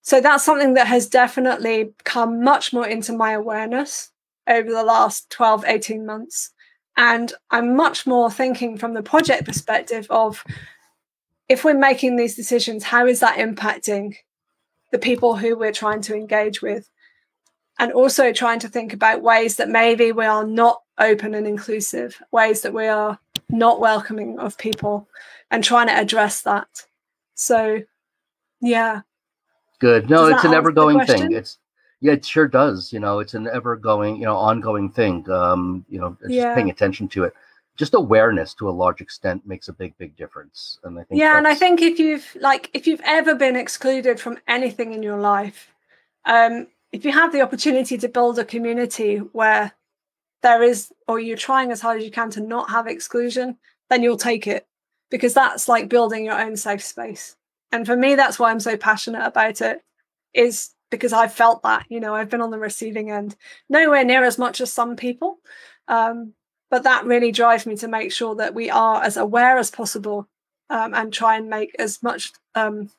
[0.00, 4.12] So that's something that has definitely come much more into my awareness
[4.46, 6.52] over the last 12, 18 months.
[6.96, 10.44] And I'm much more thinking from the project perspective of
[11.48, 14.14] if we're making these decisions, how is that impacting
[14.92, 16.88] the people who we're trying to engage with?
[17.78, 22.20] And also trying to think about ways that maybe we are not open and inclusive,
[22.32, 23.18] ways that we are
[23.50, 25.08] not welcoming of people,
[25.50, 26.86] and trying to address that.
[27.34, 27.82] So,
[28.62, 29.02] yeah,
[29.78, 30.08] Good.
[30.08, 31.32] No, it's an ever going thing.
[31.32, 31.58] It's
[32.00, 32.92] yeah, it sure does.
[32.92, 35.28] You know, it's an ever going, you know, ongoing thing.
[35.30, 36.54] Um, you know, just yeah.
[36.54, 37.34] paying attention to it.
[37.76, 40.78] Just awareness to a large extent makes a big, big difference.
[40.84, 44.18] And I think Yeah, and I think if you've like if you've ever been excluded
[44.18, 45.72] from anything in your life,
[46.24, 49.72] um, if you have the opportunity to build a community where
[50.42, 53.58] there is or you're trying as hard as you can to not have exclusion,
[53.90, 54.66] then you'll take it.
[55.10, 57.36] Because that's like building your own safe space
[57.72, 59.82] and for me that's why i'm so passionate about it
[60.34, 63.36] is because i've felt that you know i've been on the receiving end
[63.68, 65.38] nowhere near as much as some people
[65.88, 66.32] um,
[66.70, 70.28] but that really drives me to make sure that we are as aware as possible
[70.70, 72.90] um, and try and make as much um,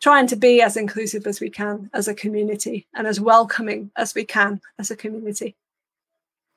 [0.00, 4.14] trying to be as inclusive as we can as a community and as welcoming as
[4.14, 5.56] we can as a community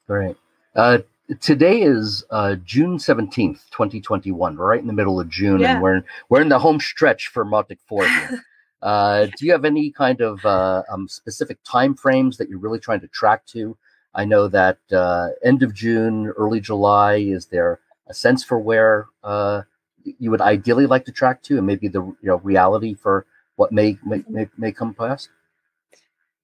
[0.07, 0.35] great
[0.75, 0.99] uh,
[1.39, 4.57] today is uh, June seventeenth, twenty twenty one.
[4.57, 5.73] We're right in the middle of June, yeah.
[5.73, 8.05] and we're we're in the home stretch for Mautic Four.
[8.81, 12.79] uh, do you have any kind of uh, um, specific time frames that you're really
[12.79, 13.77] trying to track to?
[14.13, 17.15] I know that uh, end of June, early July.
[17.15, 19.61] Is there a sense for where uh,
[20.03, 23.25] you would ideally like to track to, and maybe the you know reality for
[23.55, 24.23] what may may,
[24.57, 25.29] may, come past?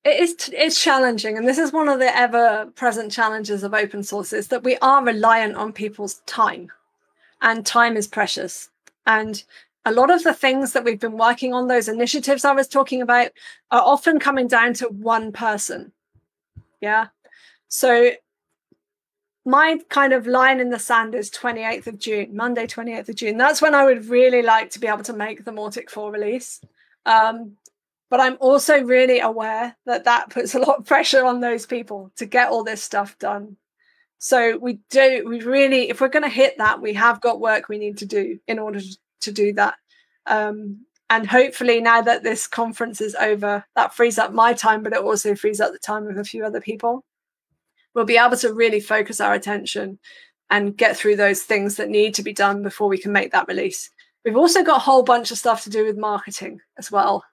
[0.08, 4.02] it is it's challenging and this is one of the ever present challenges of open
[4.04, 6.72] source is that we are reliant on people's time
[7.42, 8.70] and time is precious
[9.06, 9.44] and
[9.86, 13.02] a lot of the things that we've been working on those initiatives i was talking
[13.02, 13.32] about
[13.72, 15.92] are often coming down to one person
[16.80, 17.08] yeah
[17.68, 18.12] so
[19.46, 23.38] my kind of line in the sand is 28th of june monday 28th of june
[23.38, 26.62] that's when i would really like to be able to make the Mautic 4 release
[27.06, 27.58] um,
[28.10, 32.12] But I'm also really aware that that puts a lot of pressure on those people
[32.18, 33.58] to get all this stuff done.
[34.18, 37.70] So we do, we really, if we're going to hit that, we have got work
[37.70, 38.80] we need to do in order
[39.22, 39.76] to do that.
[40.26, 44.94] Um, and hopefully, now that this conference is over, that frees up my time, but
[44.94, 47.06] it also frees up the time of a few other people.
[47.98, 49.98] We'll be able to really focus our attention
[50.52, 53.48] and get through those things that need to be done before we can make that
[53.48, 53.90] release.
[54.24, 57.24] We've also got a whole bunch of stuff to do with marketing as well.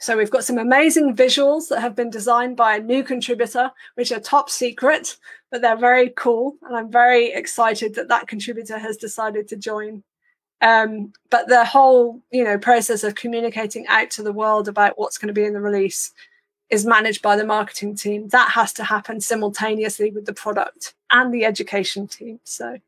[0.00, 4.10] So we've got some amazing visuals that have been designed by a new contributor, which
[4.10, 5.16] are top secret,
[5.52, 6.56] but they're very cool.
[6.62, 10.02] And I'm very excited that that contributor has decided to join.
[10.60, 15.18] Um, but the whole, you know, process of communicating out to the world about what's
[15.18, 16.12] going to be in the release
[16.70, 18.28] is managed by the marketing team.
[18.28, 22.40] That has to happen simultaneously with the product and the education team.
[22.44, 22.78] So,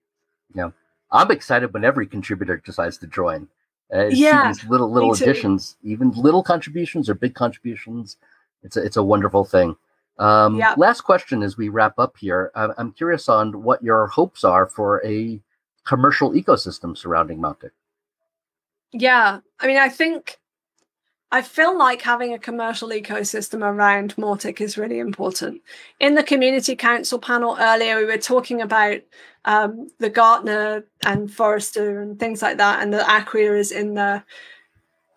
[0.54, 0.70] yeah,
[1.10, 3.48] I'm excited when every contributor decides to join.
[3.92, 8.16] Uh, yeah, these little little additions, even little contributions or big contributions.
[8.62, 9.76] It's a, it's a wonderful thing.
[10.18, 10.74] Um, yeah.
[10.76, 12.52] Last question as we wrap up here.
[12.54, 15.40] I'm curious on what your hopes are for a
[15.84, 17.70] commercial ecosystem surrounding Mautic.
[18.92, 20.38] Yeah, I mean, I think
[21.32, 25.62] I feel like having a commercial ecosystem around Mautic is really important.
[25.98, 29.00] In the community council panel earlier, we were talking about
[29.46, 34.24] um, the Gartner and Forrester and things like that, and the Acquia is in there.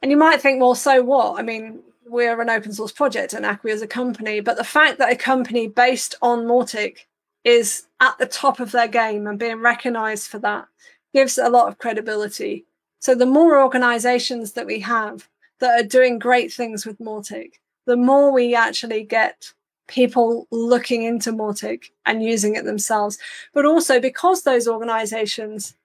[0.01, 1.37] And you might think, well, so what?
[1.37, 4.99] I mean, we're an open source project and Acquia is a company, but the fact
[4.99, 6.99] that a company based on Mautic
[7.43, 10.67] is at the top of their game and being recognized for that
[11.13, 12.65] gives a lot of credibility.
[12.99, 15.27] So the more organizations that we have,
[15.59, 17.53] that are doing great things with Mautic,
[17.85, 19.51] the more we actually get
[19.87, 23.17] people looking into Mautic and using it themselves.
[23.53, 25.75] But also because those organizations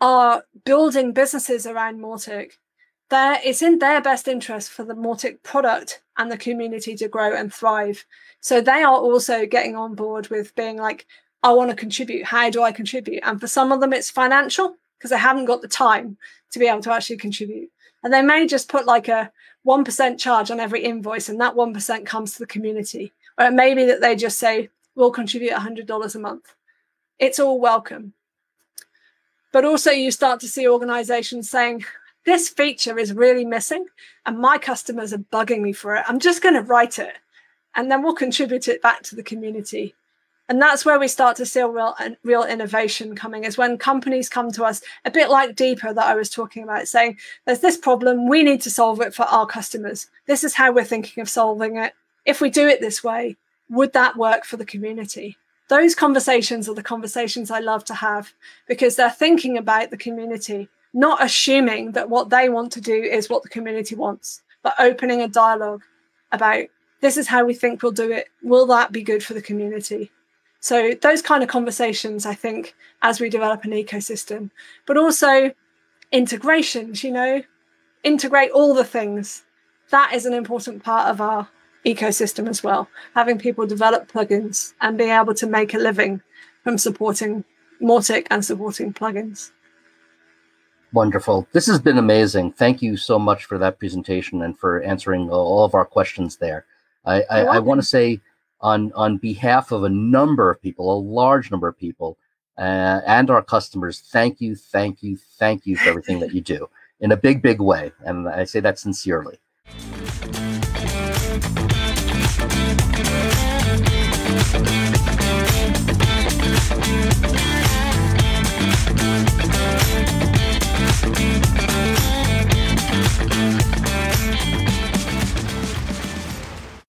[0.00, 2.52] are building businesses around Mautic,
[3.16, 7.54] it's in their best interest for the Mautic product and the community to grow and
[7.54, 8.04] thrive.
[8.40, 11.06] So they are also getting on board with being like,
[11.44, 12.24] I want to contribute.
[12.24, 13.20] How do I contribute?
[13.22, 16.16] And for some of them, it's financial because they haven't got the time
[16.50, 17.70] to be able to actually contribute.
[18.04, 19.32] And they may just put like a
[19.66, 23.12] 1% charge on every invoice, and that 1% comes to the community.
[23.38, 26.54] Or it may be that they just say, we'll contribute $100 a month.
[27.18, 28.12] It's all welcome.
[29.52, 31.84] But also, you start to see organizations saying,
[32.26, 33.86] this feature is really missing,
[34.26, 36.04] and my customers are bugging me for it.
[36.06, 37.14] I'm just going to write it,
[37.74, 39.94] and then we'll contribute it back to the community
[40.48, 44.50] and that's where we start to see real real innovation coming is when companies come
[44.52, 48.28] to us a bit like deeper that i was talking about saying there's this problem
[48.28, 50.08] we need to solve it for our customers.
[50.26, 51.94] This is how we're thinking of solving it.
[52.24, 53.36] If we do it this way
[53.70, 55.38] would that work for the community?
[55.68, 58.32] Those conversations are the conversations i love to have
[58.68, 63.28] because they're thinking about the community not assuming that what they want to do is
[63.28, 65.82] what the community wants but opening a dialogue
[66.32, 66.66] about
[67.00, 68.28] this is how we think we'll do it.
[68.42, 70.10] Will that be good for the community
[70.64, 74.48] so those kind of conversations, I think, as we develop an ecosystem,
[74.86, 75.52] but also
[76.10, 77.42] integrations, you know,
[78.02, 79.44] integrate all the things.
[79.90, 81.50] That is an important part of our
[81.84, 82.88] ecosystem as well.
[83.14, 86.22] Having people develop plugins and being able to make a living
[86.62, 87.44] from supporting
[87.82, 89.50] Mautic and supporting plugins.
[90.94, 91.46] Wonderful.
[91.52, 92.52] This has been amazing.
[92.52, 96.64] Thank you so much for that presentation and for answering all of our questions there.
[97.04, 98.22] I, I, I want to say
[98.64, 102.16] on on behalf of a number of people, a large number of people,
[102.58, 104.00] uh, and our customers.
[104.00, 106.68] Thank you, thank you, thank you for everything that you do
[107.00, 109.38] in a big, big way, and I say that sincerely.